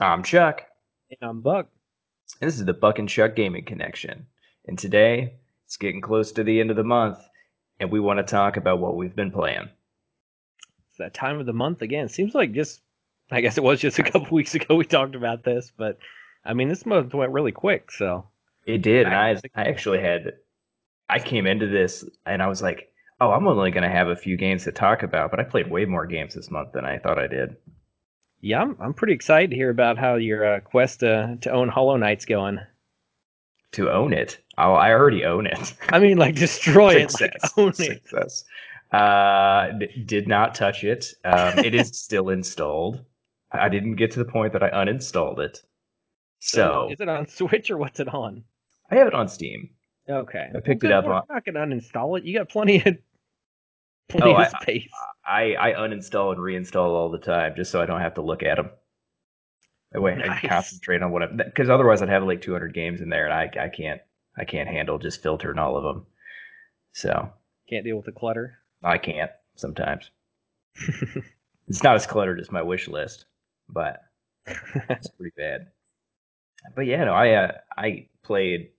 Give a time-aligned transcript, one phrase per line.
[0.00, 0.62] I'm Chuck.
[1.10, 1.66] And I'm Buck.
[2.40, 4.26] This is the Buck and Chuck Gaming Connection.
[4.66, 5.34] And today,
[5.66, 7.18] it's getting close to the end of the month,
[7.80, 9.68] and we want to talk about what we've been playing.
[10.88, 12.08] It's that time of the month again.
[12.08, 12.80] Seems like just,
[13.32, 15.98] I guess it was just a couple weeks ago we talked about this, but
[16.44, 18.24] I mean, this month went really quick, so.
[18.66, 19.06] It did.
[19.06, 20.34] And I, I actually had,
[21.10, 24.16] I came into this and I was like, oh, I'm only going to have a
[24.16, 26.98] few games to talk about, but I played way more games this month than I
[26.98, 27.56] thought I did.
[28.40, 31.68] Yeah, I'm, I'm pretty excited to hear about how your uh, quest to, to own
[31.68, 32.60] Hollow Knight's going.
[33.72, 34.38] To own it?
[34.56, 35.74] Oh, I already own it.
[35.90, 38.44] I mean, like destroy it, like own Success.
[38.92, 38.96] it.
[38.96, 39.72] Uh,
[40.06, 41.12] did not touch it.
[41.24, 43.04] Um, it is still installed.
[43.52, 45.62] I didn't get to the point that I uninstalled it.
[46.40, 48.44] So, is it on Switch or what's it on?
[48.90, 49.70] I have it on Steam.
[50.08, 51.04] Okay, I picked it up.
[51.04, 51.22] on...
[51.28, 52.24] not gonna uninstall it.
[52.24, 52.96] You got plenty of
[54.22, 54.32] oh.
[54.32, 54.88] I,
[55.26, 58.42] I, I uninstall and reinstall all the time just so I don't have to look
[58.42, 58.70] at them.
[59.92, 60.30] That way nice.
[60.30, 63.24] I can concentrate on what I'm because otherwise I'd have like 200 games in there
[63.24, 64.00] and I I can't
[64.36, 66.06] I can't handle just filtering all of them.
[66.92, 67.30] So
[67.68, 68.58] can't deal with the clutter.
[68.82, 70.10] I can't sometimes.
[71.68, 73.26] it's not as cluttered as my wish list,
[73.68, 74.00] but
[74.46, 75.68] it's pretty bad.
[76.74, 78.70] But yeah, no, I uh, I played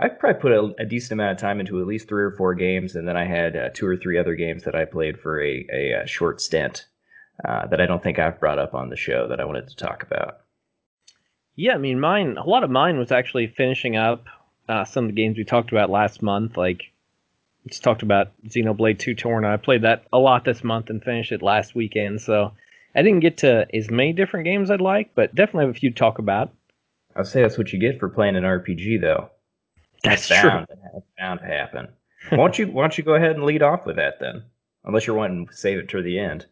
[0.00, 2.54] I probably put a, a, decent amount of time into at least three or four
[2.54, 5.42] games, and then I had uh, two or three other games that I played for
[5.42, 6.86] a, a, a short stint
[7.44, 9.76] uh, that I don't think I've brought up on the show that I wanted to
[9.76, 10.40] talk about.
[11.56, 12.36] Yeah, I mean, mine.
[12.36, 14.26] A lot of mine was actually finishing up
[14.68, 16.56] uh, some of the games we talked about last month.
[16.56, 16.92] Like,
[17.64, 19.52] we just talked about Xenoblade 2 Torna.
[19.52, 22.20] I played that a lot this month and finished it last weekend.
[22.20, 22.52] So
[22.94, 25.90] I didn't get to as many different games I'd like, but definitely have a few
[25.90, 26.52] to talk about.
[27.16, 29.30] I'd say that's what you get for playing an RPG, though.
[30.02, 30.76] That's, bound, true.
[30.92, 31.88] That's bound to happen.
[32.30, 34.42] why don't you Why don't you go ahead and lead off with that then?
[34.84, 36.46] Unless you're wanting to save it to the end.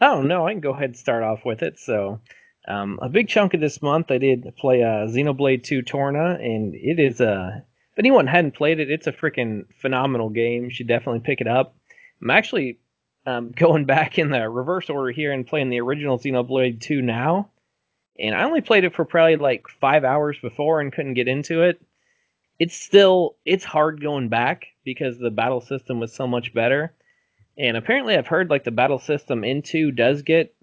[0.00, 1.78] Oh no, I can go ahead and start off with it.
[1.78, 2.20] So,
[2.68, 6.74] um, a big chunk of this month, I did play uh, Xenoblade 2 Torna, and
[6.74, 7.30] it is a.
[7.30, 7.60] Uh,
[7.92, 10.64] if anyone hadn't played it, it's a freaking phenomenal game.
[10.64, 11.76] You should definitely pick it up.
[12.22, 12.78] I'm actually
[13.26, 17.50] um, going back in the reverse order here and playing the original Xenoblade 2 now.
[18.18, 21.62] And I only played it for probably like five hours before and couldn't get into
[21.62, 21.82] it
[22.62, 26.94] it's still it's hard going back because the battle system was so much better.
[27.58, 30.54] And apparently I've heard like the battle system in 2 does get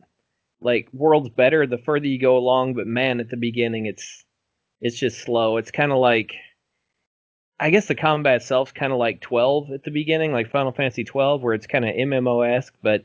[0.62, 4.24] like worlds better the further you go along, but man, at the beginning it's
[4.80, 5.58] it's just slow.
[5.58, 6.36] It's kind of like
[7.60, 11.04] I guess the combat itself's kind of like 12 at the beginning, like Final Fantasy
[11.04, 13.04] 12 where it's kind of MMO-esque, but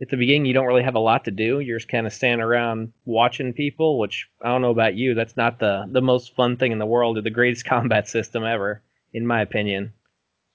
[0.00, 1.60] at the beginning you don't really have a lot to do.
[1.60, 5.14] You're just kind of standing around watching people, which I don't know about you.
[5.14, 8.44] That's not the the most fun thing in the world or the greatest combat system
[8.44, 9.92] ever, in my opinion.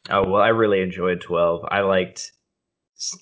[0.10, 1.66] Oh well, I really enjoyed twelve.
[1.70, 2.32] I liked.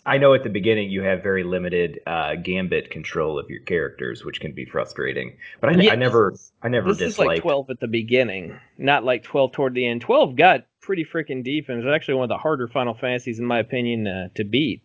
[0.06, 4.26] I know at the beginning you have very limited uh, gambit control of your characters,
[4.26, 5.38] which can be frustrating.
[5.62, 7.32] But I, yeah, I never, I never this disliked.
[7.32, 10.02] is like twelve at the beginning, not like twelve toward the end.
[10.02, 13.46] Twelve got pretty freaking deep, and it's actually one of the harder Final Fantasies, in
[13.46, 14.82] my opinion, uh, to beat.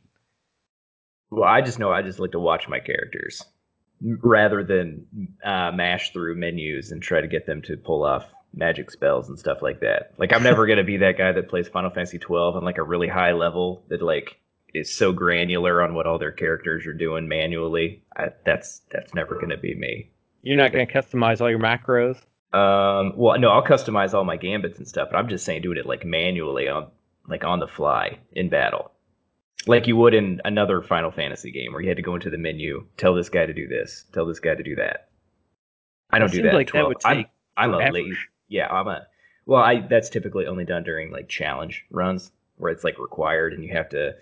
[1.31, 3.43] Well, I just know I just like to watch my characters
[4.01, 5.07] rather than
[5.45, 9.39] uh, mash through menus and try to get them to pull off magic spells and
[9.39, 10.12] stuff like that.
[10.19, 12.83] Like I'm never gonna be that guy that plays Final Fantasy 12 on like a
[12.83, 14.39] really high level that like
[14.73, 18.03] is so granular on what all their characters are doing manually.
[18.17, 20.11] I, that's that's never gonna be me.
[20.43, 22.17] You're not gonna customize all your macros.
[22.53, 25.79] Um, well, no, I'll customize all my gambits and stuff, but I'm just saying doing
[25.79, 26.89] it like manually on
[27.29, 28.93] like on the fly in battle
[29.66, 32.38] like you would in another Final Fantasy game where you had to go into the
[32.38, 35.08] menu, tell this guy to do this, tell this guy to do that.
[36.10, 36.54] I don't do that.
[36.54, 38.14] Like that would take I'm, I'm a late.
[38.48, 39.06] Yeah, I'm a.
[39.47, 43.64] Well, I that's typically only done during like challenge runs where it's like required and
[43.64, 44.14] you have to,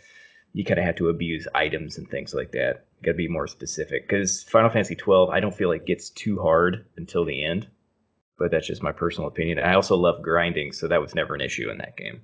[0.52, 2.86] you kind of have to abuse items and things like that.
[2.98, 6.10] You got to be more specific because Final Fantasy 12, I don't feel like gets
[6.10, 7.68] too hard until the end,
[8.38, 9.58] but that's just my personal opinion.
[9.58, 12.22] I also love grinding, so that was never an issue in that game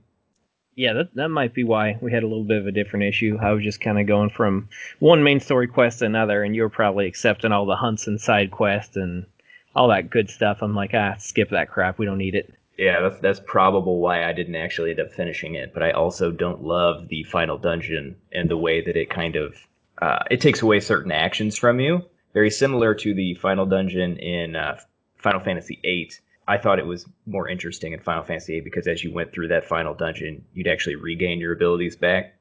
[0.79, 3.37] yeah, that that might be why we had a little bit of a different issue.
[3.43, 4.69] I was just kind of going from
[5.01, 8.21] one main story quest to another, and you were probably accepting all the hunts and
[8.21, 9.27] side quests and
[9.75, 10.63] all that good stuff.
[10.63, 11.99] I'm like, ah, skip that crap.
[11.99, 12.55] We don't need it.
[12.79, 15.75] Yeah, that's that's probable why I didn't actually end up finishing it.
[15.75, 19.57] But I also don't love the final dungeon and the way that it kind of
[20.01, 22.05] uh, it takes away certain actions from you.
[22.35, 24.79] Very similar to the final dungeon in uh,
[25.17, 26.13] Final Fantasy VIII
[26.49, 29.49] I thought it was more interesting in Final Fantasy VIII because as you went through
[29.49, 32.35] that final dungeon, you'd actually regain your abilities back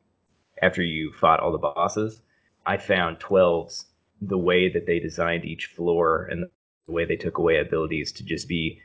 [0.62, 2.22] after you fought all the bosses.
[2.66, 3.86] I found 12's
[4.22, 6.46] the way that they designed each floor and
[6.86, 8.80] the way they took away abilities to just be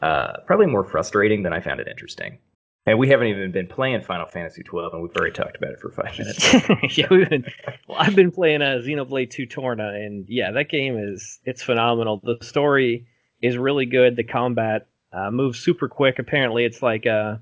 [0.00, 2.38] uh, probably more frustrating than I found it interesting.
[2.86, 5.80] And we haven't even been playing Final Fantasy twelve, and we've already talked about it
[5.80, 6.52] for five minutes.
[6.98, 7.46] yeah, we've been.
[7.88, 12.20] Well, I've been playing uh, Xenoblade Two Torna, and yeah, that game is it's phenomenal.
[12.22, 13.06] The story
[13.44, 14.16] is really good.
[14.16, 16.18] The combat uh, moves super quick.
[16.18, 17.36] Apparently, it's like uh,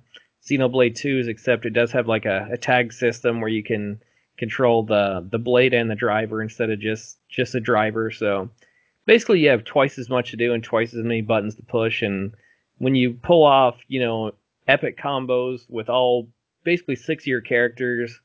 [0.44, 4.02] Xenoblade 2's, except it does have like a, a tag system where you can
[4.36, 8.10] control the the blade and the driver instead of just just a driver.
[8.10, 8.50] So
[9.06, 12.02] basically, you have twice as much to do and twice as many buttons to push.
[12.02, 12.34] And
[12.78, 14.32] when you pull off, you know,
[14.66, 16.28] epic combos with all
[16.64, 18.20] basically six your characters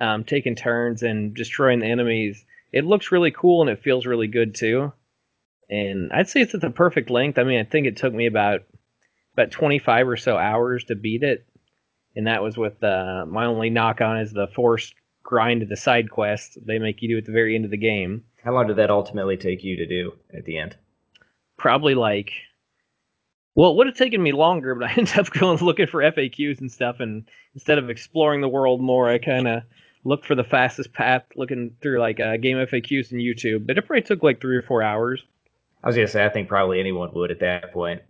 [0.00, 2.44] um, taking turns and destroying the enemies.
[2.72, 4.92] It looks really cool and it feels really good too.
[5.70, 7.38] And I'd say it's at the perfect length.
[7.38, 8.62] I mean, I think it took me about
[9.32, 11.46] about 25 or so hours to beat it,
[12.14, 15.76] and that was with uh, my only knock on is the forced grind of the
[15.76, 18.22] side quest they make you do at the very end of the game.
[18.44, 20.76] How long did that ultimately take you to do at the end?
[21.56, 22.30] Probably like
[23.54, 26.60] well, it would have taken me longer, but I ended up going looking for FAQs
[26.60, 27.24] and stuff, and
[27.54, 29.62] instead of exploring the world more, I kind of
[30.04, 33.66] looked for the fastest path, looking through like uh, game FAQs and YouTube.
[33.66, 35.22] But it probably took like three or four hours.
[35.84, 38.02] I was gonna say, I think probably anyone would at that point.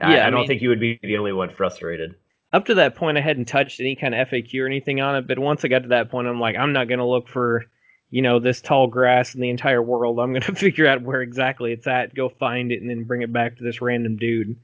[0.00, 2.16] Yeah, I, I, I don't mean, think you would be the only one frustrated.
[2.52, 5.26] Up to that point, I hadn't touched any kind of FAQ or anything on it,
[5.26, 7.64] but once I got to that point, I'm like, I'm not gonna look for
[8.14, 10.20] you know, this tall grass in the entire world.
[10.20, 13.22] I'm going to figure out where exactly it's at, go find it, and then bring
[13.22, 14.54] it back to this random dude.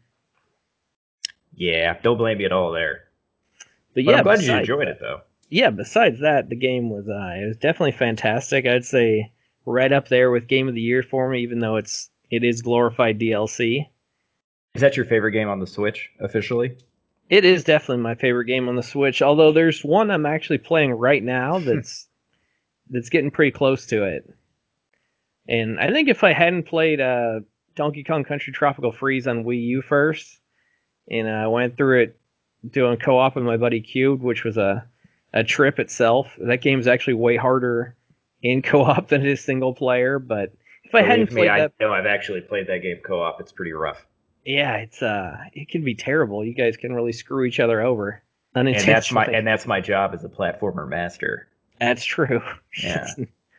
[1.56, 3.08] Yeah, don't blame me at all there.
[3.58, 3.66] But,
[3.96, 5.22] but yeah, I'm glad you enjoyed it though.
[5.48, 8.66] Yeah, besides that, the game was uh, it was definitely fantastic.
[8.66, 9.32] I'd say
[9.70, 12.62] right up there with game of the year for me, even though it's it is
[12.62, 13.86] glorified DLC.
[14.74, 16.76] Is that your favorite game on the Switch officially?
[17.28, 19.22] It is definitely my favorite game on the Switch.
[19.22, 22.08] Although there's one I'm actually playing right now that's
[22.90, 24.28] that's getting pretty close to it.
[25.48, 27.40] And I think if I hadn't played uh,
[27.74, 30.40] Donkey Kong Country Tropical Freeze on Wii U first,
[31.10, 32.20] and I uh, went through it
[32.68, 34.86] doing co-op with my buddy Cube, which was a
[35.32, 36.36] a trip itself.
[36.38, 37.96] That game's actually way harder
[38.42, 40.18] in co-op than it is single player.
[40.18, 40.52] But
[40.84, 43.40] if I hadn't me, played I that, know I've actually played that game co-op.
[43.40, 44.06] It's pretty rough.
[44.44, 46.44] Yeah, it's uh, it can be terrible.
[46.44, 48.22] You guys can really screw each other over.
[48.54, 51.48] And that's my and that's my job as a platformer master.
[51.78, 52.42] That's true.
[52.82, 53.06] Yeah.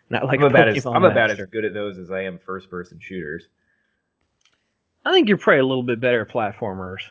[0.10, 2.70] not like I'm about as I'm about as good at those as I am first
[2.70, 3.48] person shooters.
[5.06, 7.02] I think you're probably a little bit better at platformers.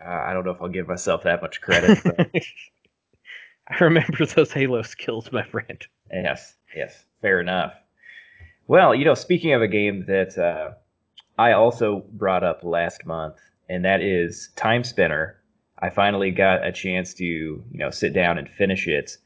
[0.00, 1.98] Uh, I don't know if I'll give myself that much credit.
[3.80, 5.86] I remember those Halo skills, my friend.
[6.10, 7.74] Yes, yes, fair enough.
[8.66, 10.72] Well, you know, speaking of a game that uh,
[11.38, 13.36] I also brought up last month,
[13.68, 15.34] and that is Timespinner.
[15.80, 19.16] I finally got a chance to, you know, sit down and finish it.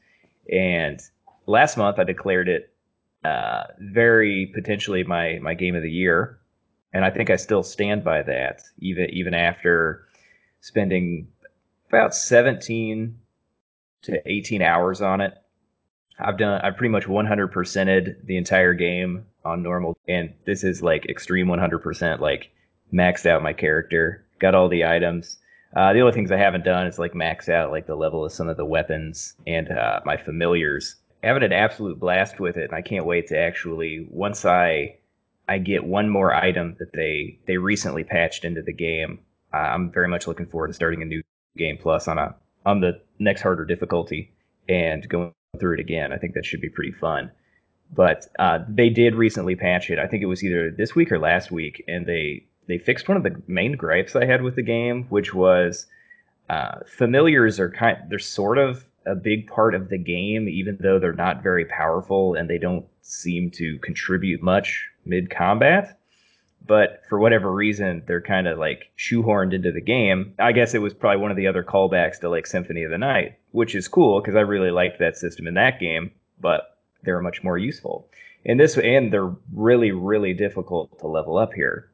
[0.51, 1.01] And
[1.45, 2.73] last month I declared it
[3.23, 6.39] uh, very potentially my my game of the year,
[6.91, 10.05] and I think I still stand by that even even after
[10.59, 11.29] spending
[11.87, 13.17] about 17
[14.03, 15.33] to 18 hours on it.
[16.19, 21.05] I've done I've pretty much 100%ed the entire game on normal and this is like
[21.09, 22.51] extreme 100% like
[22.93, 25.37] maxed out my character, got all the items,
[25.75, 28.31] uh, the only things I haven't done is like max out like the level of
[28.31, 30.97] some of the weapons and uh, my familiars.
[31.23, 34.97] Having an absolute blast with it, and I can't wait to actually once I
[35.47, 39.19] I get one more item that they they recently patched into the game.
[39.53, 41.23] Uh, I'm very much looking forward to starting a new
[41.57, 44.31] game plus on a on the next harder difficulty
[44.69, 46.11] and going through it again.
[46.11, 47.31] I think that should be pretty fun.
[47.95, 49.99] But uh, they did recently patch it.
[49.99, 53.17] I think it was either this week or last week, and they they fixed one
[53.17, 55.85] of the main gripes I had with the game, which was
[56.49, 60.97] uh, familiars are kind they're sort of a big part of the game, even though
[60.97, 65.99] they're not very powerful and they don't seem to contribute much mid combat.
[66.65, 70.33] But for whatever reason, they're kind of like shoehorned into the game.
[70.39, 72.97] I guess it was probably one of the other callbacks to like Symphony of the
[72.97, 77.21] Night, which is cool because I really liked that system in that game, but they're
[77.21, 78.07] much more useful.
[78.45, 81.89] In this, and they're really, really difficult to level up here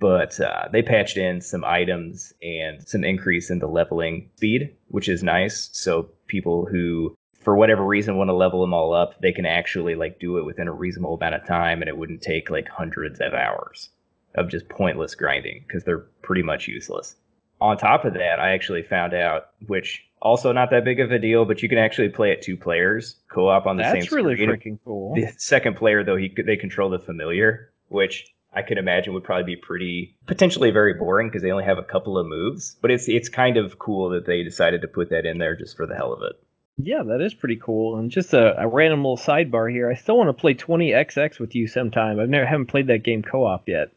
[0.00, 5.08] but uh, they patched in some items and some increase in the leveling speed, which
[5.08, 5.68] is nice.
[5.72, 9.94] So people who, for whatever reason, want to level them all up, they can actually
[9.94, 13.20] like do it within a reasonable amount of time, and it wouldn't take like hundreds
[13.20, 13.90] of hours
[14.34, 17.16] of just pointless grinding because they're pretty much useless.
[17.60, 21.18] On top of that, I actually found out, which also not that big of a
[21.18, 24.00] deal, but you can actually play it two players co-op on the That's same.
[24.00, 25.14] That's really freaking cool.
[25.14, 29.54] The second player, though, he they control the familiar, which I could imagine would probably
[29.54, 32.76] be pretty potentially very boring because they only have a couple of moves.
[32.80, 35.76] But it's it's kind of cool that they decided to put that in there just
[35.76, 36.36] for the hell of it.
[36.82, 37.98] Yeah, that is pretty cool.
[37.98, 39.90] And just a, a random little sidebar here.
[39.90, 42.20] I still want to play 20XX with you sometime.
[42.20, 43.90] I've never haven't played that game co-op yet.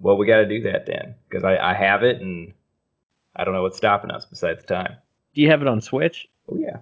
[0.00, 2.52] Well, we got to do that then because I, I have it and
[3.34, 4.96] I don't know what's stopping us besides time.
[5.34, 6.28] Do you have it on Switch?
[6.50, 6.78] Oh yeah.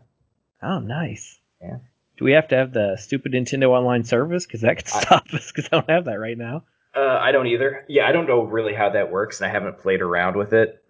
[0.62, 1.38] Oh, nice.
[1.60, 1.78] Yeah.
[2.16, 4.46] Do we have to have the stupid Nintendo Online service?
[4.46, 5.52] Because that could I- stop us.
[5.52, 6.64] Because I don't have that right now.
[6.94, 7.84] Uh, I don't either.
[7.88, 10.82] Yeah, I don't know really how that works, and I haven't played around with it.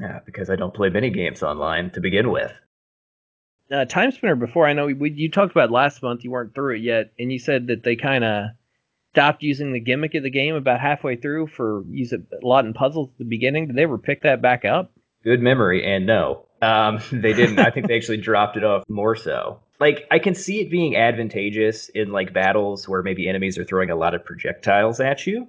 [0.00, 2.52] Yeah, because I don't play many games online to begin with.
[3.72, 4.38] Uh, Timespinner.
[4.38, 6.24] Before I know we, you talked about last month.
[6.24, 8.50] You weren't through it yet, and you said that they kind of
[9.14, 12.66] stopped using the gimmick of the game about halfway through for use it a lot
[12.66, 13.68] in puzzles at the beginning.
[13.68, 14.92] Did they ever pick that back up?
[15.24, 17.58] Good memory, and no, um, they didn't.
[17.60, 19.58] I think they actually dropped it off more so.
[19.80, 23.88] Like I can see it being advantageous in like battles where maybe enemies are throwing
[23.88, 25.48] a lot of projectiles at you.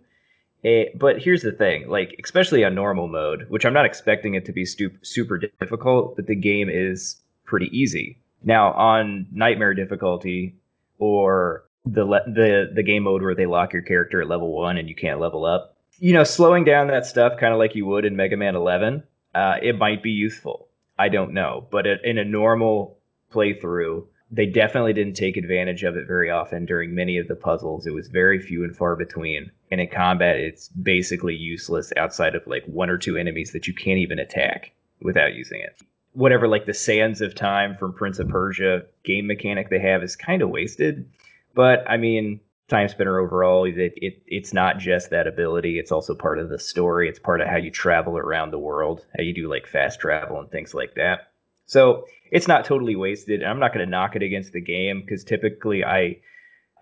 [0.64, 4.46] Eh, but here's the thing, like especially on normal mode, which I'm not expecting it
[4.46, 7.18] to be super difficult, but the game is
[7.54, 8.18] pretty easy.
[8.44, 10.56] Now on nightmare difficulty
[10.98, 14.80] or the le- the the game mode where they lock your character at level 1
[14.80, 15.78] and you can't level up.
[16.00, 19.04] You know, slowing down that stuff kind of like you would in Mega Man 11,
[19.36, 20.68] uh, it might be useful.
[20.98, 22.98] I don't know, but it, in a normal
[23.32, 27.86] playthrough, they definitely didn't take advantage of it very often during many of the puzzles.
[27.86, 29.52] It was very few and far between.
[29.70, 33.76] And in combat, it's basically useless outside of like one or two enemies that you
[33.76, 35.80] can't even attack without using it.
[36.14, 40.16] Whatever, like the Sands of Time from Prince of Persia game mechanic they have is
[40.16, 41.10] kind of wasted.
[41.56, 42.40] But I mean,
[42.70, 45.80] Timespinner overall, it, it it's not just that ability.
[45.80, 47.10] It's also part of the story.
[47.10, 50.40] It's part of how you travel around the world, how you do like fast travel
[50.40, 51.32] and things like that.
[51.66, 53.42] So it's not totally wasted.
[53.42, 56.18] And I'm not going to knock it against the game because typically I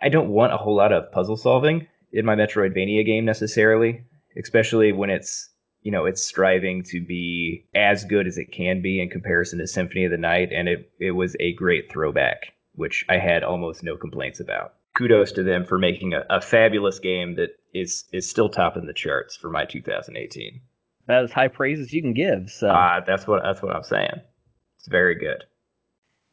[0.02, 4.04] I don't want a whole lot of puzzle solving in my Metroidvania game necessarily,
[4.38, 5.50] especially when it's
[5.82, 9.68] you know it's striving to be as good as it can be in comparison to
[9.68, 13.84] Symphony of the Night, and it it was a great throwback, which I had almost
[13.84, 14.74] no complaints about.
[14.94, 18.94] Kudos to them for making a, a fabulous game that is is still topping the
[18.94, 20.62] charts for my 2018.
[21.08, 22.50] That is high praise as you can give.
[22.50, 24.22] So Uh, that's what that's what I'm saying.
[24.78, 25.44] It's very good.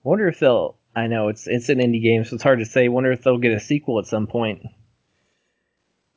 [0.02, 0.76] wonder if they'll.
[0.96, 2.88] I know it's it's an indie game, so it's hard to say.
[2.88, 4.62] Wonder if they'll get a sequel at some point.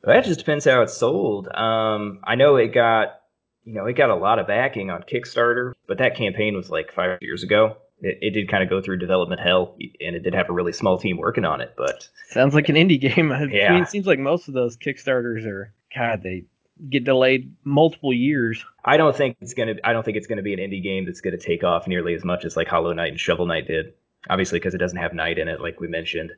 [0.02, 1.46] That just depends how it's sold.
[1.54, 3.20] Um, I know it got,
[3.64, 6.92] you know, it got a lot of backing on Kickstarter, but that campaign was like
[6.92, 7.76] five years ago.
[8.00, 10.72] It, it did kind of go through development hell, and it did have a really
[10.72, 11.74] small team working on it.
[11.76, 13.30] But Sounds like an indie game.
[13.32, 13.72] I Yeah.
[13.74, 15.72] mean, it seems like most of those Kickstarters are.
[15.94, 16.44] God, they
[16.90, 18.64] get delayed multiple years.
[18.84, 19.74] I don't think it's gonna.
[19.84, 22.24] I don't think it's gonna be an indie game that's gonna take off nearly as
[22.24, 23.92] much as like Hollow Knight and Shovel Knight did.
[24.30, 26.32] Obviously, because it doesn't have Knight in it, like we mentioned.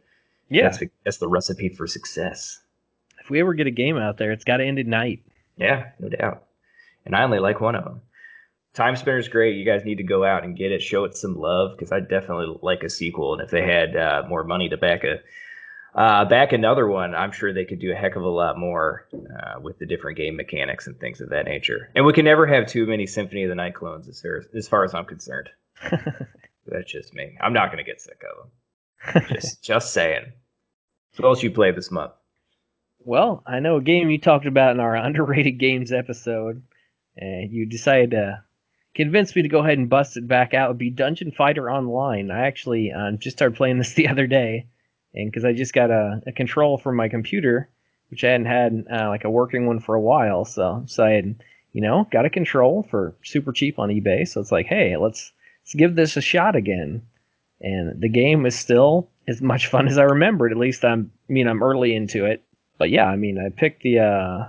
[0.50, 2.61] Yeah, that's the, that's the recipe for success.
[3.23, 5.23] if we ever get a game out there, it's got to end at night.
[5.57, 6.43] Yeah, no doubt.
[7.04, 8.00] And I only like one of them.
[8.75, 9.56] Timespinner's great.
[9.56, 12.00] You guys need to go out and get it, show it some love because I
[12.00, 13.34] definitely like a sequel.
[13.34, 15.20] And if they had uh, more money to back a
[15.94, 19.06] uh, back another one, I'm sure they could do a heck of a lot more
[19.14, 21.90] uh, with the different game mechanics and things of that nature.
[21.94, 24.46] And we can never have too many Symphony of the Night clones, as far as,
[24.56, 25.50] as, far as I'm concerned.
[26.66, 27.38] That's just me.
[27.40, 28.50] I'm not going to get sick of them.
[29.28, 30.32] Just just saying.
[31.16, 32.12] What else you play this month?
[33.00, 36.62] Well, I know a game you talked about in our underrated games episode,
[37.16, 38.42] and you decided to
[38.94, 40.68] convince me to go ahead and bust it back out.
[40.68, 42.30] Would be Dungeon Fighter Online.
[42.30, 44.66] I actually um, just started playing this the other day,
[45.14, 47.68] and because I just got a, a control from my computer,
[48.11, 51.11] which I hadn't had uh, like a working one for a while, so so I
[51.11, 51.37] had
[51.73, 54.26] you know got a control for super cheap on eBay.
[54.26, 57.02] So it's like, hey, let's let's give this a shot again.
[57.61, 60.52] And the game is still as much fun as I remembered.
[60.52, 62.42] At least I'm, I mean, I'm early into it
[62.78, 64.44] but yeah, I mean, I picked the uh,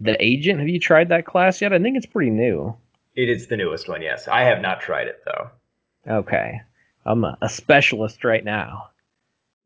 [0.00, 0.58] the agent.
[0.58, 1.72] Have you tried that class yet?
[1.72, 2.76] I think it's pretty new.
[3.14, 4.28] It is the newest one, yes.
[4.28, 5.50] I have not tried it though.
[6.08, 6.60] Okay,
[7.04, 8.90] I'm a, a specialist right now.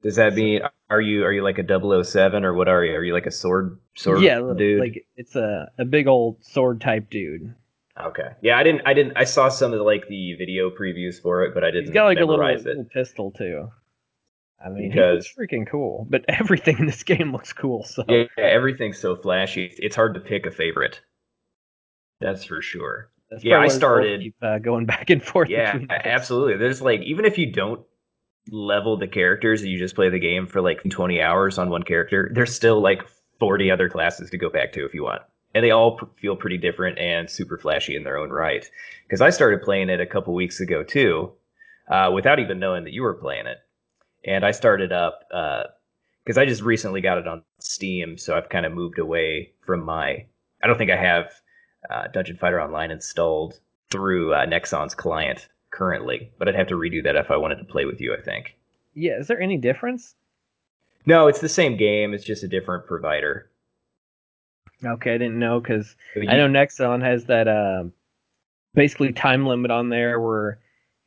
[0.03, 0.61] Does that mean
[0.91, 2.95] are you are you like a 007 or what are you?
[2.95, 4.81] Are you like a sword sword yeah, dude?
[4.81, 7.55] like it's a, a big old sword type dude.
[7.99, 8.31] okay.
[8.43, 11.45] Yeah, I didn't I didn't I saw some of the, like the video previews for
[11.45, 13.71] it, but I didn't He's got like a little, little pistol too.
[14.64, 16.06] I mean, Because- freaking cool.
[16.09, 17.85] But everything in this game looks cool.
[17.85, 19.66] So Yeah, everything's so flashy.
[19.78, 21.00] It's- hard to pick a favorite.
[22.21, 23.11] That's for sure.
[23.30, 25.49] that's yeah, I why we both started- keep, uh, going back and forth.
[25.49, 26.56] Yeah, absolutely.
[26.56, 27.85] There's like even if you don't
[28.50, 31.83] level the characters and you just play the game for like 20 hours on one
[31.83, 33.02] character, there's still like
[33.40, 35.23] 40 other classes to go back to if you want.
[35.54, 38.68] And they all feel pretty different and super flashy in their own right.
[39.06, 41.33] Because I started playing it a couple weeks ago too,
[41.88, 43.59] uh, without even knowing that you were playing it.
[44.26, 48.66] And I started up because I just recently got it on Steam, so I've kind
[48.66, 50.25] of moved away from my.
[50.62, 51.33] I don't think I have
[51.90, 57.02] uh, Dungeon Fighter Online installed through uh, Nexon's client currently, but I'd have to redo
[57.04, 58.14] that if I wanted to play with you.
[58.14, 58.57] I think.
[58.95, 59.19] yeah.
[59.19, 60.14] Is there any difference?
[61.07, 62.14] No, it's the same game.
[62.14, 63.50] It's just a different provider.
[64.83, 67.85] Okay, I didn't know because But I know Nexon has that uh,
[68.75, 70.59] basically time limit on there where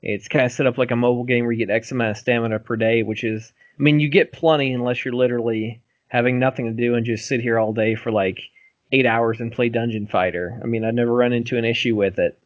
[0.02, 2.18] it's kind of set up like a mobile game where you get X amount of
[2.18, 6.66] stamina per day, which is, I mean, you get plenty unless you're literally having nothing
[6.66, 8.40] to do and just sit here all day for like
[8.92, 10.60] eight hours and play Dungeon Fighter.
[10.64, 12.40] I mean, I've never run into an issue with it,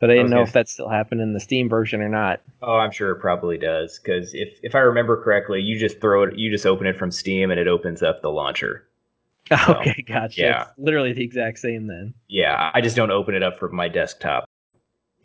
[0.00, 2.40] but I didn't know if that still happened in the Steam version or not.
[2.62, 6.24] Oh, I'm sure it probably does because if if I remember correctly, you just throw
[6.24, 8.88] it, you just open it from Steam and it opens up the launcher.
[9.48, 10.40] So, okay, gotcha.
[10.40, 12.14] Yeah, it's literally the exact same then.
[12.28, 14.45] Yeah, I just don't open it up from my desktop.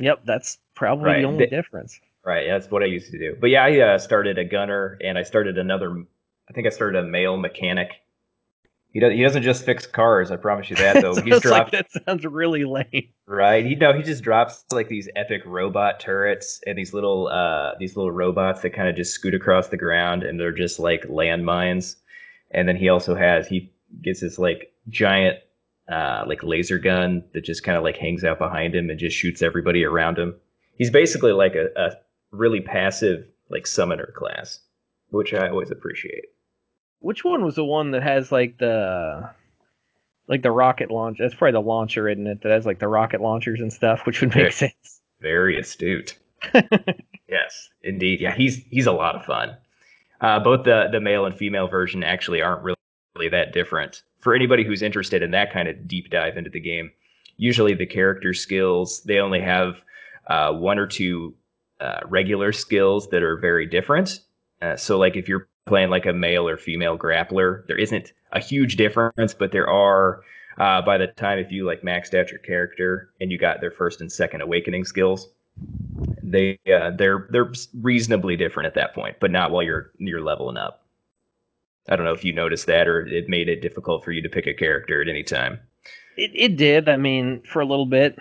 [0.01, 1.21] Yep, that's probably right.
[1.21, 1.99] the only the, difference.
[2.25, 3.35] Right, that's what I used to do.
[3.39, 6.03] But yeah, I uh, started a gunner and I started another.
[6.49, 8.01] I think I started a male mechanic
[8.91, 9.13] he does.
[9.13, 10.31] He doesn't just fix cars.
[10.31, 10.95] I promise you that.
[11.01, 11.73] Though he's dropped.
[11.73, 13.09] Like that sounds really lame.
[13.25, 13.65] Right.
[13.65, 17.95] You know, he just drops like these epic robot turrets and these little uh these
[17.95, 21.95] little robots that kind of just scoot across the ground and they're just like landmines.
[22.51, 25.39] And then he also has he gets this like giant
[25.91, 29.17] uh like laser gun that just kind of like hangs out behind him and just
[29.17, 30.35] shoots everybody around him.
[30.77, 31.91] He's basically like a, a
[32.31, 34.59] really passive like summoner class,
[35.09, 36.25] which I always appreciate.
[36.99, 39.29] Which one was the one that has like the
[40.27, 41.17] like the rocket launch?
[41.19, 42.41] That's probably the launcher, isn't it?
[42.41, 45.01] That has like the rocket launchers and stuff, which would make very, sense.
[45.19, 46.17] Very astute.
[47.27, 48.21] yes, indeed.
[48.21, 49.57] Yeah, he's he's a lot of fun.
[50.21, 52.77] Uh, both the the male and female version actually aren't really,
[53.15, 54.03] really that different.
[54.21, 56.91] For anybody who's interested in that kind of deep dive into the game,
[57.37, 59.75] usually the character skills they only have
[60.27, 61.35] uh, one or two
[61.79, 64.21] uh, regular skills that are very different.
[64.61, 67.65] Uh, so, like if you're playing like a male or female grappler.
[67.67, 70.21] There isn't a huge difference, but there are.
[70.57, 73.71] Uh, by the time if you like maxed out your character and you got their
[73.71, 75.29] first and second awakening skills,
[76.21, 77.51] they uh, they're they're
[77.81, 80.80] reasonably different at that point, but not while you're you're leveling up.
[81.91, 84.29] I don't know if you noticed that or it made it difficult for you to
[84.29, 85.59] pick a character at any time.
[86.17, 86.89] It it did.
[86.89, 88.17] I mean, for a little bit.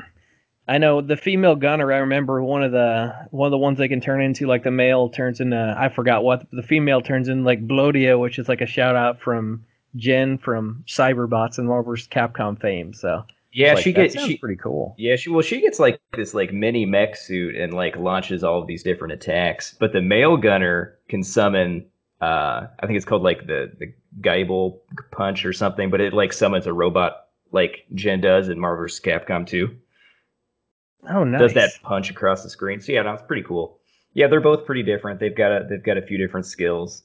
[0.69, 1.93] I know the female gunner.
[1.93, 4.47] I remember one of the one of the ones they can turn into.
[4.47, 8.39] Like the male turns into I forgot what the female turns in like Blodia, which
[8.39, 9.65] is like a shout out from
[9.97, 12.07] Jin from Cyberbots and Marvel's.
[12.07, 12.93] Capcom fame.
[12.93, 14.95] So yeah, like, she gets she pretty cool.
[14.97, 18.61] Yeah, she well she gets like this like mini mech suit and like launches all
[18.61, 19.75] of these different attacks.
[19.79, 21.85] But the male gunner can summon.
[22.21, 24.81] Uh, I think it's called like the the Gaibel
[25.11, 29.01] punch or something, but it like summons a robot like Jin does in Marvel vs.
[29.01, 29.75] Capcom 2.
[31.09, 31.41] Oh, nice.
[31.41, 32.81] Does that punch across the screen?
[32.81, 33.79] So yeah, that's pretty cool.
[34.13, 35.21] Yeah, they're both pretty different.
[35.21, 37.03] They've got a they've got a few different skills.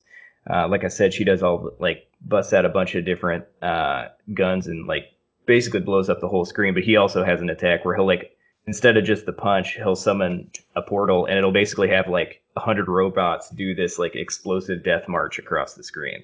[0.50, 4.10] Uh, like I said, she does all like busts out a bunch of different uh,
[4.34, 5.06] guns and like
[5.46, 6.74] basically blows up the whole screen.
[6.74, 8.36] But he also has an attack where he'll like
[8.68, 12.60] instead of just the punch, he'll summon a portal and it'll basically have like a
[12.60, 16.24] hundred robots do this like explosive death march across the screen.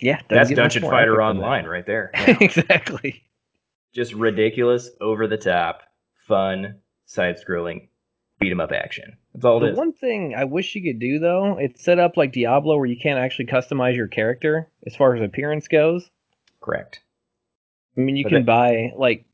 [0.00, 2.10] Yeah, that's Dungeon Fighter Online right there.
[2.14, 2.36] Yeah.
[2.40, 3.22] exactly.
[3.92, 5.82] Just ridiculous, over the top,
[6.26, 7.88] fun, side scrolling
[8.40, 9.16] beat 'em up action.
[9.34, 9.78] That's all the it is.
[9.78, 12.96] One thing I wish you could do though, it's set up like Diablo where you
[12.96, 16.10] can't actually customize your character as far as appearance goes.
[16.60, 17.00] Correct.
[17.96, 19.24] I mean, you but can buy like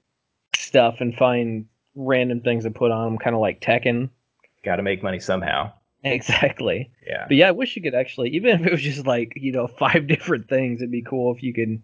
[0.56, 4.10] stuff and find random things to put on them, kind of like Tekken.
[4.64, 5.72] Got to make money somehow.
[6.04, 6.90] Exactly.
[7.04, 7.24] Yeah.
[7.26, 9.66] But yeah, I wish you could actually, even if it was just like you know
[9.78, 11.82] five different things, it'd be cool if you could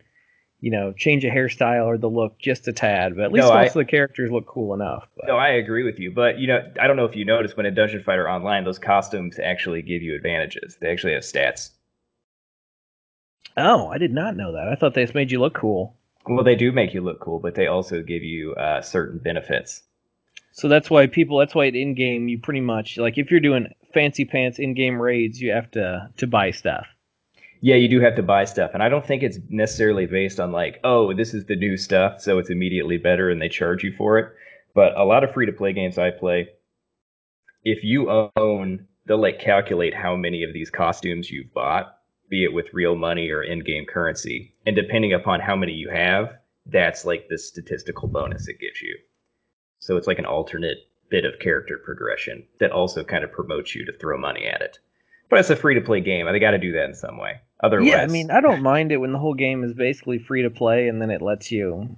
[0.65, 3.53] you know, change a hairstyle or the look just a tad, but at least no,
[3.53, 5.07] most I, of the characters look cool enough.
[5.15, 5.27] But.
[5.27, 6.11] No, I agree with you.
[6.11, 8.79] But you know, I don't know if you noticed when in Dungeon Fighter Online, those
[8.79, 10.79] costumes actually give you advantages.
[10.81, 11.73] They actually have stats.
[13.59, 14.69] Oh, I did not know that.
[14.69, 15.97] I thought they just made you look cool.
[16.27, 19.83] Well, they do make you look cool, but they also give you uh, certain benefits.
[20.53, 21.37] So that's why people.
[21.37, 25.01] That's why in game you pretty much like if you're doing fancy pants in game
[25.01, 26.87] raids, you have to to buy stuff
[27.65, 30.53] yeah, you do have to buy stuff, and I don't think it's necessarily based on
[30.53, 33.91] like, oh, this is the new stuff, so it's immediately better, and they charge you
[33.97, 34.31] for it.
[34.75, 36.51] But a lot of free to play games I play,
[37.65, 42.53] if you own, they'll like calculate how many of these costumes you've bought, be it
[42.53, 46.35] with real money or in-game currency, and depending upon how many you have,
[46.67, 48.95] that's like the statistical bonus it gives you.
[49.79, 53.85] So it's like an alternate bit of character progression that also kind of promotes you
[53.85, 54.79] to throw money at it.
[55.31, 56.27] But it's a free to play game.
[56.27, 57.41] They got to do that in some way.
[57.63, 58.03] Otherwise, yeah.
[58.03, 60.89] I mean, I don't mind it when the whole game is basically free to play,
[60.89, 61.97] and then it lets you.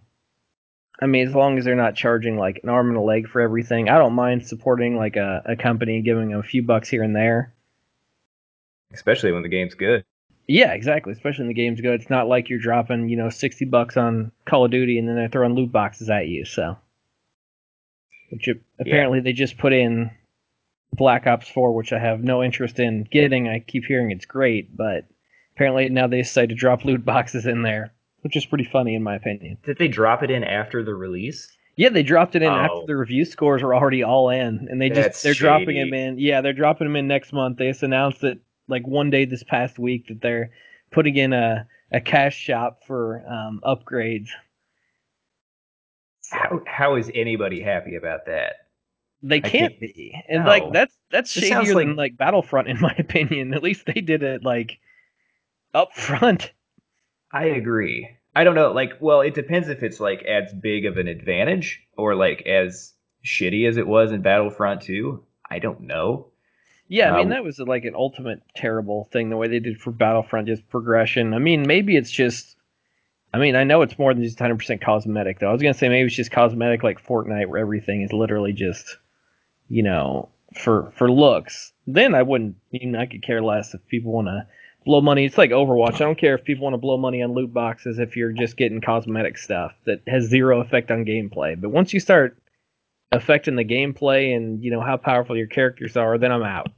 [1.00, 3.40] I mean, as long as they're not charging like an arm and a leg for
[3.40, 7.02] everything, I don't mind supporting like a, a company, giving them a few bucks here
[7.02, 7.52] and there.
[8.92, 10.04] Especially when the game's good.
[10.46, 11.12] Yeah, exactly.
[11.12, 12.00] Especially when the game's good.
[12.00, 15.16] It's not like you're dropping, you know, sixty bucks on Call of Duty and then
[15.16, 16.44] they're throwing loot boxes at you.
[16.44, 16.78] So,
[18.30, 19.24] which apparently yeah.
[19.24, 20.10] they just put in
[20.92, 23.48] Black Ops 4, which I have no interest in getting.
[23.48, 25.04] I keep hearing it's great, but
[25.54, 29.02] apparently now they decided to drop loot boxes in there, which is pretty funny in
[29.02, 29.58] my opinion.
[29.64, 31.56] Did they drop it in after the release?
[31.76, 32.56] Yeah, they dropped it in Oh.
[32.56, 35.92] after the review scores were already all in, and they just That's they're dropping them
[35.92, 36.18] in.
[36.18, 37.58] Yeah, they're dropping them in next month.
[37.58, 40.50] They just announced it like one day this past week that they're
[40.90, 44.28] putting in a a cash shop for um, upgrades.
[46.30, 48.54] How how is anybody happy about that?
[49.22, 50.50] they can't can't- be, and No.
[50.50, 53.54] like that's that's This shadier than like- like Battlefront in my opinion.
[53.54, 54.78] At least they did it like
[55.74, 56.52] up front.
[57.32, 58.08] I agree.
[58.34, 58.70] I don't know.
[58.72, 62.92] Like, well, it depends if it's like as big of an advantage or like as
[63.24, 65.22] shitty as it was in Battlefront 2.
[65.50, 66.28] I don't know.
[66.88, 69.80] Yeah, I mean Um, that was like an ultimate terrible thing the way they did
[69.80, 71.34] for Battlefront, just progression.
[71.34, 72.55] I mean, maybe it's just.
[73.36, 75.50] I mean, I know it's more than just 100% cosmetic though.
[75.50, 78.96] I was gonna say maybe it's just cosmetic like Fortnite, where everything is literally just,
[79.68, 81.74] you know, for for looks.
[81.86, 82.56] Then I wouldn't.
[82.70, 84.46] You know, I could care less if people want to
[84.86, 85.26] blow money.
[85.26, 85.96] It's like Overwatch.
[85.96, 88.56] I don't care if people want to blow money on loot boxes if you're just
[88.56, 91.60] getting cosmetic stuff that has zero effect on gameplay.
[91.60, 92.38] But once you start
[93.12, 96.70] affecting the gameplay and you know how powerful your characters are, then I'm out.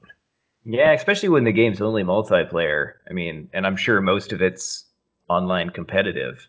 [0.64, 2.94] Yeah, especially when the game's only multiplayer.
[3.08, 4.86] I mean, and I'm sure most of it's
[5.28, 6.48] online competitive.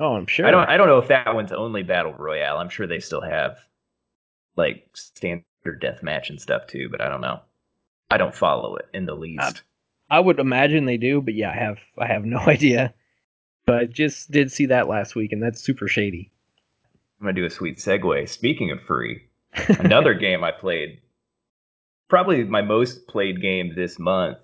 [0.00, 0.46] Oh, I'm sure.
[0.46, 2.58] I don't I don't know if that one's only battle royale.
[2.58, 3.58] I'm sure they still have
[4.56, 7.40] like standard deathmatch and stuff too, but I don't know.
[8.10, 9.62] I don't follow it in the least.
[10.10, 12.94] I would imagine they do, but yeah, I have I have no idea.
[13.64, 16.30] But I just did see that last week, and that's super shady.
[17.20, 18.28] I'm gonna do a sweet segue.
[18.28, 19.22] Speaking of free,
[19.78, 21.00] another game I played,
[22.08, 24.38] probably my most played game this month,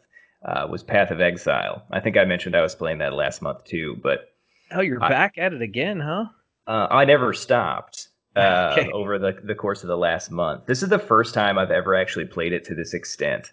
[0.44, 1.82] uh, was Path of Exile.
[1.90, 4.30] I think I mentioned I was playing that last month too, but
[4.72, 6.26] oh, you're I- back at it again, huh?
[6.66, 8.90] uh, I never stopped uh, Okay.
[8.92, 10.66] over the, the course of the last month.
[10.66, 13.52] This is the first time I've ever actually played it to this extent.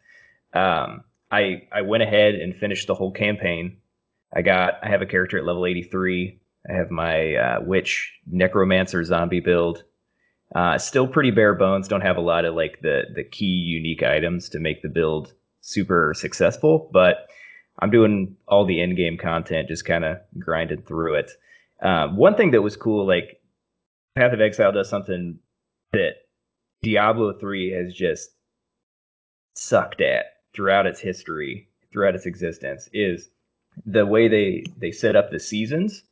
[0.54, 3.78] Um, I I went ahead and finished the whole campaign.
[4.36, 6.40] I got I have a character at level 83.
[6.70, 9.84] I have my uh, witch necromancer zombie build.
[10.54, 11.88] Uh, still pretty bare bones.
[11.88, 15.34] Don't have a lot of like the the key unique items to make the build
[15.66, 17.28] super successful, but
[17.80, 21.32] I'm doing all the in game content, just kind of grinding through it.
[21.82, 23.42] Um, one thing that was cool, like
[24.16, 25.40] Path of Exile does something
[25.92, 26.14] that
[26.84, 28.30] Diablo 3 has just
[29.56, 33.30] sucked at throughout its history, throughout its existence, is
[33.86, 36.04] the way they they set up the seasons.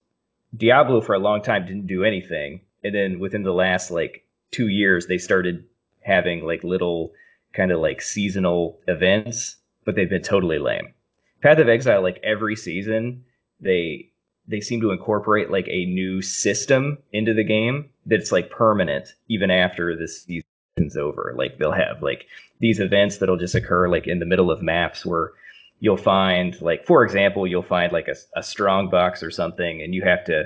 [0.57, 4.67] Diablo for a long time didn't do anything, and then within the last like two
[4.67, 5.63] years, they started
[6.01, 7.13] having like little
[7.53, 10.93] kind of like seasonal events, but they've been totally lame.
[11.41, 13.23] Path of Exile, like every season,
[13.59, 14.09] they
[14.47, 19.49] they seem to incorporate like a new system into the game that's like permanent even
[19.49, 21.33] after the season's over.
[21.37, 22.25] Like they'll have like
[22.59, 25.31] these events that'll just occur like in the middle of maps where
[25.79, 29.93] you'll find like for example you'll find like a, a strong box or something and
[29.93, 30.45] you have to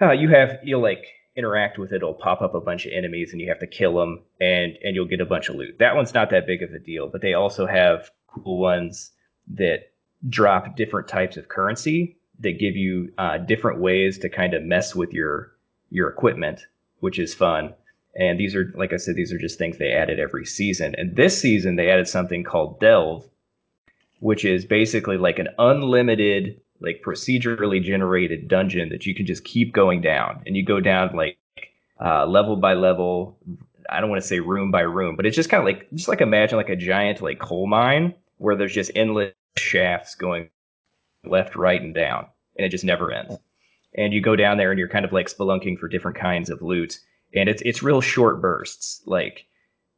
[0.00, 3.32] uh, you have you'll like interact with it it'll pop up a bunch of enemies
[3.32, 5.78] and you have to kill them and and you'll get a bunch of loot.
[5.78, 9.12] That one's not that big of a deal but they also have cool ones
[9.54, 9.92] that
[10.28, 14.94] drop different types of currency that give you uh, different ways to kind of mess
[14.94, 15.52] with your
[15.90, 16.66] your equipment
[17.00, 17.74] which is fun.
[18.14, 20.94] And these are like i said these are just things they added every season.
[20.98, 23.28] And this season they added something called delve
[24.20, 29.72] which is basically like an unlimited like procedurally generated dungeon that you can just keep
[29.72, 30.42] going down.
[30.46, 31.38] And you go down like
[32.00, 33.38] uh, level by level
[33.90, 36.08] i don't want to say room by room but it's just kind of like just
[36.08, 40.48] like imagine like a giant like coal mine where there's just endless shafts going
[41.24, 43.36] left right and down and it just never ends.
[43.94, 46.62] And you go down there and you're kind of like spelunking for different kinds of
[46.62, 46.98] loot
[47.34, 49.02] and it's it's real short bursts.
[49.06, 49.46] Like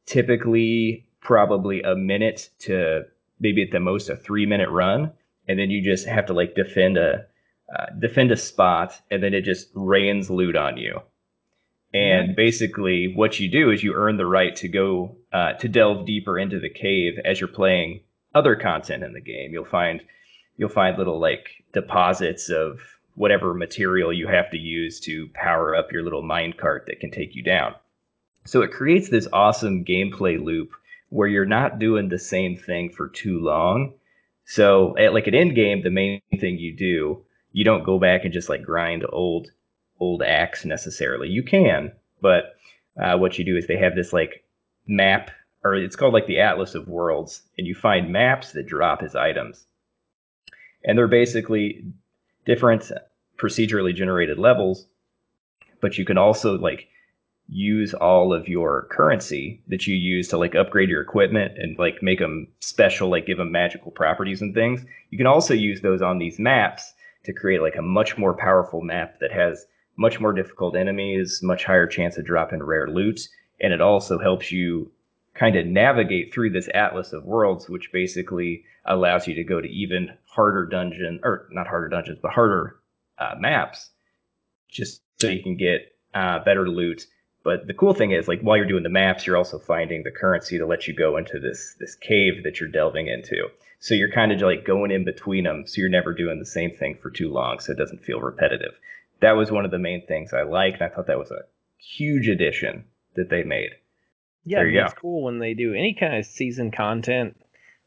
[0.06, 3.02] typically probably a minute to
[3.40, 5.12] maybe at the most a three minute run
[5.48, 7.26] and then you just have to like defend a
[7.74, 11.00] uh, defend a spot and then it just rains loot on you.
[11.94, 16.06] And basically what you do is you earn the right to go uh, to delve
[16.06, 18.00] deeper into the cave as you're playing
[18.34, 19.52] other content in the game.
[19.52, 20.02] You'll find
[20.56, 22.80] you'll find little like deposits of
[23.14, 27.10] whatever material you have to use to power up your little mine cart that can
[27.10, 27.74] take you down.
[28.44, 30.72] So it creates this awesome gameplay loop
[31.10, 33.94] where you're not doing the same thing for too long.
[34.46, 38.24] So, at like an end game, the main thing you do, you don't go back
[38.24, 39.50] and just like grind old
[40.00, 41.28] old axe necessarily.
[41.28, 42.56] You can, but
[43.00, 44.44] uh, what you do is they have this like
[44.86, 45.30] map,
[45.62, 49.16] or it's called like the Atlas of Worlds, and you find maps that drop as
[49.16, 49.66] items,
[50.84, 51.84] and they're basically
[52.44, 52.90] different
[53.38, 54.86] procedurally generated levels.
[55.80, 56.88] But you can also like
[57.48, 62.02] use all of your currency that you use to like upgrade your equipment and like
[62.02, 66.00] make them special like give them magical properties and things you can also use those
[66.00, 70.32] on these maps to create like a much more powerful map that has much more
[70.32, 73.28] difficult enemies, much higher chance of dropping rare loot,
[73.60, 74.90] and it also helps you
[75.34, 79.68] kind of navigate through this atlas of worlds, which basically allows you to go to
[79.68, 82.76] even harder dungeon or not harder dungeons, but harder
[83.18, 83.90] uh, maps,
[84.68, 87.06] just so you can get uh, better loot.
[87.44, 90.10] But the cool thing is, like while you're doing the maps, you're also finding the
[90.10, 93.48] currency to let you go into this this cave that you're delving into.
[93.78, 96.74] So you're kind of like going in between them, so you're never doing the same
[96.74, 98.72] thing for too long, so it doesn't feel repetitive.
[99.20, 101.44] That was one of the main things I liked, and I thought that was a
[101.76, 103.70] huge addition that they made.
[104.46, 107.36] Yeah, it's cool when they do any kind of season content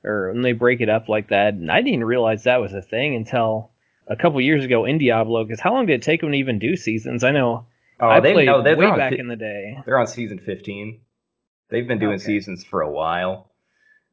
[0.03, 1.55] or when they break it up like that.
[1.55, 3.71] And I didn't realize that was a thing until
[4.07, 5.43] a couple years ago in Diablo.
[5.43, 7.23] Because how long did it take them to even do seasons?
[7.23, 7.65] I know
[7.99, 9.77] oh, I they, played no, way back in the day.
[9.85, 11.01] They're on season fifteen.
[11.69, 12.23] They've been doing okay.
[12.23, 13.51] seasons for a while.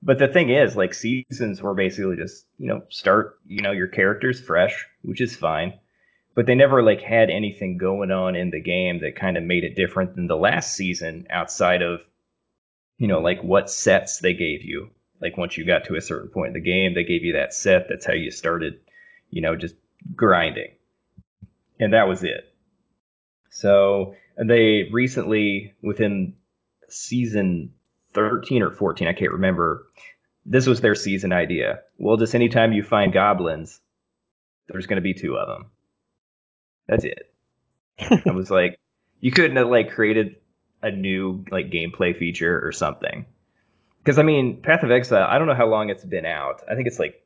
[0.03, 3.89] But the thing is, like seasons were basically just you know start you know your
[3.89, 5.79] characters fresh, which is fine.
[6.35, 9.63] But they never like had anything going on in the game that kind of made
[9.63, 12.01] it different than the last season outside of
[12.99, 14.91] you know, like what sets they gave you.
[15.21, 17.55] Like once you got to a certain point in the game, they gave you that
[17.55, 17.89] set.
[17.89, 18.81] That's how you started,
[19.31, 19.75] you know, just
[20.15, 20.73] grinding.
[21.81, 22.54] And that was it.
[23.55, 26.35] So they recently, within
[26.89, 27.73] season
[28.13, 29.87] 13 or 14, I can't remember,
[30.45, 31.81] this was their season idea.
[31.97, 33.81] Well, just anytime you find goblins,
[34.69, 35.71] there's going to be two of them.
[36.89, 37.33] That's it.
[38.27, 38.77] I was like,
[39.21, 40.35] you couldn't have like created
[40.83, 43.25] a new like gameplay feature or something.
[44.03, 46.63] Because I mean, Path of Exile, I don't know how long it's been out.
[46.69, 47.25] I think it's like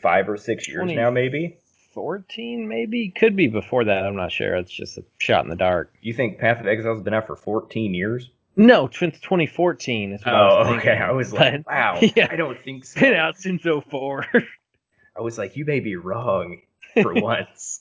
[0.00, 1.58] five or six years now, maybe.
[1.98, 4.06] Fourteen, maybe could be before that.
[4.06, 4.54] I'm not sure.
[4.54, 5.92] It's just a shot in the dark.
[6.00, 8.30] You think Path of Exile's been out for 14 years?
[8.54, 10.96] No, since 2014 is what oh, I was oh, okay.
[10.96, 11.98] I was like, but, wow.
[12.16, 13.00] Yeah, I don't think so.
[13.00, 14.26] Been out since 04.
[15.16, 16.60] I was like, you may be wrong
[17.02, 17.80] for once.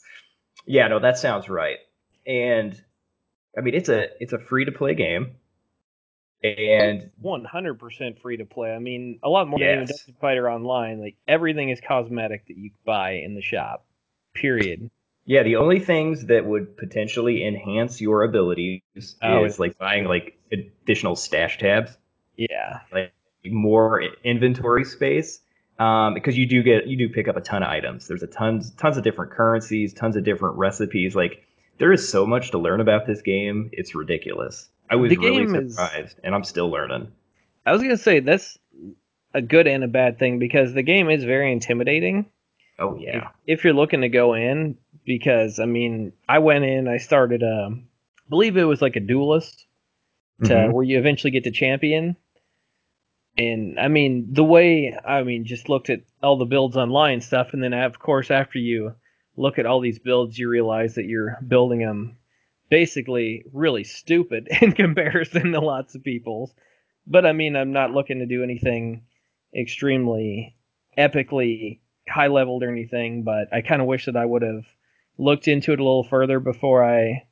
[0.65, 1.77] yeah, no, that sounds right.
[2.25, 2.81] And
[3.55, 5.35] I mean, it's a it's a free to play game,
[6.43, 8.71] and one hundred percent free to play.
[8.71, 10.03] I mean, a lot more yes.
[10.05, 10.99] than Fighter Online.
[10.99, 13.86] Like everything is cosmetic that you buy in the shop.
[14.39, 14.89] Period.
[15.25, 18.81] Yeah, the only things that would potentially enhance your abilities
[19.21, 21.97] oh, is like buying like additional stash tabs.
[22.37, 23.11] Yeah, like
[23.45, 25.41] more inventory space.
[25.79, 28.07] Um, because you do get you do pick up a ton of items.
[28.07, 31.15] There's a tons tons of different currencies, tons of different recipes.
[31.15, 31.45] Like
[31.77, 33.69] there is so much to learn about this game.
[33.73, 34.69] It's ridiculous.
[34.89, 37.11] I was really surprised, is, and I'm still learning.
[37.65, 38.57] I was gonna say that's
[39.33, 42.25] a good and a bad thing because the game is very intimidating.
[42.79, 43.29] Oh yeah.
[43.45, 47.43] If, if you're looking to go in, because I mean, I went in, I started,
[47.43, 47.87] um,
[48.19, 49.65] I believe it was like a duelist,
[50.43, 50.71] to mm-hmm.
[50.71, 52.15] where you eventually get to champion.
[53.37, 57.53] And I mean, the way I mean, just looked at all the builds online stuff,
[57.53, 58.95] and then of course after you
[59.35, 62.17] look at all these builds, you realize that you're building them
[62.69, 66.53] basically really stupid in comparison to lots of people's.
[67.05, 69.03] But I mean, I'm not looking to do anything
[69.55, 70.55] extremely
[70.97, 74.65] epically high leveled or anything, but I kind of wish that I would have
[75.17, 77.23] looked into it a little further before I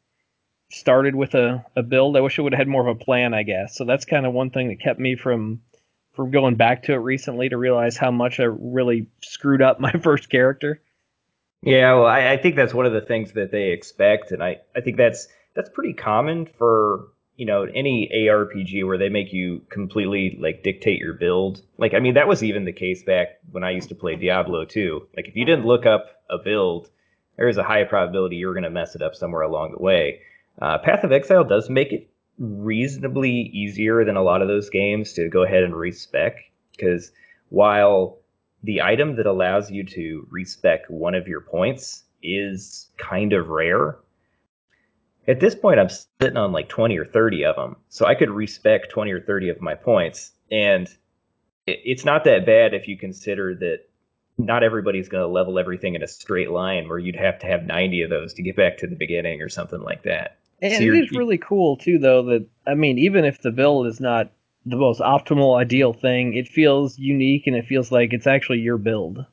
[0.70, 2.18] started with a, a build.
[2.18, 3.76] I wish I would have had more of a plan, I guess.
[3.76, 5.62] So that's kind of one thing that kept me from
[6.14, 9.92] from going back to it recently to realize how much I really screwed up my
[9.92, 10.82] first character.
[11.62, 14.60] Yeah, well, I, I, think that's one of the things that they expect, and I,
[14.76, 19.62] I think that's that's pretty common for you know any ARPG where they make you
[19.70, 21.62] completely like dictate your build.
[21.78, 24.66] Like, I mean, that was even the case back when I used to play Diablo
[24.66, 25.08] 2.
[25.16, 26.90] Like, if you didn't look up a build,
[27.38, 29.84] there is a high probability you were going to mess it up somewhere along the
[29.84, 30.22] way.
[30.62, 35.14] Uh, Path of Exile does make it reasonably easier than a lot of those games
[35.14, 36.38] to go ahead and respec
[36.72, 37.12] because
[37.50, 38.18] while
[38.64, 43.98] the item that allows you to respec one of your points is kind of rare.
[45.28, 47.76] At this point, I'm sitting on like 20 or 30 of them.
[47.90, 50.32] So I could respec 20 or 30 of my points.
[50.52, 50.88] And
[51.66, 53.80] it's not that bad if you consider that
[54.38, 57.66] not everybody's going to level everything in a straight line where you'd have to have
[57.66, 60.38] 90 of those to get back to the beginning or something like that.
[60.62, 63.88] And so it is really cool, too, though, that, I mean, even if the build
[63.88, 64.32] is not
[64.66, 66.34] the most optimal, ideal thing.
[66.34, 69.26] It feels unique and it feels like it's actually your build,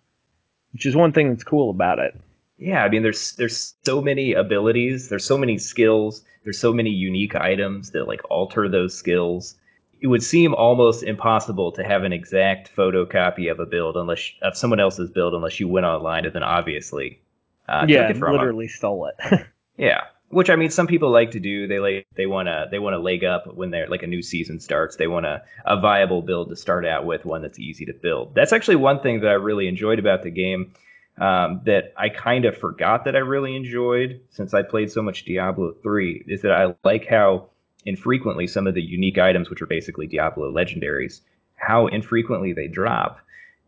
[0.73, 2.19] which is one thing that's cool about it.
[2.63, 6.91] Yeah, I mean, there's there's so many abilities, there's so many skills, there's so many
[6.91, 9.57] unique items that like alter those skills.
[10.01, 14.57] It would seem almost impossible to have an exact photocopy of a build unless of
[14.57, 17.21] someone else's build unless you went online and then obviously
[17.69, 19.47] uh, yeah, literally stole it.
[19.77, 21.67] yeah, which I mean, some people like to do.
[21.67, 24.23] They like they want to they want to leg up when they're like a new
[24.23, 24.97] season starts.
[24.97, 28.35] They want a, a viable build to start out with, one that's easy to build.
[28.35, 30.75] That's actually one thing that I really enjoyed about the game.
[31.19, 35.25] Um, that I kind of forgot that I really enjoyed since I played so much
[35.25, 37.51] Diablo 3 is that I like how
[37.85, 41.21] infrequently some of the unique items, which are basically Diablo legendaries,
[41.57, 43.19] how infrequently they drop.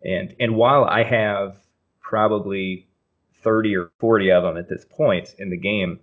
[0.05, 1.59] And and while I have
[2.01, 2.87] probably
[3.43, 6.01] 30 or 40 of them at this point in the game,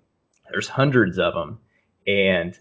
[0.51, 1.59] there's hundreds of them.
[2.07, 2.57] And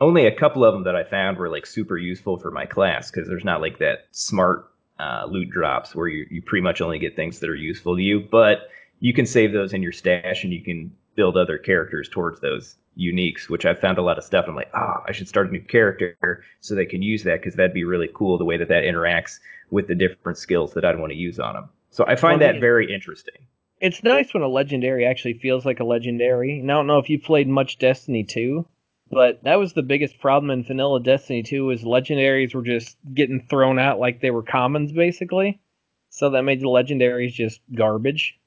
[0.00, 3.10] only a couple of them that I found were like super useful for my class
[3.10, 6.98] because there's not like that smart uh, loot drops where you, you pretty much only
[6.98, 8.20] get things that are useful to you.
[8.20, 8.68] But
[9.00, 12.76] you can save those in your stash and you can build other characters towards those
[12.98, 14.46] uniques, which I've found a lot of stuff.
[14.48, 17.54] I'm like, oh, I should start a new character so they can use that because
[17.54, 19.38] that'd be really cool the way that that interacts
[19.70, 21.68] with the different skills that I'd want to use on them.
[21.90, 23.46] So I find well, that very interesting.
[23.80, 26.60] It's nice when a legendary actually feels like a legendary.
[26.60, 28.64] And I don't know if you played much Destiny 2,
[29.12, 33.40] but that was the biggest problem in vanilla Destiny 2 is legendaries were just getting
[33.40, 35.60] thrown out like they were commons basically.
[36.08, 38.38] So that made the legendaries just garbage.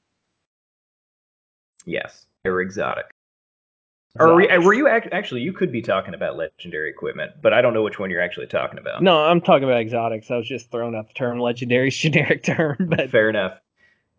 [1.84, 3.06] Yes, they were exotic.
[4.18, 5.42] Or were you, were you actually?
[5.42, 8.46] You could be talking about legendary equipment, but I don't know which one you're actually
[8.46, 9.02] talking about.
[9.02, 10.30] No, I'm talking about exotics.
[10.30, 12.76] I was just throwing out the term legendary, generic term.
[12.80, 13.58] But fair enough.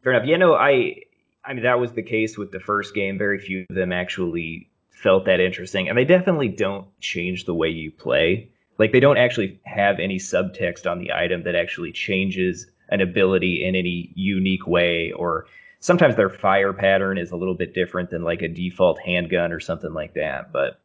[0.04, 0.28] Fair enough.
[0.28, 1.02] You know, I,
[1.44, 3.18] I mean, that was the case with the first game.
[3.18, 4.70] Very few of them actually
[5.02, 8.50] felt that interesting, and they definitely don't change the way you play.
[8.78, 13.64] Like they don't actually have any subtext on the item that actually changes an ability
[13.64, 15.46] in any unique way or
[15.80, 19.60] sometimes their fire pattern is a little bit different than like a default handgun or
[19.60, 20.80] something like that, but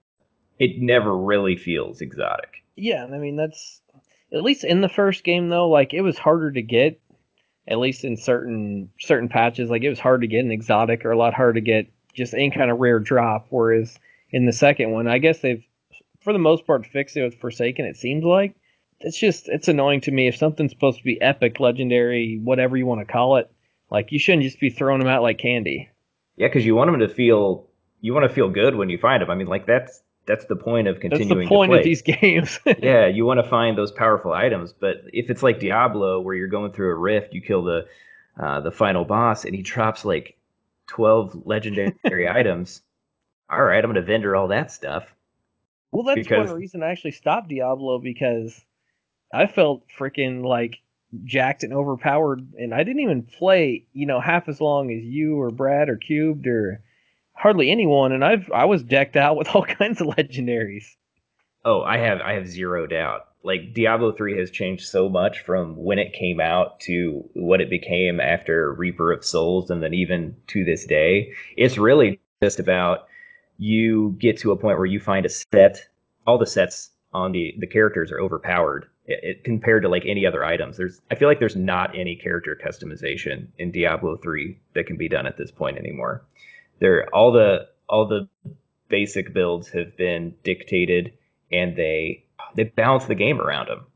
[0.58, 2.62] it never really feels exotic.
[2.76, 3.80] Yeah, I mean that's
[4.32, 7.00] at least in the first game though, like it was harder to get
[7.68, 11.12] at least in certain certain patches, like it was hard to get an exotic or
[11.12, 13.98] a lot harder to get just any kind of rare drop whereas
[14.30, 15.64] in the second one, I guess they've
[16.20, 18.54] for the most part fixed it with Forsaken it seems like.
[19.00, 22.86] It's just it's annoying to me if something's supposed to be epic, legendary, whatever you
[22.86, 23.50] want to call it
[23.92, 25.90] like you shouldn't just be throwing them out like candy.
[26.36, 27.68] Yeah, because you want them to feel
[28.00, 29.30] you want to feel good when you find them.
[29.30, 31.40] I mean, like that's that's the point of continuing.
[31.40, 32.58] That's the point of these games.
[32.78, 36.48] yeah, you want to find those powerful items, but if it's like Diablo, where you're
[36.48, 37.86] going through a rift, you kill the
[38.40, 40.38] uh, the final boss, and he drops like
[40.86, 42.82] twelve legendary items.
[43.50, 45.04] All right, I'm going to vendor all that stuff.
[45.90, 46.48] Well, that's because...
[46.48, 48.58] one reason I actually stopped Diablo because
[49.32, 50.80] I felt freaking like
[51.24, 55.40] jacked and overpowered, and I didn't even play, you know, half as long as you
[55.40, 56.82] or Brad or Cubed or
[57.34, 60.86] hardly anyone, and I've I was decked out with all kinds of legendaries.
[61.64, 63.26] Oh, I have I have zero doubt.
[63.44, 67.70] Like Diablo 3 has changed so much from when it came out to what it
[67.70, 71.32] became after Reaper of Souls and then even to this day.
[71.56, 73.08] It's really just about
[73.58, 75.86] you get to a point where you find a set
[76.26, 80.24] all the sets on the the characters are overpowered it, it, compared to like any
[80.26, 80.76] other items.
[80.76, 85.08] There's I feel like there's not any character customization in Diablo 3 that can be
[85.08, 86.24] done at this point anymore.
[86.78, 88.28] There all the all the
[88.88, 91.12] basic builds have been dictated
[91.50, 93.86] and they they balance the game around them.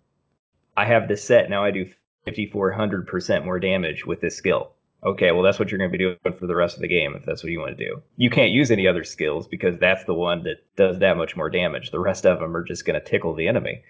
[0.76, 1.90] I have this set now I do
[2.26, 4.72] 5400% more damage with this skill.
[5.04, 7.14] Okay, well that's what you're going to be doing for the rest of the game
[7.14, 8.02] if that's what you want to do.
[8.16, 11.50] You can't use any other skills because that's the one that does that much more
[11.50, 11.90] damage.
[11.90, 13.82] The rest of them are just going to tickle the enemy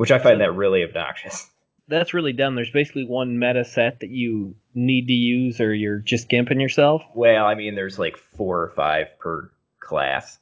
[0.00, 1.46] which I find that really obnoxious.
[1.88, 2.54] That's really dumb.
[2.54, 7.02] There's basically one meta set that you need to use, or you're just gimping yourself.
[7.14, 10.38] Well, I mean, there's like four or five per class.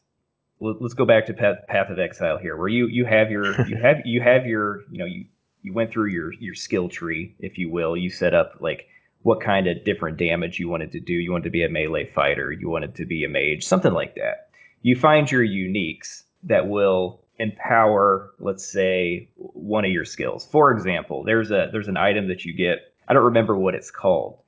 [0.60, 3.76] Let's go back to Path, Path of Exile here, where you you have your you
[3.82, 5.26] have you have your you know you
[5.62, 7.96] you went through your your skill tree, if you will.
[7.96, 8.86] You set up like
[9.22, 11.12] what kind of different damage you wanted to do.
[11.12, 12.52] You wanted to be a melee fighter.
[12.52, 14.50] You wanted to be a mage, something like that.
[14.82, 20.46] You find your uniques that will empower, let's say, one of your skills.
[20.46, 22.78] For example, there's a there's an item that you get.
[23.06, 24.38] I don't remember what it's called,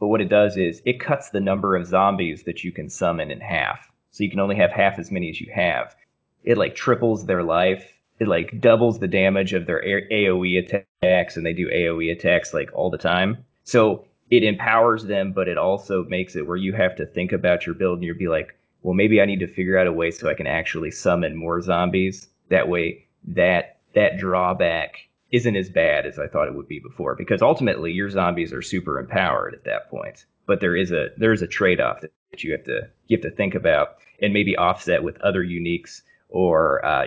[0.00, 3.30] but what it does is it cuts the number of zombies that you can summon
[3.30, 3.88] in half.
[4.18, 5.94] So you can only have half as many as you have.
[6.42, 7.92] It like triples their life.
[8.18, 12.68] It like doubles the damage of their AoE attacks, and they do AoE attacks like
[12.74, 13.44] all the time.
[13.62, 17.64] So it empowers them, but it also makes it where you have to think about
[17.64, 20.10] your build and you'll be like, well, maybe I need to figure out a way
[20.10, 24.96] so I can actually summon more zombies that way, that that drawback
[25.30, 27.14] isn't as bad as I thought it would be before.
[27.14, 30.24] Because ultimately, your zombies are super empowered at that point.
[30.44, 33.16] But there is a there is a trade off that, that you have to you
[33.16, 37.06] have to think about and maybe offset with other uniques or uh,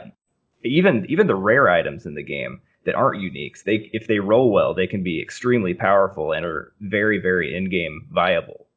[0.63, 3.63] even even the rare items in the game that aren't uniques.
[3.63, 7.69] They if they roll well, they can be extremely powerful and are very very in
[7.69, 8.67] game viable.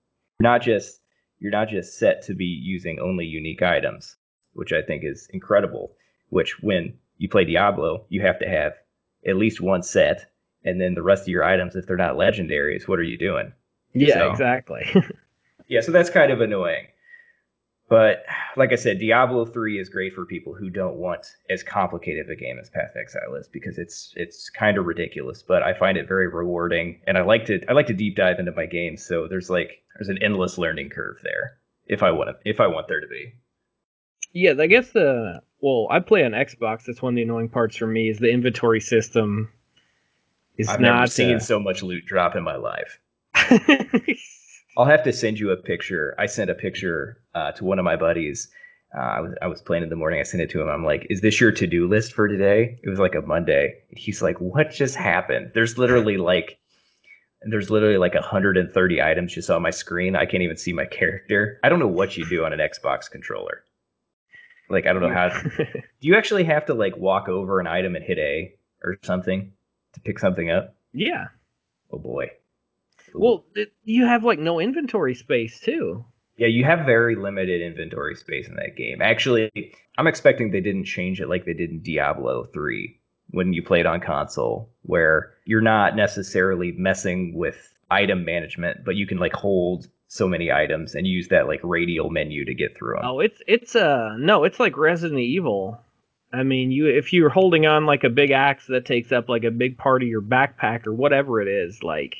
[0.40, 1.01] You're not just
[1.38, 4.16] you're not just set to be using only unique items,
[4.55, 5.92] which I think is incredible
[6.30, 8.72] which when you play Diablo, you have to have
[9.24, 10.32] at least one set,
[10.64, 13.53] and then the rest of your items, if they're not legendaries, what are you doing?
[13.92, 14.84] Yeah, So- exactly.
[15.68, 16.86] Yeah, so that's kind of annoying.
[17.88, 18.24] But
[18.56, 22.36] like I said, Diablo 3 is great for people who don't want as complicated a
[22.36, 26.08] game as Path Exile is because it's it's kind of ridiculous, but I find it
[26.08, 29.28] very rewarding and I like to I like to deep dive into my games, so
[29.28, 32.88] there's like there's an endless learning curve there if I want to, if I want
[32.88, 33.34] there to be.
[34.32, 36.84] yeah, I guess the well, I play on Xbox.
[36.84, 39.52] That's one of the annoying parts for me is the inventory system
[40.56, 42.98] is I've not never seen uh, so much loot drop in my life.
[44.77, 46.14] I'll have to send you a picture.
[46.18, 48.49] I sent a picture uh, to one of my buddies.
[48.97, 50.20] Uh, I was I was playing in the morning.
[50.20, 50.68] I sent it to him.
[50.68, 53.75] I'm like, "Is this your to do list for today?" It was like a Monday.
[53.91, 56.59] He's like, "What just happened?" There's literally like,
[57.43, 60.16] there's literally like 130 items just on my screen.
[60.16, 61.59] I can't even see my character.
[61.64, 63.64] I don't know what you do on an Xbox controller.
[64.70, 65.29] Like, I don't know how.
[65.59, 69.53] Do you actually have to like walk over an item and hit A or something
[69.95, 70.75] to pick something up?
[70.93, 71.27] yeah.
[71.93, 72.31] Oh boy.
[73.14, 76.04] Well, it, you have like no inventory space too.
[76.36, 79.00] Yeah, you have very limited inventory space in that game.
[79.00, 79.50] Actually,
[79.96, 82.98] I'm expecting they didn't change it like they did in Diablo 3
[83.30, 89.06] when you played on console, where you're not necessarily messing with item management, but you
[89.06, 92.96] can like hold so many items and use that like radial menu to get through
[92.96, 93.04] them.
[93.04, 95.80] Oh, it's it's uh no, it's like Resident Evil.
[96.32, 99.44] I mean, you if you're holding on like a big axe that takes up like
[99.44, 102.16] a big part of your backpack or whatever it is, like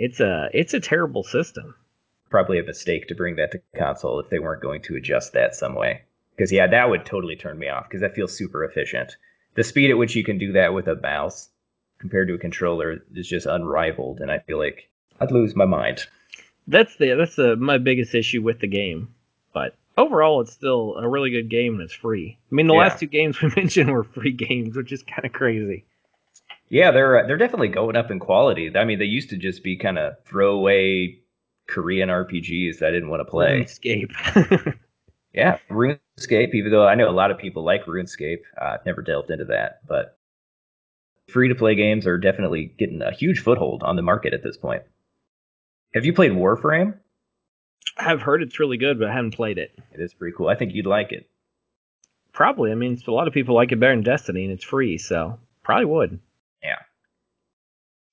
[0.00, 1.74] it's a it's a terrible system.
[2.30, 5.54] Probably a mistake to bring that to console if they weren't going to adjust that
[5.54, 6.02] some way.
[6.36, 9.16] Because yeah, that would totally turn me off because that feels super efficient.
[9.56, 11.48] The speed at which you can do that with a mouse
[11.98, 14.88] compared to a controller is just unrivaled, and I feel like
[15.20, 16.06] I'd lose my mind.
[16.66, 19.12] That's the that's the my biggest issue with the game.
[19.52, 22.38] But overall, it's still a really good game and it's free.
[22.50, 22.80] I mean, the Yeah.
[22.80, 25.84] last two games we mentioned were free games, which is kind of crazy.
[26.70, 28.70] Yeah, they're they're definitely going up in quality.
[28.74, 31.18] I mean, they used to just be kind of throwaway
[31.68, 33.66] Korean RPGs that I didn't want to play.
[33.66, 34.76] RuneScape.
[35.32, 36.54] Yeah, RuneScape.
[36.54, 39.44] Even though I know a lot of people like RuneScape, uh, I've never delved into
[39.46, 39.80] that.
[39.86, 40.18] But
[41.28, 44.56] free to play games are definitely getting a huge foothold on the market at this
[44.56, 44.82] point.
[45.94, 46.94] Have you played Warframe?
[47.96, 49.72] I've heard it's really good, but I haven't played it.
[49.92, 50.48] It is pretty cool.
[50.48, 51.28] I think you'd like it.
[52.32, 52.72] Probably.
[52.72, 55.38] I mean, a lot of people like it better than Destiny, and it's free, so
[55.62, 56.20] probably would.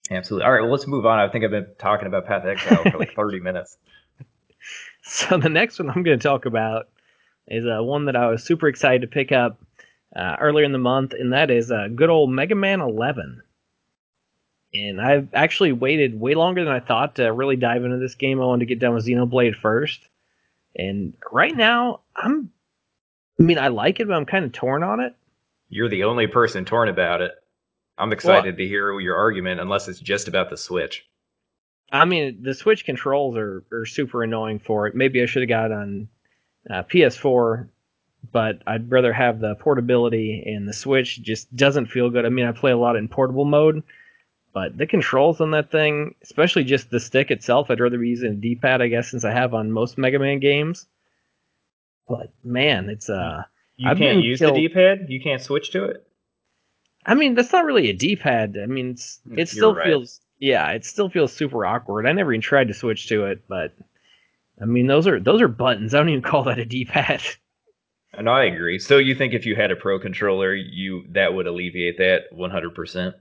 [0.10, 0.46] Absolutely.
[0.46, 1.20] All right, well, let's move on.
[1.20, 3.78] I think I've been talking about Path Exile for like 30 minutes.
[5.10, 6.90] So the next one I'm going to talk about
[7.48, 9.58] is uh, one that I was super excited to pick up
[10.14, 13.42] uh, earlier in the month, and that is uh, good old Mega Man 11.
[14.74, 18.42] And I've actually waited way longer than I thought to really dive into this game.
[18.42, 20.02] I wanted to get done with Xenoblade first,
[20.76, 22.52] and right now I'm.
[23.40, 25.16] I mean, I like it, but I'm kind of torn on it.
[25.70, 27.32] You're the only person torn about it.
[27.98, 31.06] I'm excited to hear your argument, unless it's just about the Switch.
[31.92, 34.96] I mean, the Switch controls are, are super annoying for it.
[34.96, 36.08] Maybe I should have got on
[36.70, 37.70] uh, PS4,
[38.32, 42.26] but I'd rather have the portability, and the Switch just doesn't feel good.
[42.26, 43.84] I mean, I play a lot in portable mode,
[44.54, 48.32] but the controls on that thing, especially just the stick itself, I'd rather be using
[48.32, 50.86] a D-pad, I guess, since I have on most Mega Man games.
[52.08, 53.44] But man, it's uh,
[53.76, 55.06] You I've can't use killed- the D-pad.
[55.10, 56.07] You can't switch to it.
[57.08, 58.56] I mean, that's not really a D-pad.
[58.62, 59.86] I mean, it's, Mm, it you're still right.
[59.86, 62.06] feels, yeah, it still feels super awkward.
[62.06, 63.74] I never even tried to switch to it, but
[64.62, 65.94] I mean, those are those are buttons.
[65.94, 67.22] I don't even call that a D-pad.
[68.12, 68.80] And I agree.
[68.80, 73.16] So you think if you had a pro controller, you that would alleviate that 100%?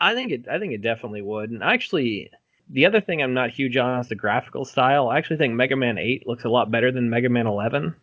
[0.00, 0.46] I think it.
[0.48, 1.50] I think it definitely would.
[1.50, 2.30] And actually,
[2.68, 5.08] the other thing I'm not huge on is the graphical style.
[5.08, 7.96] I actually think Mega Man 8 looks a lot better than Mega Man 11.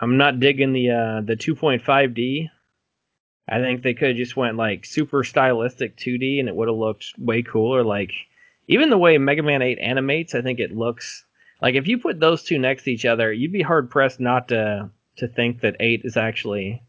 [0.00, 2.50] I'm not digging the uh, the 2.5D.
[3.50, 6.76] I think they could have just went like super stylistic 2D and it would have
[6.76, 7.82] looked way cooler.
[7.82, 8.12] Like
[8.68, 11.24] even the way Mega Man 8 animates, I think it looks
[11.60, 14.48] like if you put those two next to each other, you'd be hard pressed not
[14.48, 16.82] to to think that 8 is actually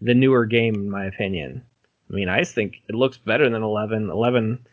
[0.00, 1.64] the newer game in my opinion.
[2.10, 4.10] I mean, I just think it looks better than 11.
[4.10, 4.66] 11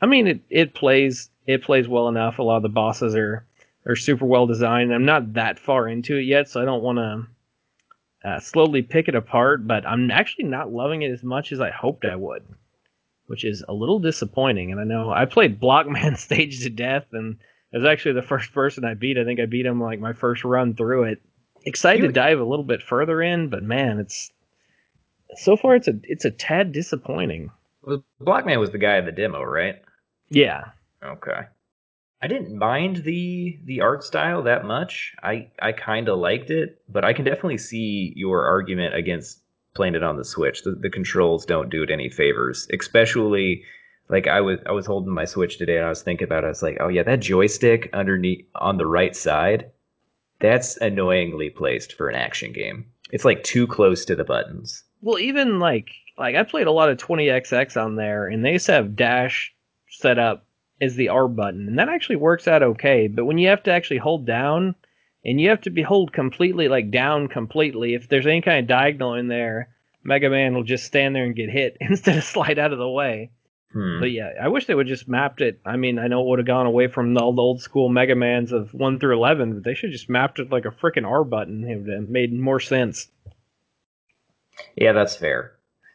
[0.00, 2.38] I mean, it, it plays it plays well enough.
[2.38, 3.44] A lot of the bosses are
[3.84, 4.94] are super well designed.
[4.94, 7.26] I'm not that far into it yet, so I don't want to
[8.24, 9.66] uh, slowly pick it apart.
[9.66, 12.44] But I'm actually not loving it as much as I hoped I would,
[13.26, 14.72] which is a little disappointing.
[14.72, 17.38] And I know I played Blockman stage to death, and
[17.72, 19.18] it was actually the first person I beat.
[19.18, 21.22] I think I beat him like my first run through it.
[21.64, 24.32] Excited to dive a little bit further in, but man, it's
[25.36, 27.50] so far it's a it's a tad disappointing.
[27.82, 29.80] Well, Block Man was the guy in the demo, right?
[30.28, 30.64] Yeah,
[31.04, 31.42] Okay.
[32.22, 35.14] I didn't mind the the art style that much.
[35.22, 39.40] I I kind of liked it, but I can definitely see your argument against
[39.74, 40.62] playing it on the Switch.
[40.62, 43.64] The, the controls don't do it any favors, especially
[44.08, 46.46] Like I was I was holding my Switch today and I was thinking about it.
[46.46, 49.70] I was like, oh yeah, that joystick underneath on the right side,
[50.40, 52.86] that's annoyingly placed for an action game.
[53.10, 54.84] It's like too close to the buttons.
[55.00, 58.66] Well, even like like I played a lot of 20XX on there, and they used
[58.66, 59.54] to have dash
[59.88, 60.46] set up
[60.82, 63.06] as the R button, and that actually works out okay.
[63.06, 64.74] But when you have to actually hold down,
[65.24, 68.66] and you have to be hold completely like down completely, if there's any kind of
[68.66, 69.68] diagonal in there,
[70.02, 72.88] Mega Man will just stand there and get hit instead of slide out of the
[72.88, 73.30] way.
[73.72, 74.00] Hmm.
[74.00, 75.60] But yeah, I wish they would just mapped it.
[75.64, 78.14] I mean, I know it would have gone away from the old, old school Mega
[78.14, 81.24] Mans of one through eleven, but they should just mapped it like a freaking R
[81.24, 81.64] button.
[81.64, 83.08] It would have made more sense.
[84.76, 85.52] Yeah, that's fair.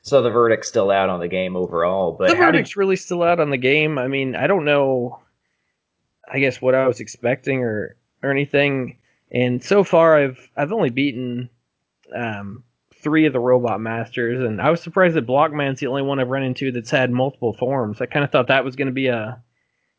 [0.08, 3.24] So the verdict's still out on the game overall, but the did verdict's really still
[3.24, 3.98] out on the game.
[3.98, 5.20] I mean, I don't know.
[6.32, 9.00] I guess what I was expecting or or anything.
[9.32, 11.50] And so far, I've I've only beaten
[12.16, 12.64] um,
[12.96, 16.30] three of the robot masters, and I was surprised that Blockman's the only one I've
[16.30, 18.00] run into that's had multiple forms.
[18.00, 19.44] I kind of thought that was going to be a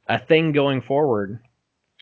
[0.09, 1.39] a thing going forward.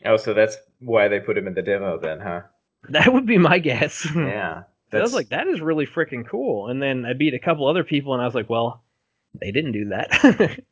[0.05, 2.43] Oh, so that's why they put him in the demo then, huh?
[2.89, 4.07] That would be my guess.
[4.15, 4.63] Yeah.
[4.91, 6.69] I was like, that is really freaking cool.
[6.69, 8.83] And then I beat a couple other people, and I was like, well,
[9.39, 10.59] they didn't do that.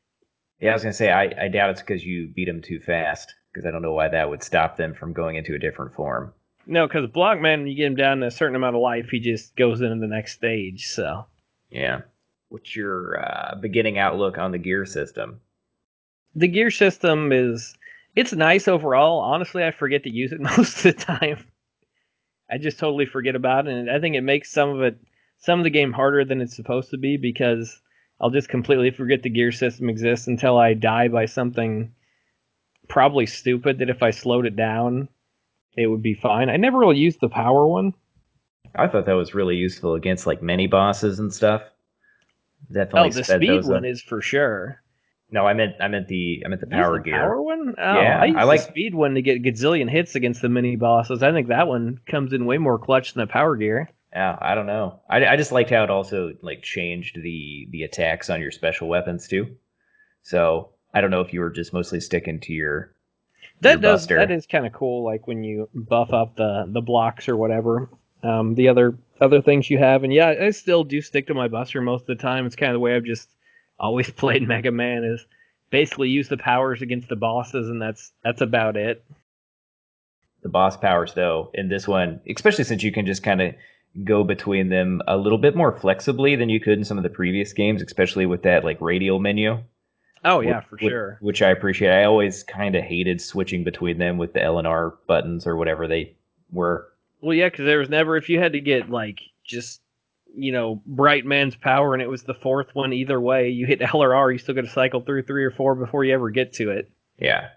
[0.62, 3.36] Yeah, I was gonna say I, I doubt it's because you beat them too fast,
[3.52, 6.34] because I don't know why that would stop them from going into a different form.
[6.66, 9.20] no, because Blockman, when you get him down to a certain amount of life, he
[9.20, 10.88] just goes into the next stage.
[10.88, 11.26] So
[11.70, 12.04] Yeah.
[12.48, 15.42] What's your uh, beginning outlook on the gear system?
[16.36, 17.76] the gear system is
[18.16, 19.20] it's nice overall.
[19.20, 21.46] Honestly, I forget to use it most of the time.
[22.50, 24.98] I just totally forget about it, and I think it makes some of it
[25.38, 27.82] some of the game harder than it's supposed to be because
[28.20, 31.94] I'll just completely forget the gear system exists until I die by something
[32.88, 35.10] probably stupid that if I slowed it down
[35.78, 36.50] it would be fine.
[36.50, 37.94] I never really used the power one.
[38.76, 41.62] I thought that was really useful against like mini bosses and stuff.
[42.72, 43.86] Definitely oh, the speed one up.
[43.86, 44.82] is for sure.
[45.32, 47.20] No, I meant I meant the I meant the power the gear.
[47.20, 47.74] Power one?
[47.78, 50.76] Oh, Yeah, I I the like- speed one to get gazillion hits against the mini
[50.76, 51.24] bosses.
[51.24, 53.90] I think that one comes in way more clutch than the power gear.
[54.14, 55.02] Yeah, I don't know.
[55.10, 58.88] I, I just liked how it also like changed the the attacks on your special
[58.88, 59.56] weapons too.
[60.22, 62.94] So I don't know if you were just mostly sticking to your
[63.62, 64.18] That your does buster.
[64.18, 65.04] that is kind of cool.
[65.04, 67.90] Like when you buff up the the blocks or whatever.
[68.24, 71.48] Um, the other other things you have, and yeah, I still do stick to my
[71.48, 72.46] buster most of the time.
[72.48, 73.30] It's kind of the way I've just
[73.80, 75.26] always played Mega Man is
[75.70, 79.04] basically use the powers against the bosses, and that's that's about it.
[80.44, 83.56] the boss powers though in this one, especially since you can just kind of
[84.04, 87.10] go between them a little bit more flexibly than you could in some of the
[87.10, 89.58] previous games, especially with that like radial menu.
[90.24, 91.18] Oh yeah, Wh- for sure.
[91.22, 91.92] Which I appreciate.
[91.92, 95.56] I always kind of hated switching between them with the L and R buttons or
[95.56, 96.16] whatever they
[96.52, 96.88] were.
[97.22, 99.82] Well, yeah, because there was never if you had to get like just
[100.38, 103.50] you know Bright Man's power, and it was the fourth one either way.
[103.50, 106.04] You hit L or R, you still got to cycle through three or four before
[106.04, 106.90] you ever get to it.
[107.18, 107.50] Yeah,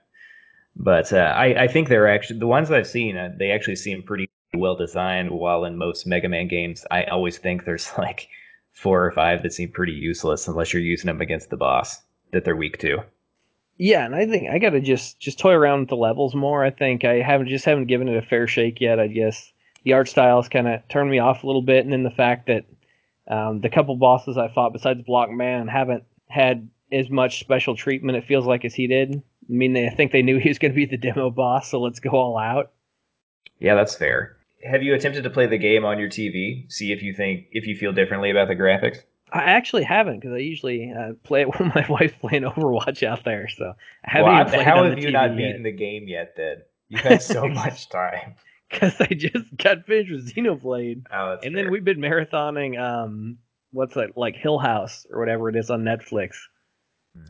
[0.76, 3.16] but uh, I, I think they're actually the ones I've seen.
[3.16, 5.31] Uh, they actually seem pretty well designed.
[5.31, 8.29] While in most Mega Man games, I always think there's like
[8.72, 12.01] four or five that seem pretty useless unless you're using them against the boss
[12.33, 12.99] that they're weak to.
[13.76, 16.64] Yeah, and I think I got to just just toy around with the levels more.
[16.64, 18.99] I think I haven't just haven't given it a fair shake yet.
[18.99, 19.53] I guess
[19.89, 22.47] the art styles kind of turned me off a little bit, and then the fact
[22.49, 22.66] that
[23.26, 28.18] um, the couple bosses I fought besides Block Man haven't had as much special treatment.
[28.18, 29.14] It feels like as he did.
[29.14, 31.70] I mean, they, I think they knew he was going to be the demo boss,
[31.70, 32.72] so let's go all out.
[33.61, 34.36] Yeah, that's fair.
[34.70, 36.70] Have you attempted to play the game on your TV?
[36.70, 38.99] See if you think if you feel differently about the graphics.
[39.32, 43.24] I actually haven't because I usually uh, play it with my wife playing Overwatch out
[43.24, 43.49] there.
[43.49, 43.72] So
[44.05, 45.36] I haven't Well, even played how have you TV not yet.
[45.36, 46.34] beaten the game yet?
[46.36, 46.57] Then
[46.89, 48.34] you've had so much time.
[48.71, 51.64] because I just got finished with Xenoblade, Oh, that's and fair.
[51.64, 53.39] then we've been marathoning um
[53.73, 56.37] what's that like Hill House or whatever it is on Netflix.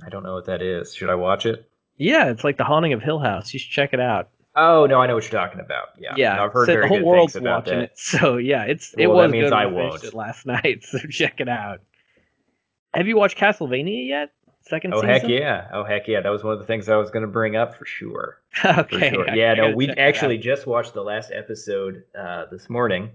[0.04, 0.94] I don't know what that is.
[0.94, 1.68] Should I watch it?
[1.96, 3.52] Yeah, it's like the haunting of Hill House.
[3.52, 4.28] You should check it out.
[4.54, 5.88] Oh no, I know what you're talking about.
[5.98, 7.84] Yeah, Yeah, I've heard so very the whole good world's things about watching that.
[7.92, 7.92] it.
[7.98, 9.52] So yeah, it's it Well, that was means good.
[9.52, 10.02] I won't.
[10.04, 10.82] it last night.
[10.84, 11.80] So check it out.
[12.94, 14.32] Have you watched Castlevania yet?
[14.68, 15.08] Second Oh season?
[15.08, 15.68] heck yeah!
[15.72, 16.20] Oh heck yeah!
[16.20, 18.40] That was one of the things I was going to bring up for sure.
[18.62, 19.10] For okay.
[19.10, 19.34] sure.
[19.34, 23.10] Yeah, no, we actually just watched the last episode uh, this morning.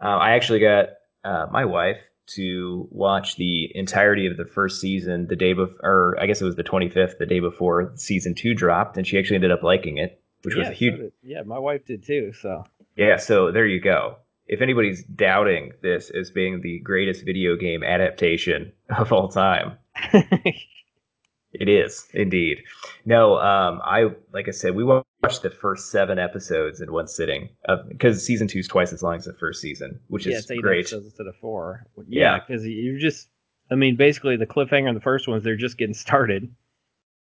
[0.00, 0.90] Uh, I actually got
[1.24, 6.16] uh, my wife to watch the entirety of the first season the day before, or
[6.18, 9.36] I guess it was the 25th, the day before season two dropped, and she actually
[9.36, 10.96] ended up liking it, which yeah, was a huge.
[10.96, 12.32] so yeah, my wife did too.
[12.32, 12.64] So
[12.96, 14.16] Yeah, so there you go.
[14.46, 19.76] If anybody's doubting this as being the greatest video game adaptation of all time,
[20.12, 22.62] it is indeed.
[23.04, 27.48] No, um, I like I said, we watched the first seven episodes in one sitting
[27.88, 30.80] because season two is twice as long as the first season, which yeah, is great.
[30.80, 31.86] episodes instead of four.
[32.08, 32.20] Yeah.
[32.20, 33.28] Yeah, because you're just
[33.70, 36.54] I mean, basically, the cliffhanger in the first ones, they're just getting started.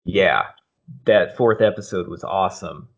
[0.06, 0.44] Yeah,
[1.06, 2.90] that fourth episode was awesome.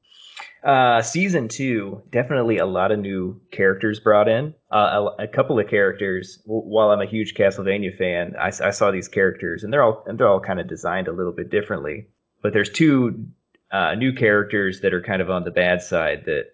[0.64, 4.54] Uh, season two, definitely a lot of new characters brought in.
[4.70, 6.42] Uh, a, a, couple of characters.
[6.46, 10.20] While I'm a huge Castlevania fan, I, I saw these characters, and they're all and
[10.20, 12.08] they're all kind of designed a little bit differently.
[12.44, 13.28] But there's two
[13.72, 16.48] uh, new characters that are kind of on the bad side that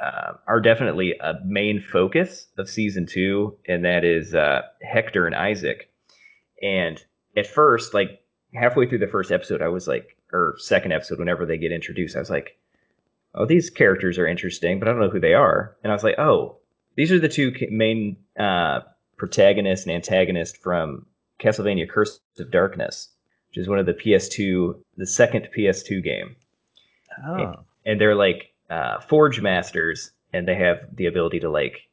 [0.00, 5.34] uh, are definitely a main focus of season two, and that is uh, Hector and
[5.34, 5.90] Isaac.
[6.62, 7.02] And
[7.36, 8.22] at first, like
[8.54, 12.16] halfway through the first episode, I was like, or second episode, whenever they get introduced,
[12.16, 12.56] I was like
[13.34, 15.76] oh, these characters are interesting, but I don't know who they are.
[15.82, 16.56] And I was like, oh,
[16.96, 18.80] these are the two main uh,
[19.16, 21.06] protagonists and antagonists from
[21.38, 23.08] Castlevania Curse of Darkness,
[23.48, 26.36] which is one of the PS2, the second PS2 game.
[27.26, 27.34] Oh.
[27.34, 27.56] And,
[27.86, 31.88] and they're like uh, Forge Masters, and they have the ability to like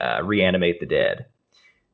[0.00, 1.26] uh, reanimate the dead,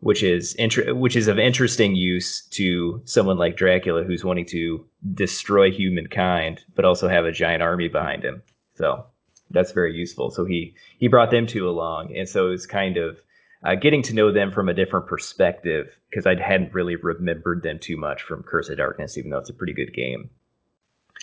[0.01, 4.85] which is inter- which is of interesting use to someone like Dracula who's wanting to
[5.15, 8.43] destroy humankind, but also have a giant army behind him.
[8.77, 9.07] So
[9.51, 10.31] that's very useful.
[10.31, 13.19] So he he brought them two along, and so it was kind of
[13.65, 17.79] uh, getting to know them from a different perspective because I hadn't really remembered them
[17.79, 20.31] too much from Curse of Darkness, even though it's a pretty good game.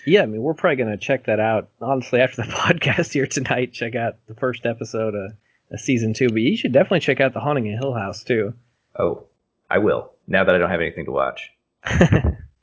[0.06, 1.70] Yeah, I mean, we're probably going to check that out.
[1.80, 5.34] Honestly, after the podcast here tonight, check out the first episode of,
[5.72, 6.30] of season two.
[6.30, 8.54] But you should definitely check out the Haunting in Hill House too.
[8.98, 9.26] Oh,
[9.70, 10.12] I will.
[10.28, 11.52] Now that I don't have anything to watch.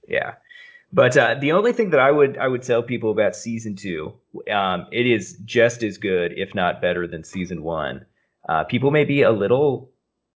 [0.08, 0.34] yeah.
[0.92, 4.12] But uh, the only thing that I would I would tell people about season two,
[4.50, 8.04] um, it is just as good, if not better, than season one.
[8.48, 9.90] Uh, people may be a little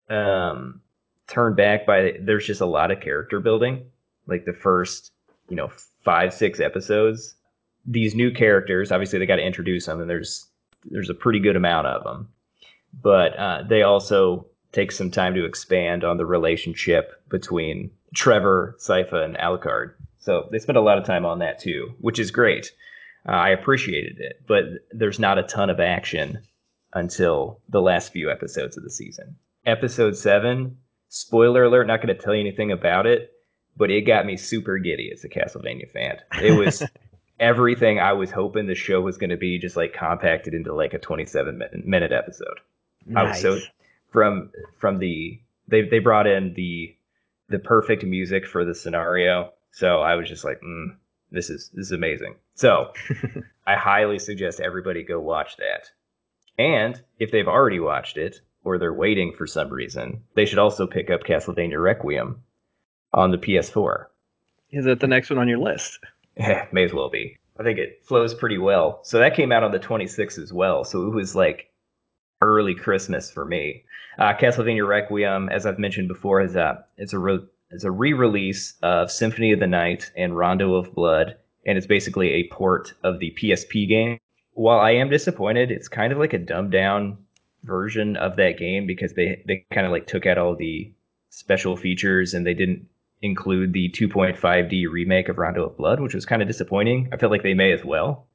[0.10, 0.82] um,
[1.28, 3.84] turned back by there's just a lot of character building,
[4.28, 5.12] like the first
[5.49, 5.72] you know
[6.04, 7.36] five six episodes.
[7.86, 10.45] These new characters, obviously, they got to introduce them, and there's
[10.86, 12.30] there's a pretty good amount of them.
[13.01, 19.26] But uh, they also take some time to expand on the relationship between Trevor, Sypha,
[19.26, 19.93] and Alucard
[20.24, 22.71] so they spent a lot of time on that too, which is great.
[23.28, 26.39] Uh, I appreciated it, but there's not a ton of action
[26.93, 29.36] until the last few episodes of the season.
[29.65, 30.78] Episode seven,
[31.09, 33.32] spoiler alert, not going to tell you anything about it,
[33.76, 36.17] but it got me super giddy as a Castlevania fan.
[36.41, 36.84] It was
[37.39, 40.93] everything I was hoping the show was going to be, just like compacted into like
[40.93, 42.59] a 27 minute episode.
[43.05, 43.26] Nice.
[43.26, 43.67] I was so
[44.11, 46.95] from from the they they brought in the
[47.49, 50.95] the perfect music for the scenario so I was just like, mm,
[51.32, 52.36] this is this is amazing.
[52.53, 52.93] So
[53.67, 55.89] I highly suggest everybody go watch that.
[56.57, 60.86] And if they've already watched it or they're waiting for some reason, they should also
[60.86, 62.43] pick up Castlevania Requiem
[63.13, 64.05] on the PS4.
[64.71, 65.99] Is that the next one on your list?
[66.38, 67.38] Yeah, may as well be.
[67.59, 68.99] I think it flows pretty well.
[69.03, 70.84] So that came out on the 26th as well.
[70.84, 71.71] So it was like
[72.41, 73.86] early Christmas for me.
[74.19, 78.76] Uh, Castlevania Requiem, as I've mentioned before, is a it's a re- it's a re-release
[78.84, 83.19] of Symphony of the Night and Rondo of Blood, and it's basically a port of
[83.19, 84.19] the PSP game.
[84.53, 87.17] While I am disappointed, it's kind of like a dumbed down
[87.63, 90.93] version of that game because they they kind of like took out all the
[91.30, 92.86] special features and they didn't
[93.21, 97.09] include the 2.5D remake of Rondo of Blood, which was kind of disappointing.
[97.11, 98.28] I felt like they may as well.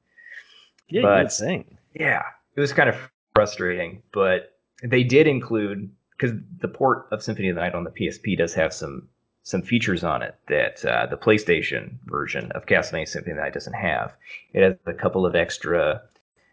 [0.88, 1.76] Yeah, but thing.
[1.94, 2.22] yeah,
[2.56, 2.96] it was kind of
[3.34, 7.90] frustrating, but they did include because the port of Symphony of the Night on the
[7.90, 9.08] PSP does have some
[9.48, 13.54] some features on it that uh, the PlayStation version of Castlevania Symphony of the Night
[13.54, 14.14] doesn't have.
[14.52, 16.02] It has a couple of extra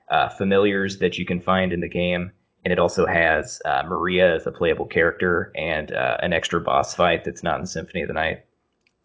[0.09, 2.31] uh, familiars that you can find in the game,
[2.63, 6.95] and it also has uh, Maria as a playable character and uh, an extra boss
[6.95, 8.45] fight that's not in Symphony of the Night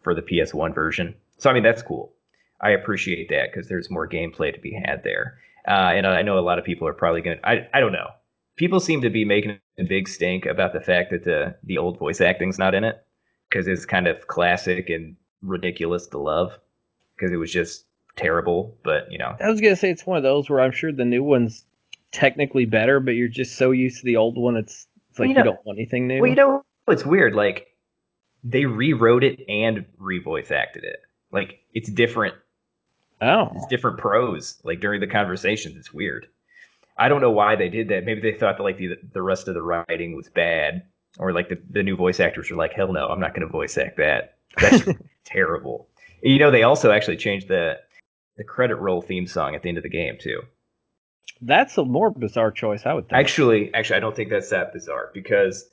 [0.03, 1.13] for the PS1 version.
[1.39, 2.13] So I mean that's cool.
[2.61, 5.41] I appreciate that because there's more gameplay to be had there.
[5.67, 7.93] Uh, and I know a lot of people are probably going to, I, I don't
[7.93, 8.11] know.
[8.55, 11.99] People seem to be making a big stink about the fact that the, the old
[11.99, 13.05] voice acting's not in it
[13.51, 16.53] because it's kind of classic and ridiculous to love
[17.17, 17.85] because it was just
[18.17, 18.77] terrible.
[18.85, 21.05] But you know, I was gonna say it's one of those where I'm sure the
[21.05, 21.65] new one's
[22.13, 25.29] technically better, but you're just so used to the old one, it's it's like well,
[25.29, 26.21] you, know, you, don't want anything new.
[26.21, 27.35] Well, you know, it's weird.
[27.35, 27.69] Like
[28.45, 31.01] they rewrote it and revoice acted it.
[31.33, 32.35] Like it's different.
[33.21, 34.59] Oh, it's different prose.
[34.65, 36.27] Like during the conversations, it's weird.
[36.97, 38.05] I don't know why they did that.
[38.05, 40.85] Maybe they thought that like the the rest of the writing was bad,
[41.19, 43.53] or like the, the new voice actors are like, hell no, I'm not going to
[43.53, 44.37] voice act that.
[44.61, 44.89] That's
[45.25, 45.89] terrible.
[46.23, 47.79] You know, they also actually changed the
[48.37, 50.41] the credit roll theme song at the end of the game too.
[51.43, 53.19] That's a more bizarre choice, I would think.
[53.19, 55.69] Actually, actually, I don't think that's that bizarre because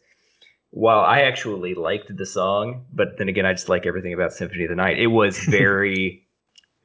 [0.72, 4.64] while I actually liked the song, but then again, I just like everything about Symphony
[4.64, 5.00] of the Night.
[5.00, 6.26] It was very,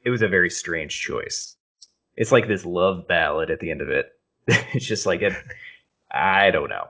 [0.03, 1.55] it was a very strange choice.
[2.15, 4.11] It's like this love ballad at the end of it.
[4.47, 5.33] it's just like it.
[6.11, 6.87] I don't know.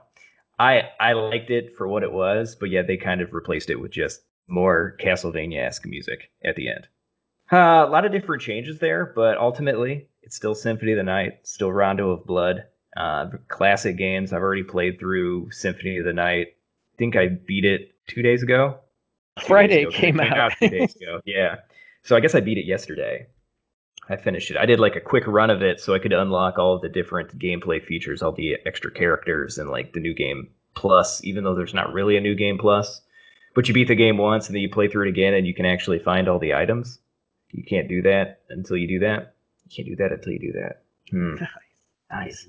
[0.58, 3.80] I I liked it for what it was, but yeah, they kind of replaced it
[3.80, 6.86] with just more Castlevania-esque music at the end.
[7.52, 11.40] Uh, a lot of different changes there, but ultimately, it's still Symphony of the Night,
[11.42, 12.64] still Rondo of Blood.
[12.96, 14.32] Uh, classic games.
[14.32, 16.48] I've already played through Symphony of the Night.
[16.94, 18.78] I think I beat it two days ago.
[19.40, 20.38] Two Friday days ago, came, it came out.
[20.38, 21.20] out two days ago.
[21.26, 21.56] Yeah.
[22.02, 23.26] So I guess I beat it yesterday.
[24.08, 24.56] I finished it.
[24.56, 26.88] I did like a quick run of it so I could unlock all of the
[26.88, 31.54] different gameplay features, all the extra characters, and like the new game plus, even though
[31.54, 33.00] there's not really a new game plus.
[33.54, 35.54] But you beat the game once and then you play through it again and you
[35.54, 36.98] can actually find all the items.
[37.52, 39.34] You can't do that until you do that.
[39.64, 40.82] You can't do that until you do that.
[41.10, 41.44] Hmm.
[42.10, 42.46] Nice.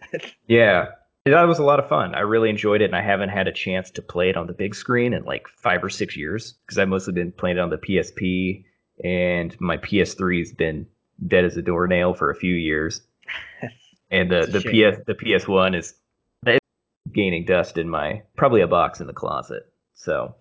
[0.46, 0.86] yeah.
[1.26, 2.14] That was a lot of fun.
[2.14, 4.52] I really enjoyed it, and I haven't had a chance to play it on the
[4.52, 7.70] big screen in like five or six years because I've mostly been playing it on
[7.70, 8.64] the PSP,
[9.02, 10.86] and my PS3's been
[11.26, 13.02] dead as a doornail for a few years.
[14.10, 15.94] and the the PS the PS One is
[17.12, 19.72] gaining dust in my probably a box in the closet.
[19.94, 20.34] So,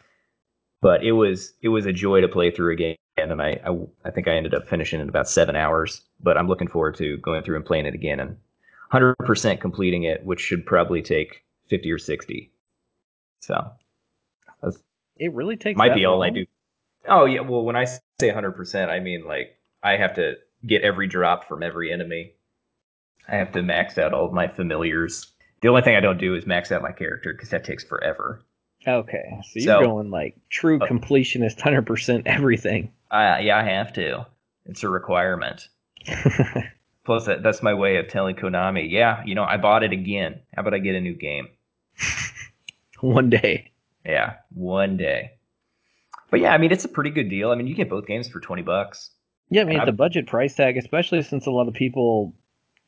[0.81, 4.11] but it was it was a joy to play through again, and I, I I
[4.11, 6.01] think I ended up finishing in about seven hours.
[6.21, 8.37] But I'm looking forward to going through and playing it again and
[8.93, 12.51] 100% completing it, which should probably take 50 or 60.
[13.39, 13.71] So,
[15.17, 16.21] it really takes might be all?
[16.21, 16.45] I do.
[17.07, 20.35] Oh yeah, well when I say 100%, I mean like I have to
[20.65, 22.33] get every drop from every enemy.
[23.27, 25.31] I have to max out all of my familiars.
[25.61, 28.41] The only thing I don't do is max out my character because that takes forever.
[28.87, 32.91] Okay, so you're so, going like true uh, completionist, hundred percent everything.
[33.11, 34.25] Uh, yeah, I have to.
[34.65, 35.67] It's a requirement.
[37.03, 40.39] Plus, that, that's my way of telling Konami, yeah, you know, I bought it again.
[40.55, 41.49] How about I get a new game?
[43.01, 43.71] one day.
[44.05, 45.33] Yeah, one day.
[46.31, 47.51] But yeah, I mean, it's a pretty good deal.
[47.51, 49.11] I mean, you get both games for twenty bucks.
[49.49, 52.33] Yeah, I mean, the budget price tag, especially since a lot of people,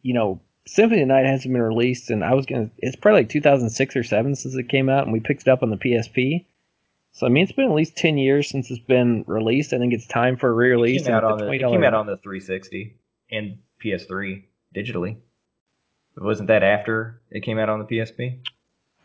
[0.02, 2.70] you know, Symphony of Night hasn't been released, and I was gonna.
[2.78, 5.62] It's probably like 2006 or seven since it came out, and we picked it up
[5.62, 6.46] on the PSP.
[7.12, 9.74] So I mean, it's been at least 10 years since it's been released.
[9.74, 11.02] I think it's time for a re-release.
[11.02, 12.96] It came, out on, the, it came out on the 360
[13.30, 14.44] and PS3
[14.76, 15.18] digitally.
[16.18, 18.40] Wasn't that after it came out on the PSP?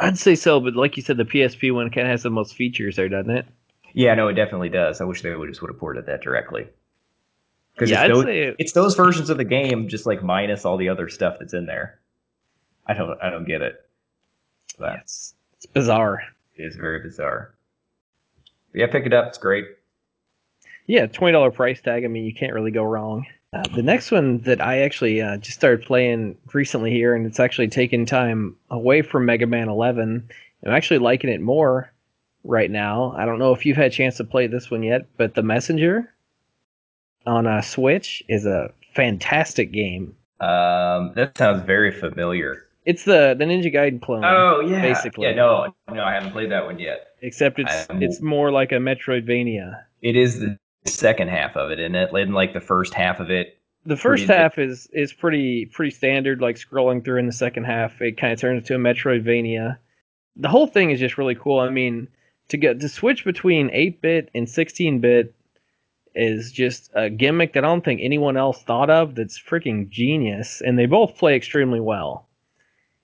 [0.01, 2.55] I'd say so, but like you said, the PSP one kind of has the most
[2.55, 3.47] features there, doesn't it?
[3.93, 5.01] Yeah, no, it definitely does.
[5.01, 6.69] I wish they would just would have ported that directly.
[7.75, 10.77] Because yeah, it's, those, it, it's those versions of the game, just like minus all
[10.77, 12.01] the other stuff that's in there.
[12.87, 13.89] I don't, I don't get it.
[14.79, 16.23] That's yeah, it's, it's bizarre.
[16.57, 17.55] It is very bizarre.
[18.73, 19.29] But yeah, pick it up.
[19.29, 19.67] It's great.
[20.87, 22.05] Yeah, twenty dollar price tag.
[22.05, 23.27] I mean, you can't really go wrong.
[23.53, 27.41] Uh, the next one that I actually uh, just started playing recently here, and it's
[27.41, 30.29] actually taken time away from Mega Man 11.
[30.65, 31.91] I'm actually liking it more
[32.49, 33.15] right now.
[33.17, 35.43] I don't know if you've had a chance to play this one yet, but The
[35.43, 36.13] Messenger
[37.27, 40.17] on a Switch is a fantastic game.
[40.41, 42.65] Um, that sounds very familiar.
[42.87, 44.25] It's the the Ninja Gaiden clone.
[44.25, 45.27] Oh yeah, basically.
[45.27, 47.09] Yeah, no, no, I haven't played that one yet.
[47.21, 49.83] Except it's I'm, it's more like a Metroidvania.
[50.01, 52.15] It is the second half of it, isn't it?
[52.15, 53.59] In like the first half of it.
[53.85, 57.19] The first half is is pretty pretty standard, like scrolling through.
[57.19, 59.77] In the second half, it kind of turns into a Metroidvania.
[60.37, 61.61] The whole thing is just really cool.
[61.61, 62.09] I mean,
[62.49, 65.35] to get to switch between 8 bit and 16 bit
[66.15, 69.15] is just a gimmick that I don't think anyone else thought of.
[69.15, 72.29] That's freaking genius, and they both play extremely well.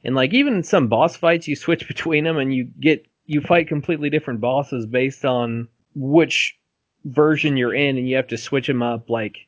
[0.02, 3.40] And like even in some boss fights, you switch between them, and you get you
[3.40, 6.58] fight completely different bosses based on which
[7.04, 9.46] version you're in, and you have to switch them up like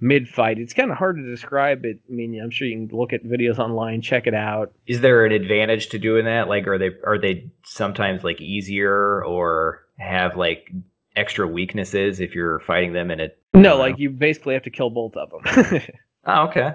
[0.00, 0.58] mid fight.
[0.58, 1.98] It's kind of hard to describe it.
[2.08, 4.72] I mean, I'm sure you can look at videos online, check it out.
[4.86, 6.48] Is there an advantage to doing that?
[6.48, 10.70] Like, are they are they sometimes like easier or have like
[11.16, 13.38] extra weaknesses if you're fighting them in it?
[13.54, 15.82] No, like you basically have to kill both of them.
[16.26, 16.74] oh, okay.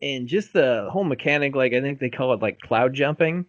[0.00, 3.46] And just the whole mechanic, like I think they call it like cloud jumping,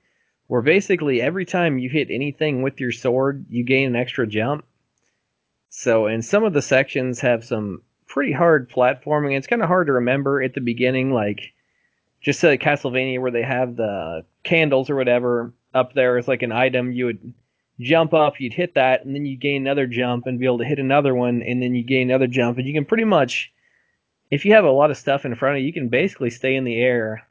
[0.47, 4.65] where basically every time you hit anything with your sword, you gain an extra jump.
[5.69, 7.81] So, and some of the sections have some
[8.13, 9.35] pretty hard platforming.
[9.35, 11.51] It's kind of hard to remember at the beginning, like
[12.21, 16.51] just like Castlevania, where they have the candles or whatever up there as like an
[16.51, 16.91] item.
[16.91, 17.33] You would
[17.79, 20.63] jump up, you'd hit that, and then you gain another jump and be able to
[20.63, 23.51] hit another one, and then you gain another jump, and you can pretty much,
[24.29, 26.55] if you have a lot of stuff in front of you, you can basically stay
[26.55, 27.27] in the air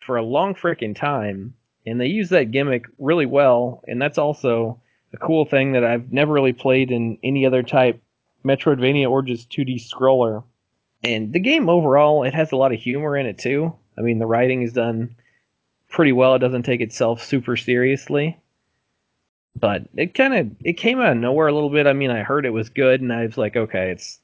[0.00, 1.54] for a long freaking time.
[1.86, 4.78] And they use that gimmick really well, and that's also
[5.14, 8.02] a cool thing that I've never really played in any other type
[8.44, 10.44] Metroidvania Origins 2D scroller.
[11.02, 13.74] And the game overall, it has a lot of humor in it too.
[13.96, 15.16] I mean, the writing is done
[15.88, 16.34] pretty well.
[16.34, 18.38] It doesn't take itself super seriously.
[19.56, 21.86] But it kind of it came out of nowhere a little bit.
[21.86, 24.20] I mean, I heard it was good, and I was like, okay, it's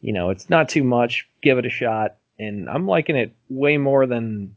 [0.00, 1.28] you know, it's not too much.
[1.42, 4.56] Give it a shot, and I'm liking it way more than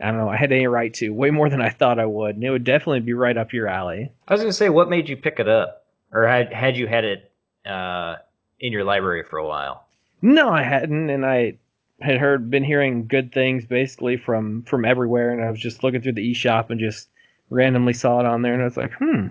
[0.00, 0.28] I don't know.
[0.28, 2.64] I had any right to way more than I thought I would, and it would
[2.64, 4.12] definitely be right up your alley.
[4.26, 7.04] I was gonna say, what made you pick it up, or had had you had
[7.04, 7.27] it
[7.68, 8.16] uh,
[8.60, 9.86] in your library for a while?
[10.22, 11.58] No, I hadn't, and I
[12.00, 16.00] had heard, been hearing good things basically from from everywhere, and I was just looking
[16.00, 17.08] through the eShop and just
[17.50, 19.28] randomly saw it on there, and I was like, hmm.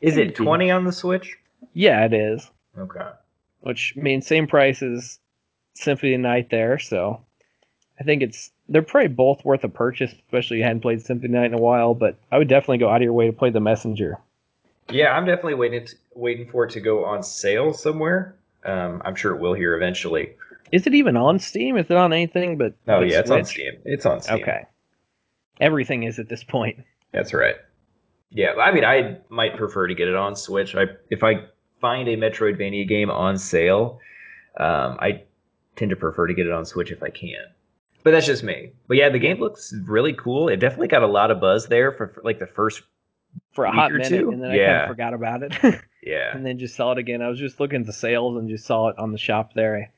[0.00, 1.36] Is it twenty on the Switch?
[1.72, 2.50] Yeah, it is.
[2.78, 3.08] Okay.
[3.60, 5.18] Which means same price as
[5.74, 7.20] Symphony of Night there, so
[7.98, 11.32] I think it's they're probably both worth a purchase, especially if you hadn't played Symphony
[11.32, 13.50] Night in a while, but I would definitely go out of your way to play
[13.50, 14.18] the messenger.
[14.90, 18.36] Yeah, I'm definitely waiting t- waiting for it to go on sale somewhere.
[18.64, 20.36] Um, I'm sure it will here eventually.
[20.72, 21.76] Is it even on Steam?
[21.76, 23.74] Is it on anything but Oh but yeah, it's on Steam.
[23.84, 24.42] It's on Steam.
[24.42, 24.66] Okay.
[25.60, 26.82] Everything is at this point.
[27.12, 27.56] That's right.
[28.30, 30.74] Yeah, I mean, I might prefer to get it on Switch.
[30.74, 31.44] I if I
[31.80, 34.00] find a Metroidvania game on sale,
[34.58, 35.22] um, I
[35.76, 37.44] tend to prefer to get it on Switch if I can.
[38.02, 38.72] But that's just me.
[38.86, 40.48] But yeah, the game looks really cool.
[40.48, 42.82] It definitely got a lot of buzz there for, for, like the first.
[43.52, 44.30] For a hot minute, two?
[44.30, 45.80] and then I kind of forgot about it.
[46.02, 47.22] Yeah, and then just saw it again.
[47.22, 49.76] I was just looking at the sales and just saw it on the shop there.
[49.76, 49.90] I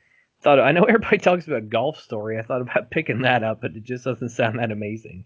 [0.42, 2.38] thought I know everybody talks about Golf Story.
[2.38, 5.24] I thought about picking that up, but it just doesn't sound that amazing.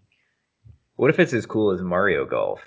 [0.96, 2.61] what if it's as cool as Mario Golf?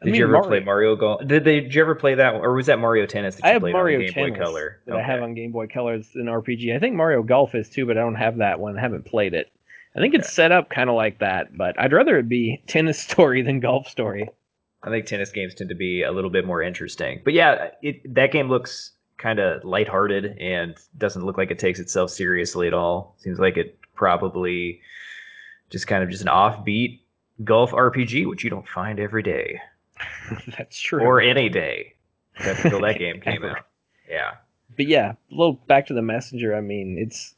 [0.00, 1.26] I Did mean, you ever Mario- play Mario Golf?
[1.26, 1.60] Did they?
[1.60, 2.42] Did you ever play that, one?
[2.42, 4.44] or was that Mario Tennis that I you have played Mario on Game Tennis Boy
[4.44, 4.80] Color?
[4.86, 5.94] that I have on Game Boy Color.
[5.96, 6.74] It's an RPG.
[6.74, 8.78] I think Mario Golf is too, but I don't have that one.
[8.78, 9.52] I haven't played it.
[9.96, 12.98] I think it's set up kind of like that, but I'd rather it be Tennis
[13.00, 14.28] Story than Golf Story.
[14.82, 17.20] I think tennis games tend to be a little bit more interesting.
[17.24, 21.78] But yeah, it, that game looks kind of lighthearted and doesn't look like it takes
[21.80, 23.14] itself seriously at all.
[23.18, 24.80] Seems like it probably
[25.68, 27.00] just kind of just an offbeat
[27.44, 29.60] golf RPG, which you don't find every day
[30.56, 31.02] That's true.
[31.02, 31.94] or any day
[32.38, 33.66] until that game came out.
[34.08, 34.36] Yeah.
[34.76, 36.54] but yeah, a little back to the messenger.
[36.56, 37.34] I mean, it's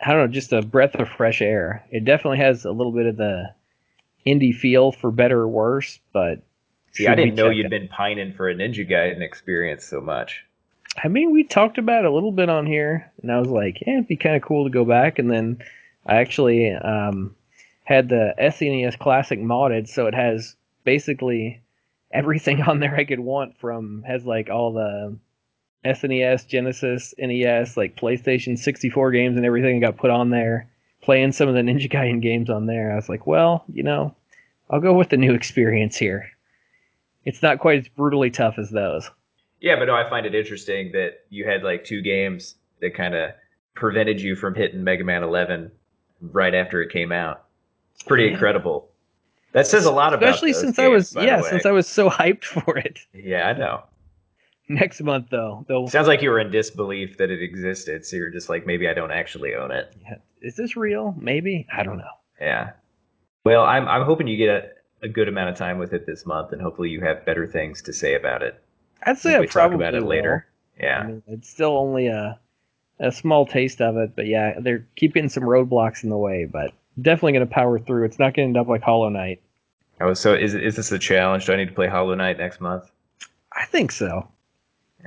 [0.00, 1.84] I don't know, just a breath of fresh air.
[1.90, 3.54] It definitely has a little bit of the
[4.26, 6.42] indie feel for better or worse, but
[6.92, 7.70] See, I didn't know you'd out.
[7.70, 10.44] been pining for a Ninja Gaiden experience so much.
[11.02, 13.80] I mean, we talked about it a little bit on here, and I was like,
[13.86, 15.18] yeah, it'd be kind of cool to go back.
[15.18, 15.58] And then
[16.06, 17.36] I actually um,
[17.84, 21.60] had the SNES Classic modded, so it has basically
[22.10, 23.58] everything on there I could want.
[23.58, 25.16] From has like all the
[25.88, 30.68] SNES, Genesis, NES, like PlayStation 64 games and everything got put on there.
[31.02, 34.14] Playing some of the Ninja Gaiden games on there, I was like, well, you know,
[34.70, 36.28] I'll go with the new experience here.
[37.24, 39.10] It's not quite as brutally tough as those.
[39.60, 43.14] Yeah, but no, I find it interesting that you had like two games that kind
[43.14, 43.32] of
[43.74, 45.70] prevented you from hitting Mega Man 11
[46.20, 47.44] right after it came out.
[47.94, 48.32] It's pretty Yeah.
[48.32, 48.88] incredible.
[49.52, 52.44] That says a lot about especially since I was yeah since I was so hyped
[52.44, 52.98] for it.
[53.14, 53.82] Yeah, I know.
[54.68, 58.30] Next month though, they'll Sounds like you were in disbelief that it existed, so you're
[58.30, 59.94] just like, maybe I don't actually own it.
[60.42, 61.14] is this real?
[61.18, 62.04] Maybe I don't know.
[62.40, 62.72] Yeah.
[63.44, 64.48] Well, I'm I'm hoping you get
[65.02, 67.46] a, a good amount of time with it this month, and hopefully you have better
[67.46, 68.62] things to say about it.
[69.04, 70.08] I'd say I we talk about it will.
[70.08, 70.46] later.
[70.78, 71.02] I Yeah.
[71.04, 72.38] mean, it's still only a
[73.00, 76.72] a small taste of it, but yeah, they're keeping some roadblocks in the way, but
[77.00, 78.04] definitely going to power through.
[78.04, 79.40] It's not going to end up like Hollow Knight.
[80.00, 81.46] Oh, so is is this a challenge?
[81.46, 82.90] Do I need to play Hollow Knight next month?
[83.52, 84.28] I think so.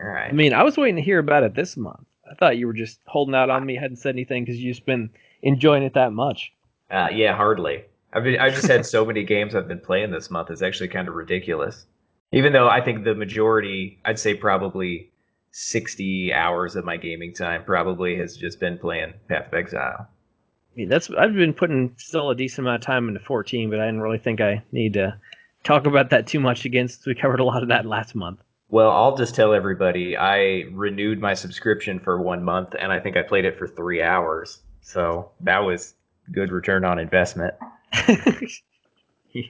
[0.02, 2.06] All I mean, I was waiting to hear about it this month.
[2.30, 4.86] I thought you were just holding out on me, hadn't said anything because you've just
[4.86, 5.10] been
[5.42, 6.54] enjoying it that much.
[6.90, 7.84] Uh, yeah, hardly.
[8.14, 10.50] I've been, I've just had so many games I've been playing this month.
[10.50, 11.86] It's actually kind of ridiculous.
[12.32, 15.12] Even though I think the majority, I'd say probably
[15.52, 20.08] sixty hours of my gaming time probably has just been playing Path of Exile.
[20.08, 23.80] I mean, that's I've been putting still a decent amount of time into 14, but
[23.80, 25.18] I didn't really think I need to
[25.64, 28.40] talk about that too much again since we covered a lot of that last month.
[28.72, 33.18] Well, I'll just tell everybody I renewed my subscription for one month, and I think
[33.18, 34.60] I played it for three hours.
[34.80, 35.94] So that was
[36.32, 37.54] good return on investment.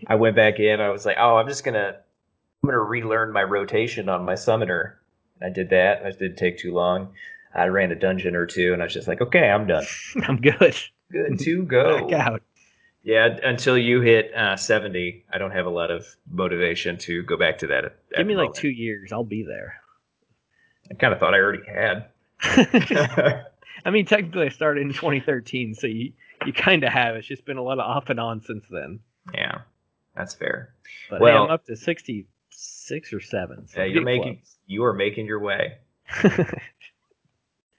[0.07, 0.81] I went back in.
[0.81, 1.97] I was like, oh, I'm just gonna,
[2.63, 4.99] I'm gonna relearn my rotation on my summoner.
[5.39, 6.03] I did that.
[6.03, 7.13] It didn't take too long.
[7.53, 9.85] I ran a dungeon or two, and I was just like, okay, I'm done.
[10.23, 10.75] I'm good.
[11.11, 12.07] Good to go.
[12.07, 12.41] Back out.
[13.03, 17.35] Yeah, until you hit uh, 70, I don't have a lot of motivation to go
[17.35, 17.85] back to that.
[17.85, 19.11] At, at Give me the like two years.
[19.11, 19.81] I'll be there.
[20.89, 22.05] I kind of thought I already had.
[23.85, 26.13] I mean, technically, I started in 2013, so you
[26.45, 27.15] you kind of have.
[27.15, 28.99] It's just been a lot of off and on since then.
[29.33, 29.61] yeah,
[30.15, 30.73] that's fair.
[31.09, 33.67] But hey, Well- I'm up to 66 or seven.
[33.67, 35.77] So Yeah, you're making you are making your way.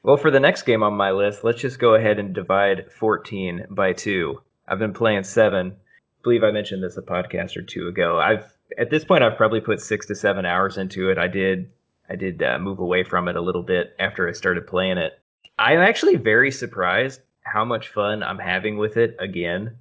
[0.04, 3.66] Well, for the next game on my list, let's just go ahead and divide 14
[3.70, 4.40] by 2.
[4.66, 5.72] I've been playing 7.
[5.72, 5.74] I
[6.22, 8.18] believe I mentioned this a podcast or two ago.
[8.18, 11.18] I've at this point I've probably put 6 to 7 hours into it.
[11.18, 11.70] I did
[12.08, 15.18] I did uh, move away from it a little bit after I started playing it.
[15.58, 19.76] I'm actually very surprised how much fun I'm having with it again.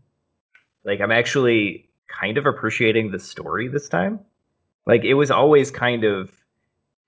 [0.84, 4.20] Like I'm actually kind of appreciating the story this time.
[4.86, 6.32] Like it was always kind of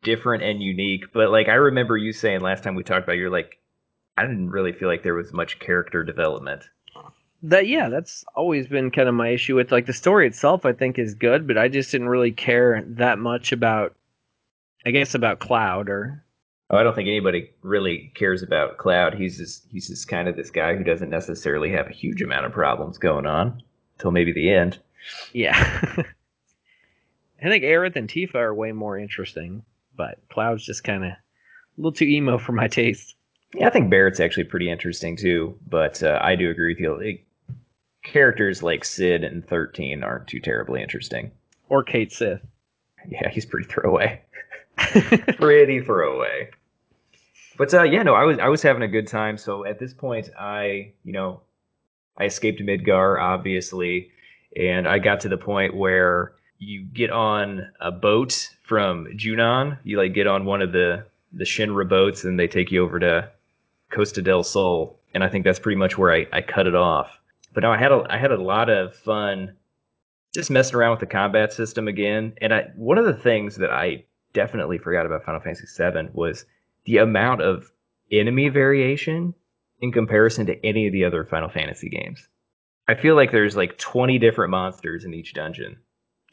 [0.04, 3.30] different and unique, but like I remember you saying last time we talked about, you're
[3.30, 3.60] like,
[4.18, 6.64] I didn't really feel like there was much character development.
[7.44, 10.66] That yeah, that's always been kind of my issue with like the story itself.
[10.66, 13.96] I think is good, but I just didn't really care that much about,
[14.86, 16.24] I guess, about Cloud or.
[16.70, 19.14] Oh, I don't think anybody really cares about Cloud.
[19.14, 22.46] He's just he's just kind of this guy who doesn't necessarily have a huge amount
[22.46, 23.62] of problems going on
[23.98, 24.80] until maybe the end.
[25.34, 25.54] Yeah.
[27.44, 29.64] I think Aerith and Tifa are way more interesting,
[29.98, 31.18] but Cloud's just kind of a
[31.76, 33.16] little too emo for my taste.
[33.54, 36.96] Yeah, I think Barret's actually pretty interesting too, but uh, I do agree with you.
[36.96, 37.22] It,
[38.04, 41.32] characters like Cid and 13 aren't too terribly interesting.
[41.70, 42.41] Or Cait Sith.
[43.08, 44.22] Yeah, he's pretty throwaway.
[44.78, 46.49] pretty throwaway.
[47.58, 49.38] But uh, yeah, no, I was I was having a good time.
[49.38, 51.41] So at this point, I you know,
[52.18, 54.12] I escaped Midgar, obviously,
[54.56, 59.78] and I got to the point where you get on a boat from Junon.
[59.84, 62.99] You like get on one of the the Shinra boats, and they take you over
[62.99, 63.30] to
[63.91, 64.99] Costa del Sol.
[65.14, 67.20] And I think that's pretty much where I, I cut it off.
[67.54, 69.56] But no, I had a I had a lot of fun
[70.34, 72.34] just messing around with the combat system again.
[72.41, 76.45] And I one of the things that I definitely forgot about Final Fantasy VII was
[76.86, 77.72] the amount of
[78.12, 79.34] enemy variation
[79.80, 82.28] in comparison to any of the other Final Fantasy games.
[82.88, 85.78] I feel like there's like 20 different monsters in each dungeon.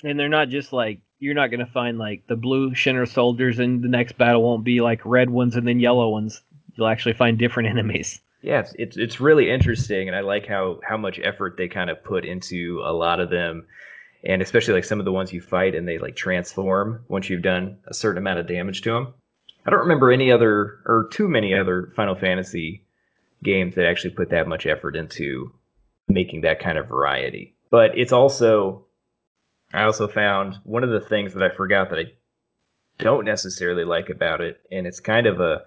[0.02, 3.58] And they're not just like you're not going to find like the blue Shinra soldiers
[3.58, 6.42] and the next battle won't be like red ones and then yellow ones.
[6.74, 8.20] You'll actually find different enemies.
[8.42, 11.90] Yeah, it's, it's it's really interesting and I like how how much effort they kind
[11.90, 13.66] of put into a lot of them
[14.24, 17.42] and especially like some of the ones you fight and they like transform once you've
[17.42, 19.14] done a certain amount of damage to them.
[19.66, 22.84] I don't remember any other or too many other Final Fantasy
[23.42, 25.52] games that actually put that much effort into
[26.08, 27.54] making that kind of variety.
[27.70, 28.86] But it's also
[29.72, 32.12] I also found one of the things that I forgot that I
[32.98, 35.62] don't necessarily like about it, and it's kind of a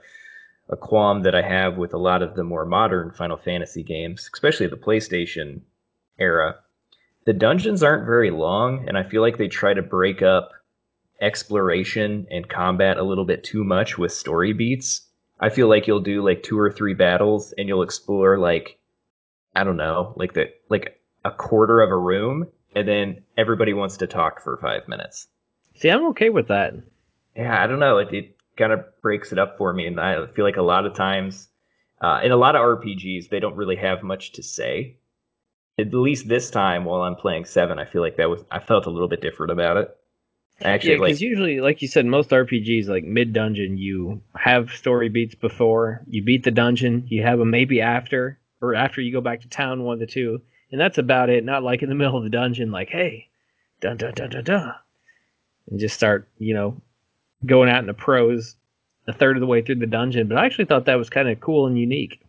[0.69, 4.29] a qualm that I have with a lot of the more modern Final Fantasy games,
[4.33, 5.61] especially the PlayStation
[6.17, 6.55] era.
[7.25, 10.51] The dungeons aren't very long, and I feel like they try to break up
[11.21, 15.07] exploration and combat a little bit too much with story beats.
[15.39, 18.77] I feel like you'll do like two or three battles and you'll explore like
[19.55, 23.97] I don't know, like the like a quarter of a room and then everybody wants
[23.97, 25.27] to talk for 5 minutes.
[25.75, 26.73] See, I'm okay with that.
[27.35, 27.99] Yeah, I don't know.
[27.99, 30.85] It, it kind of breaks it up for me and I feel like a lot
[30.85, 31.49] of times
[32.01, 34.97] uh, in a lot of RPGs they don't really have much to say.
[35.79, 38.85] At least this time while I'm playing 7, I feel like that was I felt
[38.85, 39.97] a little bit different about it.
[40.61, 44.71] Actually, yeah, because like, usually, like you said, most RPGs, like mid dungeon, you have
[44.71, 47.05] story beats before you beat the dungeon.
[47.07, 50.05] You have them maybe after, or after you go back to town, one of the
[50.05, 50.41] two,
[50.71, 51.43] and that's about it.
[51.43, 53.29] Not like in the middle of the dungeon, like hey,
[53.81, 54.75] dun dun dun dun dun,
[55.69, 56.79] and just start, you know,
[57.45, 58.55] going out in the pros
[59.07, 60.27] a third of the way through the dungeon.
[60.27, 62.21] But I actually thought that was kind of cool and unique.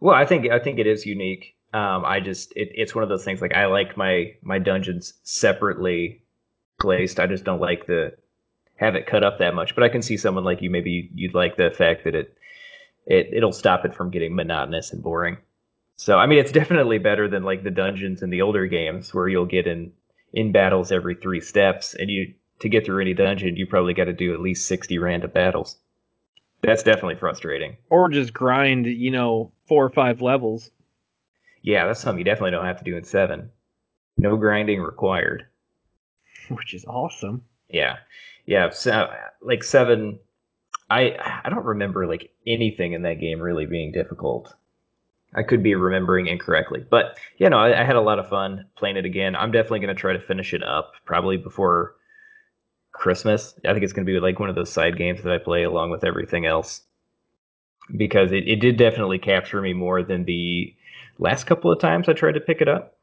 [0.00, 1.54] Well, I think I think it is unique.
[1.74, 5.14] Um, I just it, it's one of those things like I like my my dungeons
[5.22, 6.22] separately
[6.80, 7.20] placed.
[7.20, 8.12] I just don't like the
[8.76, 9.74] have it cut up that much.
[9.74, 12.36] But I can see someone like you maybe you'd like the fact that it
[13.06, 15.38] it it'll stop it from getting monotonous and boring.
[15.96, 19.28] So I mean, it's definitely better than like the dungeons in the older games where
[19.28, 19.92] you'll get in
[20.32, 24.04] in battles every three steps, and you to get through any dungeon, you probably got
[24.04, 25.76] to do at least sixty random battles.
[26.62, 27.76] That's definitely frustrating.
[27.90, 30.70] Or just grind, you know, four or five levels.
[31.62, 33.50] Yeah, that's something you definitely don't have to do in seven.
[34.16, 35.46] No grinding required.
[36.48, 37.42] which is awesome.
[37.68, 37.96] Yeah,
[38.46, 38.70] yeah.
[38.70, 39.10] So,
[39.40, 40.18] like seven,
[40.90, 44.54] I I don't remember like anything in that game really being difficult.
[45.34, 48.66] I could be remembering incorrectly, but you know, I, I had a lot of fun
[48.76, 49.34] playing it again.
[49.34, 51.94] I'm definitely going to try to finish it up probably before
[52.92, 53.54] Christmas.
[53.64, 55.64] I think it's going to be like one of those side games that I play
[55.64, 56.82] along with everything else
[57.96, 60.74] because it, it did definitely capture me more than the
[61.18, 62.96] last couple of times I tried to pick it up,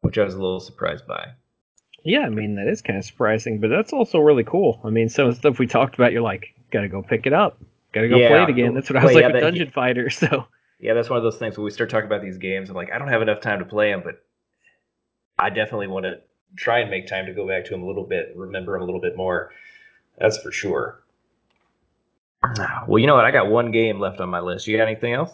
[0.00, 1.28] which I was a little surprised by.
[2.04, 4.80] Yeah, I mean that is kind of surprising, but that's also really cool.
[4.84, 7.32] I mean, some of the stuff we talked about, you're like, gotta go pick it
[7.32, 7.58] up,
[7.92, 8.28] gotta go yeah.
[8.28, 8.74] play it again.
[8.74, 10.10] That's what I was well, like yeah, with that, Dungeon Fighter.
[10.10, 10.46] So
[10.78, 12.68] yeah, that's one of those things when we start talking about these games.
[12.68, 14.22] I'm like, I don't have enough time to play them, but
[15.38, 16.20] I definitely want to
[16.56, 18.84] try and make time to go back to them a little bit, remember them a
[18.84, 19.50] little bit more.
[20.18, 21.00] That's for sure.
[22.86, 23.24] Well, you know what?
[23.24, 24.66] I got one game left on my list.
[24.66, 25.30] You got anything else?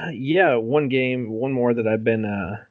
[0.00, 2.64] Uh, yeah, one game, one more that I've been uh,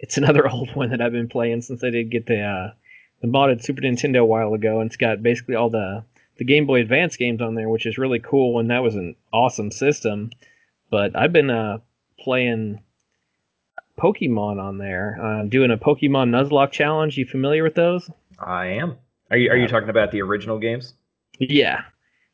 [0.00, 2.72] it's another old one that I've been playing since I did get the uh,
[3.20, 6.04] the modded Super Nintendo a while ago, and it's got basically all the
[6.38, 8.58] the Game Boy Advance games on there, which is really cool.
[8.58, 10.30] And that was an awesome system.
[10.90, 11.78] But I've been uh,
[12.18, 12.80] playing
[13.98, 17.16] Pokemon on there, uh, doing a Pokemon Nuzlocke challenge.
[17.16, 18.10] You familiar with those?
[18.38, 18.96] I am.
[19.30, 20.94] Are you are you talking about the original games?
[21.38, 21.82] Yeah.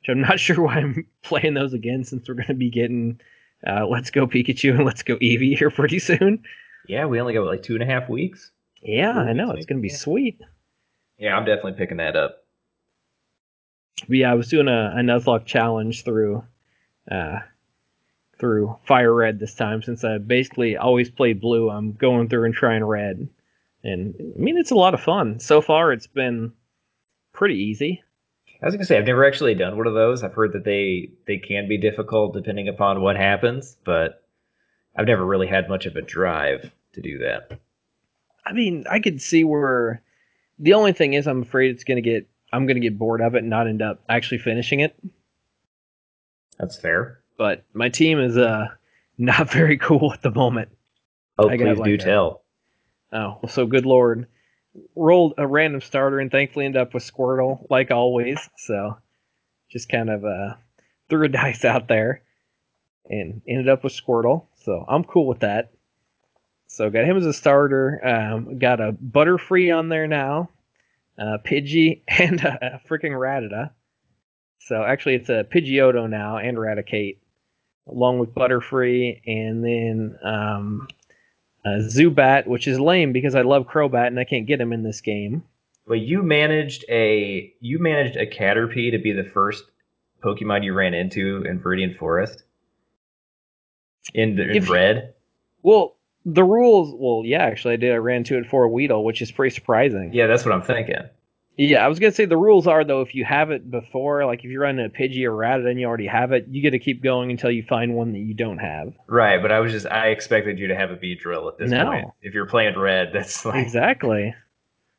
[0.01, 3.21] Which I'm not sure why I'm playing those again since we're going to be getting
[3.67, 6.43] uh, Let's Go Pikachu and Let's Go Eevee here pretty soon.
[6.89, 8.51] Yeah, we only got like two and a half weeks.
[8.83, 9.51] Yeah, Two I know.
[9.51, 9.97] It's going to be yeah.
[9.97, 10.41] sweet.
[11.19, 12.45] Yeah, I'm definitely picking that up.
[14.09, 16.45] But yeah, I was doing a, a Nuzlocke challenge through
[17.11, 17.39] uh,
[18.39, 21.71] through Fire Red this time since I basically always played blue.
[21.71, 23.29] I'm going through and trying red.
[23.83, 25.39] And I mean, it's a lot of fun.
[25.39, 26.53] So far, it's been
[27.33, 28.03] pretty easy.
[28.63, 30.23] I was gonna say I've never actually done one of those.
[30.23, 34.23] I've heard that they they can be difficult depending upon what happens, but
[34.97, 37.61] I've never really had much of a drive to do that.
[38.47, 40.03] I mean, I could see where
[40.59, 43.21] the only thing is I'm afraid it's going to get I'm going to get bored
[43.21, 44.97] of it and not end up actually finishing it.
[46.59, 47.21] That's fair.
[47.37, 48.69] But my team is uh
[49.19, 50.71] not very cool at the moment.
[51.39, 52.43] Oh, I please like do a- tell.
[53.13, 54.27] Oh, well, so good lord.
[54.95, 58.39] Rolled a random starter and thankfully ended up with Squirtle, like always.
[58.59, 58.99] So
[59.71, 60.55] just kind of uh,
[61.09, 62.23] threw a dice out there
[63.09, 64.47] and ended up with Squirtle.
[64.65, 65.73] So I'm cool with that.
[66.67, 68.01] So got him as a starter.
[68.07, 70.51] Um, got a Butterfree on there now,
[71.19, 73.71] uh, Pidgey, and a, a freaking Rattata.
[74.59, 77.19] So actually, it's a Pidgeotto now and Raticate,
[77.87, 80.89] along with Butterfree, and then um,
[81.65, 84.83] uh, Zubat, which is lame because I love Crobat and I can't get him in
[84.83, 85.43] this game.
[85.87, 89.65] But you managed a you managed a Caterpie to be the first
[90.23, 92.43] Pokemon you ran into in Viridian Forest.
[94.15, 95.15] In, the, in If red.
[95.63, 96.95] Well, the rules.
[96.97, 97.93] Well, yeah, actually, I did.
[97.93, 100.11] I ran to it for a Weedle, which is pretty surprising.
[100.13, 100.97] Yeah, that's what I'm thinking.
[101.59, 104.41] Yeah, I was gonna say the rules are though if you have it before, like
[104.45, 106.79] if you're running a Pidgey or Rattata and you already have it, you get to
[106.79, 108.93] keep going until you find one that you don't have.
[109.07, 111.91] Right, but I was just I expected you to have a Beedrill at this No.
[111.91, 112.09] point.
[112.21, 114.35] If you're playing red, that's like Exactly.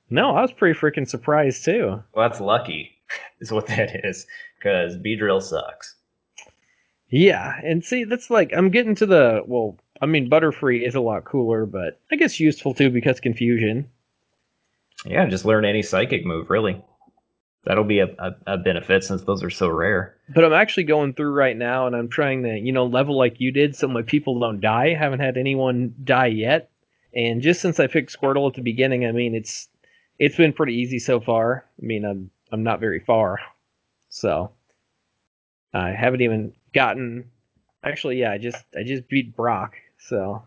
[0.09, 2.01] No, I was pretty freaking surprised too.
[2.13, 2.91] well, that's lucky,
[3.39, 4.25] is what that is.
[4.57, 5.95] Because Beedrill sucks.
[7.09, 9.77] Yeah, and see, that's like I'm getting to the well.
[10.01, 13.89] I mean, Butterfree is a lot cooler, but I guess useful too because confusion.
[15.09, 16.83] Yeah, just learn any psychic move, really.
[17.63, 20.15] That'll be a, a, a benefit since those are so rare.
[20.33, 23.39] But I'm actually going through right now, and I'm trying to, you know, level like
[23.39, 24.93] you did, so my people don't die.
[24.93, 26.69] haven't had anyone die yet,
[27.13, 29.67] and just since I picked Squirtle at the beginning, I mean, it's
[30.19, 31.65] it's been pretty easy so far.
[31.81, 33.39] I mean, I'm I'm not very far,
[34.09, 34.51] so
[35.73, 37.29] I haven't even gotten.
[37.83, 40.43] Actually, yeah, I just I just beat Brock, so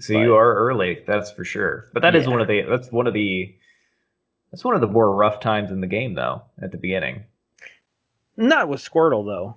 [0.00, 1.86] So But- you are early, that's for sure.
[1.92, 2.30] But that is Yeah.
[2.30, 3.54] one of the that's one of the
[4.50, 7.24] that's one of the more rough times in the game though, at the beginning.
[8.36, 9.56] not with Squirtle though.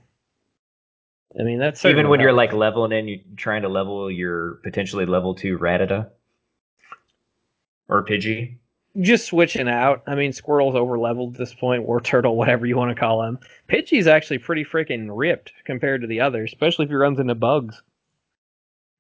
[1.40, 4.56] I mean, that's Even certainly when you're like leveling in, you're trying to level your
[4.64, 6.10] potentially level two Rattata
[7.88, 8.56] or Pidgey.
[9.02, 10.02] just switching out.
[10.08, 13.24] I mean, Squirtle's over leveled at this point, or Turtle, whatever you want to call
[13.24, 13.38] him.
[13.68, 17.82] Pidgey's actually pretty freaking ripped compared to the others, especially if he runs into bugs.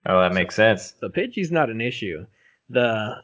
[0.05, 0.93] Oh, that makes sense.
[0.99, 2.25] So Pidgey's not an issue.
[2.69, 3.21] The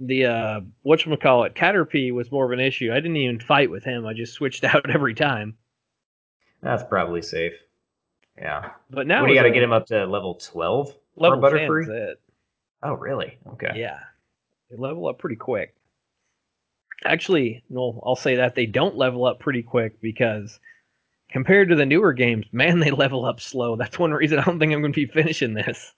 [0.00, 2.90] the uh whatchamacallit, Caterpie was more of an issue.
[2.92, 4.06] I didn't even fight with him.
[4.06, 5.56] I just switched out every time.
[6.62, 7.54] That's probably safe.
[8.36, 8.70] Yeah.
[8.90, 10.94] But now what do you got to a get him up to level twelve?
[11.16, 12.14] level for 10 Butterfree?
[12.82, 13.38] Oh, really?
[13.54, 13.72] Okay.
[13.74, 13.98] Yeah.
[14.70, 15.74] They level up pretty quick.
[17.04, 20.58] Actually, no, I'll say that they don't level up pretty quick because
[21.30, 23.76] compared to the newer games, man, they level up slow.
[23.76, 25.92] That's one reason I don't think I'm going to be finishing this.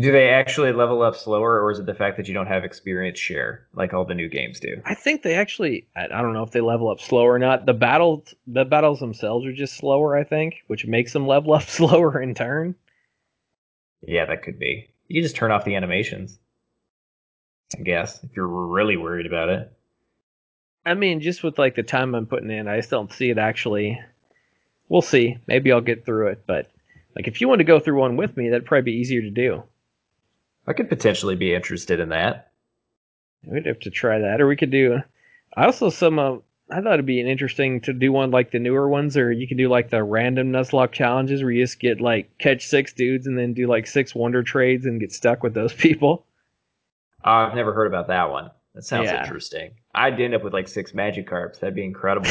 [0.00, 2.64] Do they actually level up slower, or is it the fact that you don't have
[2.64, 4.82] experience share like all the new games do?
[4.84, 7.64] I think they actually I, don't know if they level up slow or not.
[7.64, 11.62] The battles the battles themselves are just slower, I think, which makes them level up
[11.62, 12.74] slower in turn.
[14.02, 14.88] Yeah, that could be.
[15.06, 16.40] You just turn off the animations.
[17.78, 19.72] I guess if you're really worried about it.
[20.84, 23.38] I mean, just with like the time I'm putting in, I just don't see it
[23.38, 24.00] actually.
[24.88, 25.38] We'll see.
[25.46, 26.68] Maybe I'll get through it, but
[27.14, 29.30] like if you want to go through one with me, that'd probably be easier to
[29.30, 29.62] do.
[30.66, 32.50] I could potentially be interested in that.
[33.46, 35.00] We'd have to try that, or we could do.
[35.56, 36.18] I also some.
[36.18, 36.36] Uh,
[36.70, 39.46] I thought it'd be an interesting to do one like the newer ones, or you
[39.46, 43.26] can do like the random Nuzlocke challenges where you just get like catch six dudes
[43.26, 46.24] and then do like six wonder trades and get stuck with those people.
[47.24, 48.50] Uh, I've never heard about that one.
[48.74, 49.22] That sounds Yeah.
[49.22, 49.72] interesting.
[49.94, 51.60] I'd end up with like six Magikarps.
[51.60, 52.26] That'd be incredible.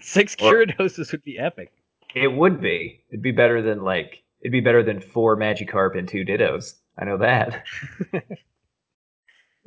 [0.00, 1.70] six Gyarados would be epic.
[2.14, 3.02] it would be.
[3.10, 4.19] It'd be better than like.
[4.40, 6.74] It'd be better than four Magikarp and two Dittos.
[6.98, 7.64] I know that.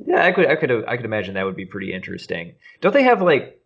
[0.04, 0.46] yeah, I could.
[0.46, 0.84] I could.
[0.86, 2.54] I could imagine that would be pretty interesting.
[2.80, 3.60] Don't they have like?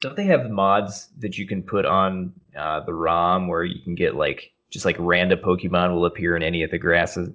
[0.00, 3.94] don't they have mods that you can put on uh, the ROM where you can
[3.94, 7.28] get like just like random Pokemon will appear in any of the grasses,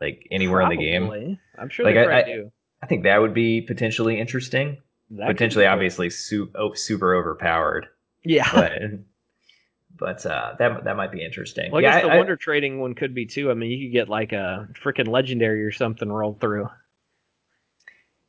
[0.00, 1.38] like anywhere in the game?
[1.58, 2.52] I'm sure Like, they I- I- do.
[2.82, 4.76] I think that would be potentially interesting.
[5.10, 7.86] That potentially, obviously, super, oh, super overpowered,
[8.24, 8.48] Yeah.
[8.52, 8.72] but
[9.98, 11.70] but uh, that that might be interesting.
[11.70, 13.50] well, I yeah, guess the I- wonder trading one could be too.
[13.50, 16.68] I mean, you could get like a freaking legendary or something rolled through.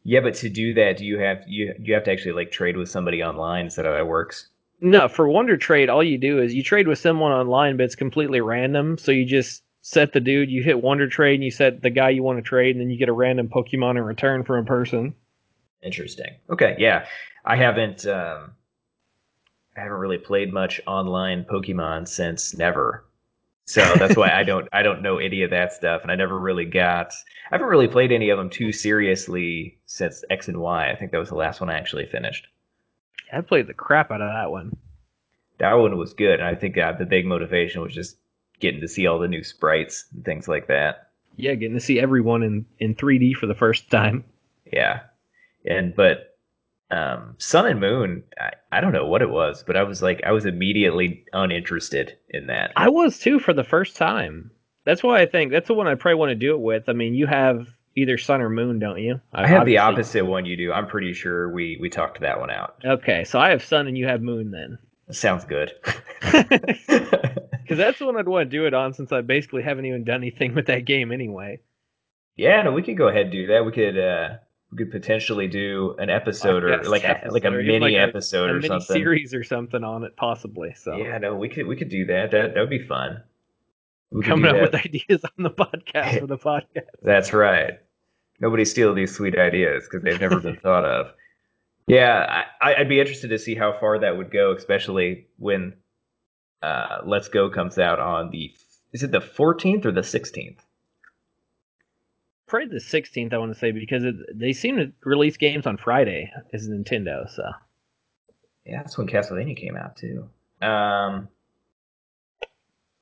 [0.04, 2.78] yeah, but to do that, do you have you you have to actually like trade
[2.78, 3.66] with somebody online?
[3.68, 4.50] Is that how that works?
[4.82, 7.96] No, for Wonder Trade, all you do is you trade with someone online, but it's
[7.96, 8.98] completely random.
[8.98, 12.10] So you just set the dude, you hit Wonder Trade, and you set the guy
[12.10, 14.68] you want to trade, and then you get a random Pokemon in return from a
[14.68, 15.16] person.
[15.82, 16.36] Interesting.
[16.50, 17.06] Okay, yeah,
[17.46, 18.52] I haven't um,
[19.78, 23.06] I haven't really played much online Pokemon since never,
[23.66, 26.40] so that's why I don't I don't know any of that stuff, and I never
[26.40, 27.14] really got
[27.52, 30.90] I haven't really played any of them too seriously since X and Y.
[30.90, 32.48] I think that was the last one I actually finished.
[33.32, 34.78] I played the crap out of that one.
[35.58, 38.18] That one was good, and I think uh, the big motivation was just
[38.60, 41.10] getting to see all the new sprites and things like that.
[41.38, 44.24] Yeah, getting to see everyone in, in 3D for the first time.
[44.72, 45.02] Yeah,
[45.66, 46.35] and but
[46.92, 50.22] um, Sun and Moon, I, I don't know what it was, but I was like
[50.26, 52.72] I was immediately uninterested in that.
[52.76, 54.52] I was too for the first time.
[54.86, 56.88] That's why I think that's the one I probably want to do it with.
[56.88, 59.20] I mean, you have either Sun or Moon, don't you?
[59.34, 60.72] I have the opposite one you do.
[60.72, 62.76] I'm pretty sure we we talked that one out.
[62.86, 64.78] Okay, so I have Sun and you have Moon then.
[65.12, 65.72] Sounds good.
[67.66, 70.04] Because that's the one I'd want to do it on since I basically haven't even
[70.04, 71.60] done anything with that game anyway.
[72.36, 73.66] yeah, no, we could go ahead and do that.
[73.66, 74.30] We could uh
[74.76, 78.50] we could potentially do an episode or like a, like a mini like a- episode
[78.50, 78.96] a or mini something.
[78.96, 80.74] series or something on it, possibly.
[80.76, 82.32] So Yeah, no, we could we could do that.
[82.32, 83.24] That that would be fun.
[84.12, 84.62] We coming up that.
[84.74, 86.90] with ideas on the podcast for the podcast.
[87.02, 87.80] That's right.
[88.42, 91.14] Nobody steal these sweet ideas because they've never been thought of.
[91.88, 95.74] Yeah, I, I'd be interested to see how far that would go, especially when
[96.62, 98.52] uh, Let's Go comes out on the
[98.92, 100.58] is it the 14th or the 16th?
[102.48, 105.78] Probably the 16th, I want to say, because it, they seem to release games on
[105.78, 107.30] Friday as Nintendo.
[107.30, 107.44] So
[108.66, 110.30] Yeah, that's when Castlevania came out too.
[110.62, 111.28] Um,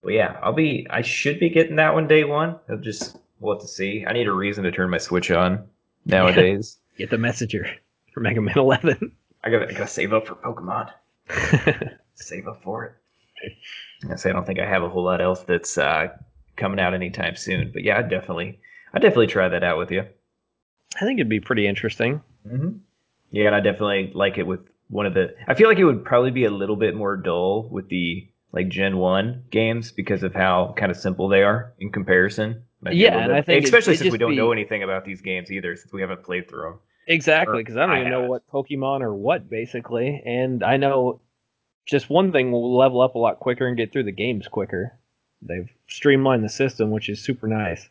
[0.02, 0.88] well, yeah, I'll be.
[0.90, 2.57] I should be getting that one day one.
[2.70, 4.06] I'll just we'll have to see.
[4.07, 5.68] I need a reason to turn my Switch on
[6.06, 6.78] nowadays.
[6.98, 7.70] get the messenger
[8.14, 9.11] for Mega Man 11.
[9.44, 10.90] I gotta, I gotta save up for Pokemon.
[12.15, 12.94] Save up for it.
[14.10, 16.10] I say I don't think I have a whole lot else that's uh,
[16.56, 17.72] coming out anytime soon.
[17.74, 18.60] But yeah, definitely,
[18.94, 20.06] I definitely try that out with you.
[20.95, 22.22] I think it'd be pretty interesting.
[22.48, 22.78] Mm-hmm.
[23.32, 24.60] Yeah, and I definitely like it with
[24.90, 25.34] one of the.
[25.48, 28.70] I feel like it would probably be a little bit more dull with the like
[28.70, 32.64] Gen One games because of how kind of simple they are in comparison.
[32.82, 35.06] Might be Yeah, and bit- I think especially it'd since we don't know anything about
[35.06, 36.80] these games either, since we haven't played through them.
[37.07, 38.30] Exactly, because I don't I even know haven't.
[38.30, 41.20] what Pokemon or what basically, and I know
[41.86, 44.98] just one thing will level up a lot quicker and get through the games quicker.
[45.41, 47.90] They've streamlined the system, which is super nice.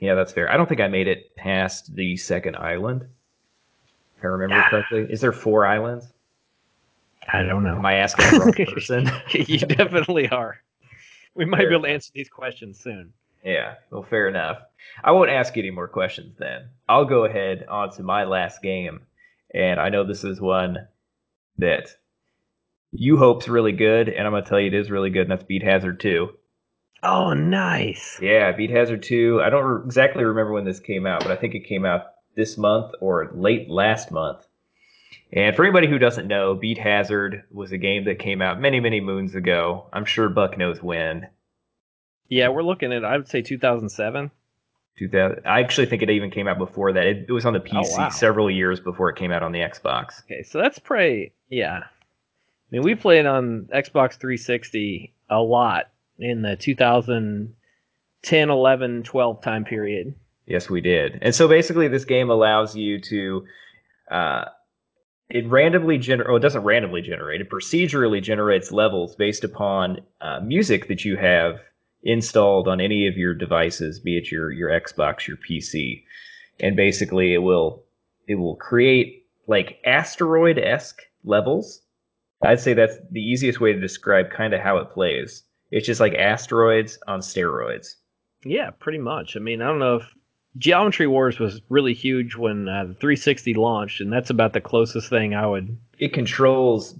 [0.00, 0.50] Yeah, that's fair.
[0.50, 3.06] I don't think I made it past the second island.
[4.16, 4.68] If I remember Yeah.
[4.70, 6.06] correctly, is there four islands?
[7.32, 7.76] I don't know.
[7.76, 9.10] Am I asking the wrong person?
[9.32, 10.60] you definitely are.
[11.34, 13.12] We might Fair be able to answer these questions soon.
[13.44, 14.58] Yeah, well, fair enough.
[15.04, 16.68] I won't ask you any more questions then.
[16.88, 19.00] I'll go ahead on to my last game.
[19.54, 20.76] And I know this is one
[21.58, 21.88] that
[22.92, 25.30] you hope's really good, and I'm going to tell you it is really good, and
[25.30, 26.30] that's Beat Hazard 2.
[27.02, 28.18] Oh, nice.
[28.20, 29.40] Yeah, Beat Hazard 2.
[29.42, 32.06] I don't re- exactly remember when this came out, but I think it came out
[32.34, 34.46] this month or late last month.
[35.32, 38.80] And for anybody who doesn't know, Beat Hazard was a game that came out many,
[38.80, 39.86] many moons ago.
[39.92, 41.28] I'm sure Buck knows when.
[42.28, 44.30] Yeah, we're looking at I would say 2007.
[44.98, 45.46] 2000.
[45.46, 47.06] I actually think it even came out before that.
[47.06, 48.08] It, it was on the PC oh, wow.
[48.08, 50.24] several years before it came out on the Xbox.
[50.24, 51.32] Okay, so that's pretty.
[51.48, 51.86] Yeah, I
[52.70, 60.14] mean we played on Xbox 360 a lot in the 2010, 11, 12 time period.
[60.46, 61.18] Yes, we did.
[61.20, 63.44] And so basically, this game allows you to.
[64.10, 64.44] Uh,
[65.28, 66.30] it randomly generate.
[66.30, 67.42] Oh, it doesn't randomly generate.
[67.42, 71.60] It procedurally generates levels based upon uh, music that you have
[72.02, 76.02] installed on any of your devices, be it your your Xbox, your PC,
[76.60, 77.84] and basically it will
[78.26, 81.82] it will create like asteroid esque levels.
[82.42, 85.42] I'd say that's the easiest way to describe kind of how it plays.
[85.70, 87.94] It's just like asteroids on steroids.
[88.44, 89.36] Yeah, pretty much.
[89.36, 90.14] I mean, I don't know if
[90.56, 95.08] Geometry Wars was really huge when uh, the 360 launched, and that's about the closest
[95.10, 95.76] thing I would.
[95.98, 96.94] it controls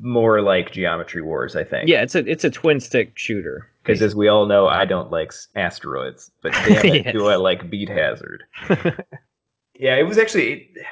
[0.00, 1.88] more like Geometry Wars, I think.
[1.88, 3.68] Yeah, it's a it's a twin stick shooter.
[3.82, 7.12] Because as we all know, I don't like asteroids, but damn it, Yes.
[7.12, 8.44] do I like Beat Hazard.
[9.78, 10.52] yeah, it was actually.
[10.52, 10.86] It,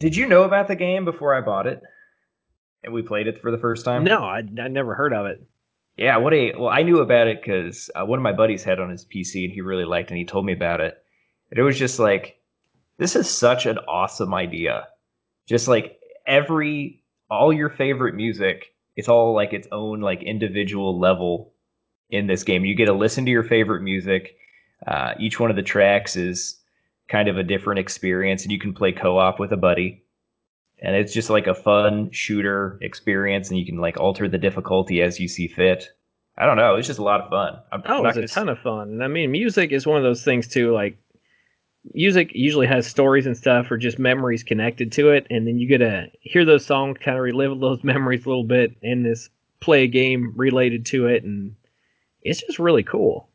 [0.00, 1.80] Did you know about the game before I bought it?
[2.84, 4.04] And we played it for the first time?
[4.04, 5.44] No, I, I never heard of it.
[5.96, 8.78] Yeah, what a well, I knew about it because uh, one of my buddies had
[8.78, 10.96] on his PC and he really liked it and he told me about it.
[11.50, 12.40] And it was just like,
[12.98, 14.86] this is such an awesome idea.
[15.48, 21.52] Just like every, all your favorite music, it's all like its own like individual level
[22.10, 22.64] in this game.
[22.64, 24.36] You get to listen to your favorite music.
[24.86, 26.60] Uh, each one of the tracks is
[27.08, 30.04] kind of a different experience, and you can play co op with a buddy
[30.80, 35.02] and it's just like a fun shooter experience and you can like alter the difficulty
[35.02, 35.90] as you see fit.
[36.36, 37.58] I don't know it's just a lot of fun.
[37.72, 38.88] I'm oh it's a ton of fun.
[38.88, 40.98] And i mean music is one of those things too like
[41.94, 45.66] music usually has stories and stuff or just memories connected to it and then you
[45.66, 49.30] get to hear those songs kind of relive those memories a little bit in this
[49.60, 51.54] play a game related to it and
[52.22, 53.28] it's just really cool.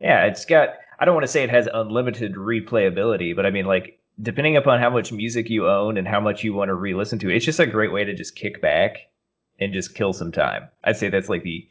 [0.00, 3.66] Yeah it's got i don't want to say it has unlimited replayability but i mean
[3.66, 7.18] like depending upon how much music you own and how much you want to re-listen
[7.20, 9.08] to, it's just a great way to just kick back
[9.58, 10.68] and just kill some time.
[10.84, 11.68] I'd say that's like the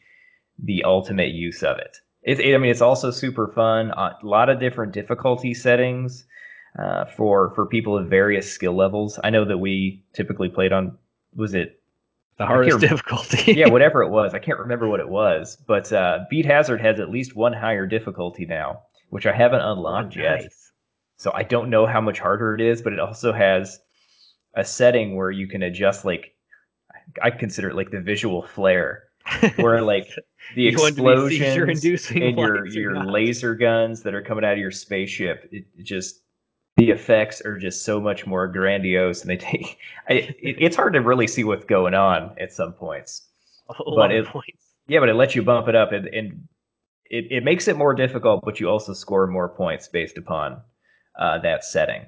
[0.58, 1.98] the ultimate use of it.
[2.24, 3.92] It, it I mean, it's also super fun.
[3.92, 6.26] A lot of different difficulty settings
[6.80, 9.20] uh, for for people of various skill levels.
[9.24, 10.98] I know that we typically played on
[11.36, 11.82] was it
[12.38, 13.54] the hardest difficulty?
[13.58, 14.34] yeah, whatever it was.
[14.34, 17.86] I can't remember what it was, but uh, Beat Hazard has at least one higher
[17.86, 20.44] difficulty now, which I haven't unlocked oh, nice.
[20.44, 20.52] yet.
[21.18, 23.80] So I don't know how much harder it is, but it also has
[24.56, 26.34] a setting where you can adjust like
[27.22, 29.04] I consider it like the visual flare,
[29.58, 30.08] where like
[30.56, 35.66] the explosions and your your laser guns that are coming out of your spaceship, it,
[35.78, 36.22] it, just
[36.78, 39.78] the effects are just so much more grandiose, and they take
[40.10, 43.28] I, it, it's hard to really see what's going on at some points.
[43.68, 44.74] But it, points.
[44.88, 46.48] Yeah, but it lets you bump it up, and, and
[47.10, 50.62] it, it makes it more difficult, but you also score more points based upon
[51.20, 52.06] uh, that setting.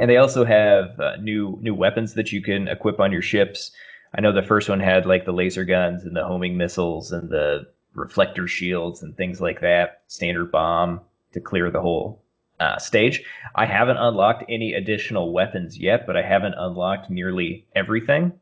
[0.00, 3.72] And they also have uh, new new weapons that you can equip on your ships.
[4.14, 7.30] I know the first one had like the laser guns and the homing missiles and
[7.30, 10.02] the reflector shields and things like that.
[10.06, 11.00] Standard bomb
[11.32, 12.22] to clear the whole
[12.60, 13.22] uh, stage.
[13.54, 18.32] I haven't unlocked any additional weapons yet, but I haven't unlocked nearly everything.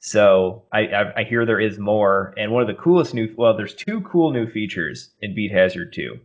[0.00, 2.32] So I, I, I, hear there is more.
[2.36, 5.92] And one of the coolest new well, there's two cool new features in Beat Hazard
[5.92, 6.20] 2.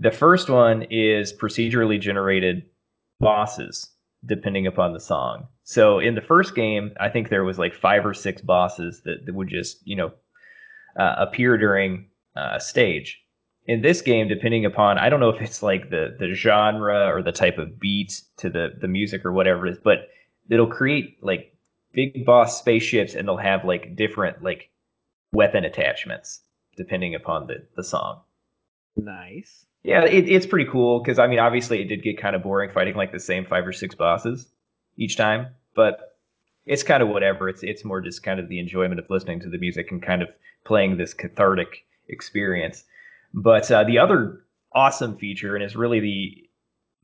[0.00, 2.64] The first one is procedurally generated
[3.20, 3.90] bosses
[4.26, 5.46] depending upon the song.
[5.64, 9.26] So in the first game, I think there was like five or six bosses that,
[9.26, 10.12] that would just, you know,
[10.98, 13.20] uh, appear during uh, a stage.
[13.66, 17.22] In this game, depending upon, I don't know if it's like the, the genre or
[17.22, 20.08] the type of beat to the, the music or whatever it is, but
[20.50, 21.56] it'll create like
[21.92, 24.70] big boss spaceships and they'll have like different like
[25.32, 26.40] weapon attachments
[26.76, 28.20] depending upon the, the song.
[28.96, 29.66] Nice.
[29.84, 32.70] Yeah, it, it's pretty cool because I mean, obviously, it did get kind of boring
[32.72, 34.48] fighting like the same five or six bosses
[34.96, 36.16] each time, but
[36.64, 37.50] it's kind of whatever.
[37.50, 40.22] It's it's more just kind of the enjoyment of listening to the music and kind
[40.22, 40.28] of
[40.64, 42.84] playing this cathartic experience.
[43.34, 46.48] But uh, the other awesome feature, and is really the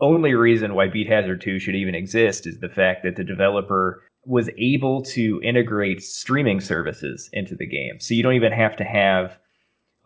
[0.01, 4.03] only reason why Beat Hazard 2 should even exist, is the fact that the developer
[4.25, 8.01] was able to integrate streaming services into the game.
[8.01, 9.37] So you don't even have to have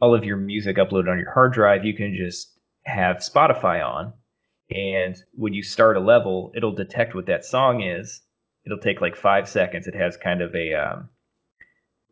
[0.01, 1.84] all of your music uploaded on your hard drive.
[1.84, 2.53] You can just
[2.86, 4.12] have Spotify on,
[4.70, 8.23] and when you start a level, it'll detect what that song is.
[8.65, 9.86] It'll take like five seconds.
[9.86, 11.09] It has kind of a um,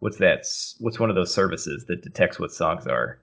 [0.00, 0.44] what's that?
[0.80, 3.20] What's one of those services that detects what songs are?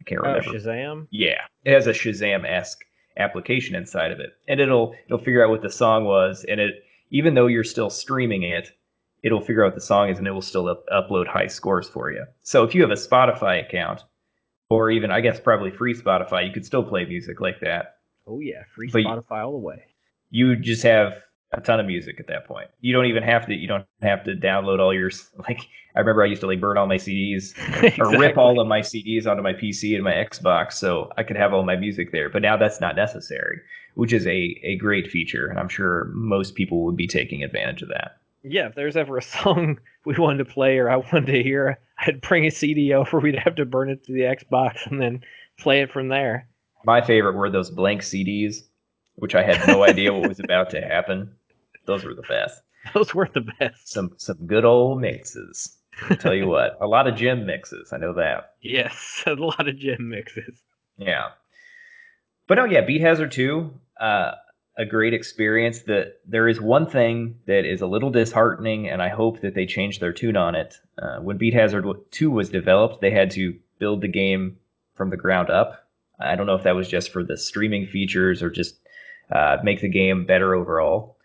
[0.00, 0.50] I can't oh, remember.
[0.50, 1.06] Oh, Shazam.
[1.10, 2.84] Yeah, it has a Shazam esque
[3.16, 6.84] application inside of it, and it'll it'll figure out what the song was, and it
[7.10, 8.70] even though you're still streaming it,
[9.22, 11.88] it'll figure out what the song is, and it will still up, upload high scores
[11.88, 12.24] for you.
[12.42, 14.02] So if you have a Spotify account,
[14.72, 17.96] or even I guess probably free Spotify, you could still play music like that.
[18.26, 19.84] Oh yeah, free but Spotify all the way.
[20.30, 21.14] You just have
[21.52, 22.70] a ton of music at that point.
[22.80, 23.54] You don't even have to.
[23.54, 25.10] You don't have to download all your
[25.48, 25.60] like.
[25.94, 27.94] I remember I used to like burn all my CDs exactly.
[27.98, 31.36] or rip all of my CDs onto my PC and my Xbox, so I could
[31.36, 32.30] have all my music there.
[32.30, 33.60] But now that's not necessary,
[33.94, 37.82] which is a a great feature, and I'm sure most people would be taking advantage
[37.82, 41.26] of that yeah, if there's ever a song we wanted to play or I wanted
[41.26, 43.18] to hear, I'd bring a CD over.
[43.20, 45.22] We'd have to burn it to the Xbox and then
[45.58, 46.48] play it from there.
[46.84, 48.56] My favorite were those blank CDs,
[49.14, 51.34] which I had no idea what was about to happen.
[51.86, 52.60] Those were the best.
[52.94, 53.88] Those were the best.
[53.92, 55.76] Some some good old mixes.
[56.10, 57.92] I'll tell you what, a lot of gym mixes.
[57.92, 58.54] I know that.
[58.62, 60.62] Yes, a lot of gym mixes.
[60.96, 61.28] Yeah,
[62.48, 63.72] but oh yeah, Beat Hazard two.
[64.00, 64.32] Uh,
[64.76, 65.82] a great experience.
[65.82, 69.66] That there is one thing that is a little disheartening, and I hope that they
[69.66, 70.76] change their tune on it.
[71.00, 74.58] Uh, when Beat Hazard 2 was developed, they had to build the game
[74.94, 75.88] from the ground up.
[76.20, 78.78] I don't know if that was just for the streaming features or just
[79.30, 81.16] uh, make the game better overall.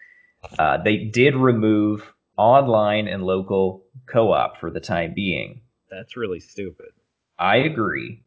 [0.57, 5.61] Uh, they did remove online and local co-op for the time being.
[5.89, 6.87] That's really stupid.
[7.37, 8.23] I agree.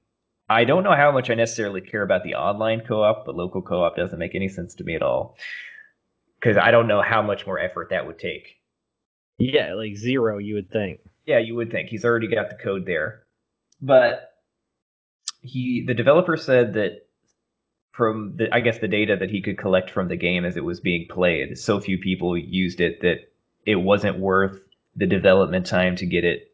[0.51, 3.94] I don't know how much I necessarily care about the online co-op, but local co-op
[3.94, 5.36] doesn't make any sense to me at all.
[6.40, 8.56] Because I don't know how much more effort that would take.
[9.39, 11.01] Yeah, like zero, you would think.
[11.24, 13.22] Yeah, you would think he's already got the code there,
[13.81, 14.32] but
[15.40, 17.06] he, the developer said that
[17.93, 20.64] from the, I guess the data that he could collect from the game as it
[20.64, 23.31] was being played, so few people used it that
[23.66, 24.60] it wasn't worth
[24.97, 26.52] the development time to get it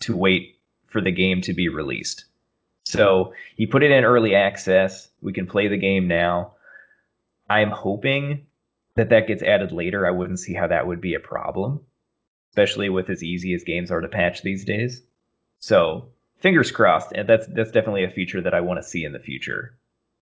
[0.00, 0.58] to wait
[0.88, 2.26] for the game to be released.
[2.84, 5.08] So he put it in early access.
[5.20, 6.54] We can play the game now.
[7.48, 8.46] I'm hoping
[8.96, 10.06] that that gets added later.
[10.06, 11.80] I wouldn't see how that would be a problem,
[12.52, 15.02] especially with as easy as games are to patch these days.
[15.58, 16.08] So
[16.38, 19.18] fingers crossed, and that's that's definitely a feature that I want to see in the
[19.18, 19.76] future.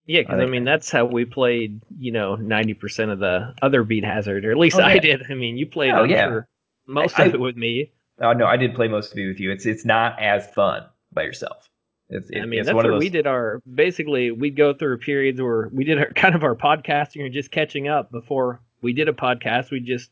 [0.06, 1.82] Yeah, because I, I, mean that's how we played.
[1.98, 5.24] You know, ninety percent of the other Beat Hazard, or at least oh, I did.
[5.30, 6.42] I mean, you played oh, yeah.
[6.88, 7.92] Most I, of it with me.
[8.22, 9.52] Oh no, I did play most of it with you.
[9.52, 11.70] It's it's not as fun by yourself.
[12.10, 13.00] It's, it, I mean, that's where those...
[13.00, 16.56] we did our basically we'd go through periods where we did our, kind of our
[16.56, 19.72] podcasting or just catching up before we did a podcast.
[19.72, 20.10] We just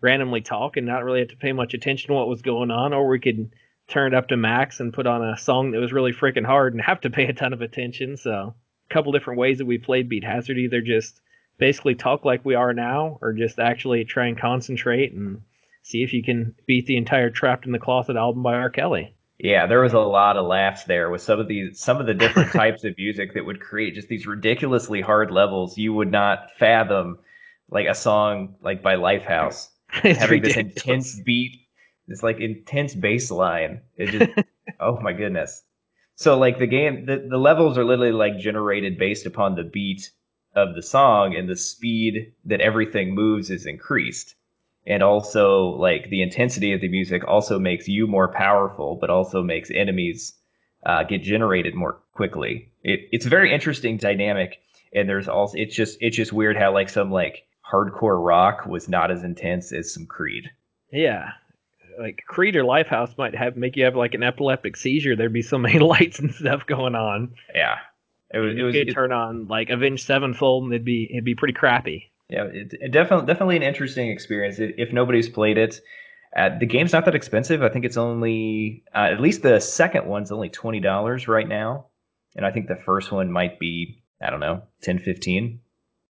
[0.00, 2.92] randomly talk and not really have to pay much attention to what was going on,
[2.92, 3.50] or we could
[3.88, 6.74] turn it up to max and put on a song that was really freaking hard
[6.74, 8.16] and have to pay a ton of attention.
[8.16, 8.54] So
[8.90, 11.20] a couple different ways that we played Beat Hazard, either just
[11.58, 15.42] basically talk like we are now, or just actually try and concentrate and
[15.82, 18.70] see if you can beat the entire Trapped in the Closet album by R.
[18.70, 19.14] Kelly.
[19.38, 22.14] Yeah, there was a lot of laughs there with some of these some of the
[22.14, 26.50] different types of music that would create just these ridiculously hard levels you would not
[26.58, 27.18] fathom
[27.70, 30.42] like a song like by Lifehouse having ridiculous.
[30.42, 31.68] this intense beat,
[32.08, 33.80] this like intense bass line.
[33.96, 34.30] It just
[34.80, 35.62] oh my goodness.
[36.16, 40.10] So like the game the, the levels are literally like generated based upon the beat
[40.56, 44.34] of the song and the speed that everything moves is increased
[44.88, 49.42] and also like the intensity of the music also makes you more powerful but also
[49.42, 50.34] makes enemies
[50.86, 52.70] uh, get generated more quickly.
[52.82, 54.58] It, it's a very interesting dynamic
[54.92, 58.88] and there's also it's just it's just weird how like some like hardcore rock was
[58.88, 60.50] not as intense as some creed.
[60.90, 61.32] Yeah.
[62.00, 65.14] Like creed or lifehouse might have make you have like an epileptic seizure.
[65.14, 67.34] There'd be so many lights and stuff going on.
[67.54, 67.76] Yeah.
[68.32, 71.24] It was, it was could it, turn on like avenged sevenfold and it'd be it'd
[71.24, 74.56] be pretty crappy yeah, it, it definitely definitely an interesting experience.
[74.58, 75.80] If nobody's played it,
[76.36, 77.62] uh, the game's not that expensive.
[77.62, 81.86] I think it's only uh, at least the second one's only twenty dollars right now,
[82.36, 85.60] and I think the first one might be I don't know 10 15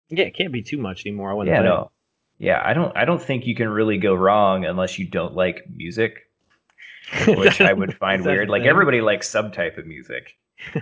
[0.10, 1.32] Yeah, it can't be too much anymore.
[1.32, 1.92] I wouldn't yeah, no.
[2.38, 5.64] Yeah, I don't I don't think you can really go wrong unless you don't like
[5.74, 6.30] music,
[7.28, 8.50] which I would find weird.
[8.50, 10.38] Like everybody likes some type of music.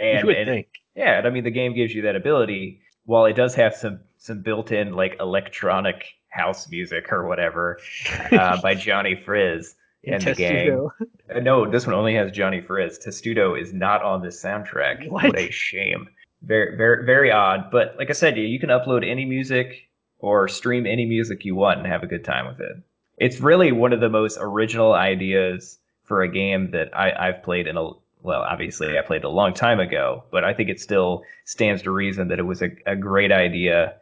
[0.00, 0.68] And, you would and, think.
[0.94, 2.82] Yeah, I mean the game gives you that ability.
[3.04, 7.78] While it does have some some built-in like electronic house music or whatever
[8.32, 9.74] uh, by Johnny Frizz
[10.04, 10.88] and the gang.
[11.34, 12.98] Uh, no, this one only has Johnny Frizz.
[12.98, 15.08] Testudo is not on this soundtrack.
[15.08, 15.24] What?
[15.24, 16.08] what a shame.
[16.42, 17.70] Very, very, very odd.
[17.70, 19.88] But like I said, you can upload any music
[20.20, 22.76] or stream any music you want and have a good time with it.
[23.18, 27.66] It's really one of the most original ideas for a game that I, I've played
[27.66, 27.90] in a
[28.20, 31.92] well, obviously I played a long time ago, but I think it still stands to
[31.92, 33.94] reason that it was a, a great idea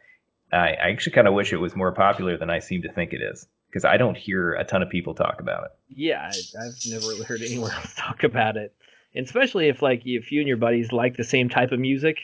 [0.51, 3.13] I, I actually kind of wish it was more popular than I seem to think
[3.13, 5.71] it is because I don't hear a ton of people talk about it.
[5.89, 8.73] Yeah, I, have never heard anyone else talk about it,
[9.13, 12.17] and especially if like if you and your buddies like the same type of music.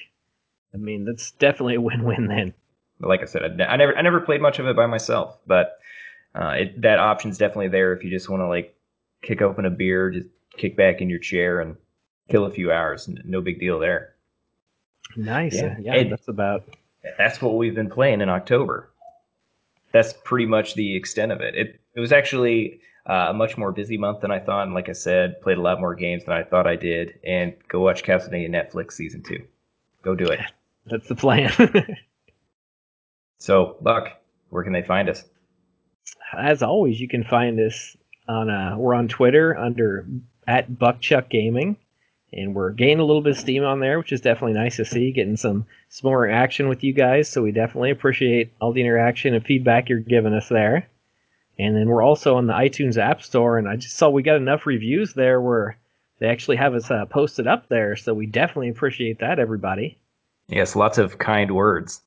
[0.73, 2.53] I mean, that's definitely a win-win then.
[2.99, 5.79] Like I said, I, I never I never played much of it by myself, but
[6.33, 8.75] uh, it, that option's definitely there if you just want to like
[9.21, 11.75] kick open a beer, just kick back in your chair and
[12.29, 13.09] kill a few hours.
[13.25, 14.15] No big deal there.
[15.15, 15.55] Nice.
[15.55, 16.63] Yeah, yeah that's about
[17.17, 18.89] that's what we've been playing in October.
[19.91, 21.55] That's pretty much the extent of it.
[21.55, 24.89] It it was actually uh, a much more busy month than I thought, and like
[24.89, 27.19] I said, played a lot more games than I thought I did.
[27.23, 29.43] And go watch Castlevania Netflix season two.
[30.01, 30.39] Go do it.
[30.85, 31.51] That's the plan.
[33.37, 34.09] so, Buck,
[34.49, 35.23] where can they find us?
[36.37, 37.95] As always, you can find us
[38.27, 40.05] on uh, we're on Twitter under
[40.47, 41.77] at Buckchuck Gaming
[42.33, 44.85] and we're gaining a little bit of steam on there, which is definitely nice to
[44.85, 45.11] see.
[45.11, 49.33] Getting some some more action with you guys, so we definitely appreciate all the interaction
[49.33, 50.89] and feedback you're giving us there.
[51.59, 54.37] And then we're also on the iTunes App Store, and I just saw we got
[54.37, 55.77] enough reviews there where
[56.19, 59.97] they actually have us uh, posted up there, so we definitely appreciate that, everybody.
[60.47, 62.01] Yes, lots of kind words.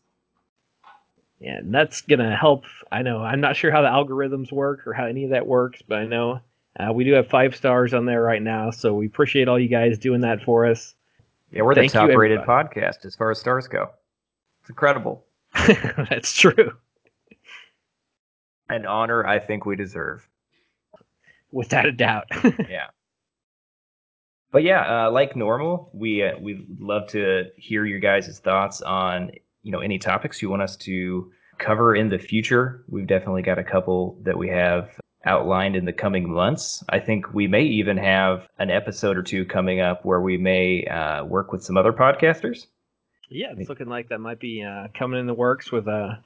[1.40, 2.64] Yeah, and that's gonna help.
[2.90, 5.82] I know I'm not sure how the algorithms work or how any of that works,
[5.86, 6.40] but I know
[6.78, 9.68] uh, we do have five stars on there right now, so we appreciate all you
[9.68, 10.94] guys doing that for us.
[11.50, 13.90] Yeah, we're Thank the top rated podcast as far as stars go.
[14.60, 15.24] It's incredible.
[16.10, 16.72] That's true.
[18.68, 20.28] An honor I think we deserve.
[21.52, 22.24] Without a doubt.
[22.68, 22.88] yeah.
[24.50, 29.30] But yeah, uh, like normal, we uh, we love to hear your guys' thoughts on
[29.62, 32.84] you know any topics you want us to cover in the future.
[32.88, 34.90] We've definitely got a couple that we have
[35.26, 36.82] outlined in the coming months.
[36.88, 40.84] I think we may even have an episode or two coming up where we may
[40.84, 42.66] uh, work with some other podcasters.
[43.28, 46.22] Yeah, it's looking like that might be uh, coming in the works with uh, a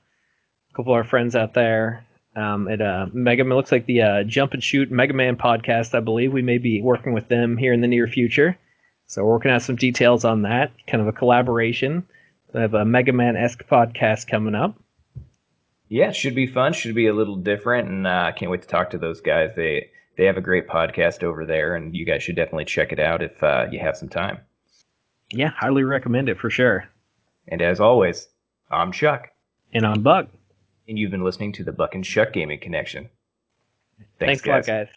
[0.76, 2.04] couple of our friends out there.
[2.36, 5.94] Um, at uh, Mega, it looks like the uh, Jump and Shoot Mega Man podcast.
[5.94, 8.56] I believe we may be working with them here in the near future.
[9.06, 12.06] So we're working out some details on that, kind of a collaboration.
[12.52, 14.76] We have a Mega Man esque podcast coming up.
[15.90, 16.72] Yeah, it should be fun.
[16.72, 19.20] Should be a little different, and uh, I uh, can't wait to talk to those
[19.20, 19.50] guys.
[19.56, 23.00] They they have a great podcast over there, and you guys should definitely check it
[23.00, 24.38] out if uh, you have some time.
[25.32, 26.88] Yeah, highly recommend it for sure.
[27.48, 28.28] And as always,
[28.70, 29.30] I'm Chuck.
[29.72, 30.28] And I'm Buck.
[30.88, 33.10] And you've been listening to the Buck and Chuck Gaming Connection.
[34.18, 34.68] Thanks, Thanks guys.
[34.68, 34.94] a lot, guys.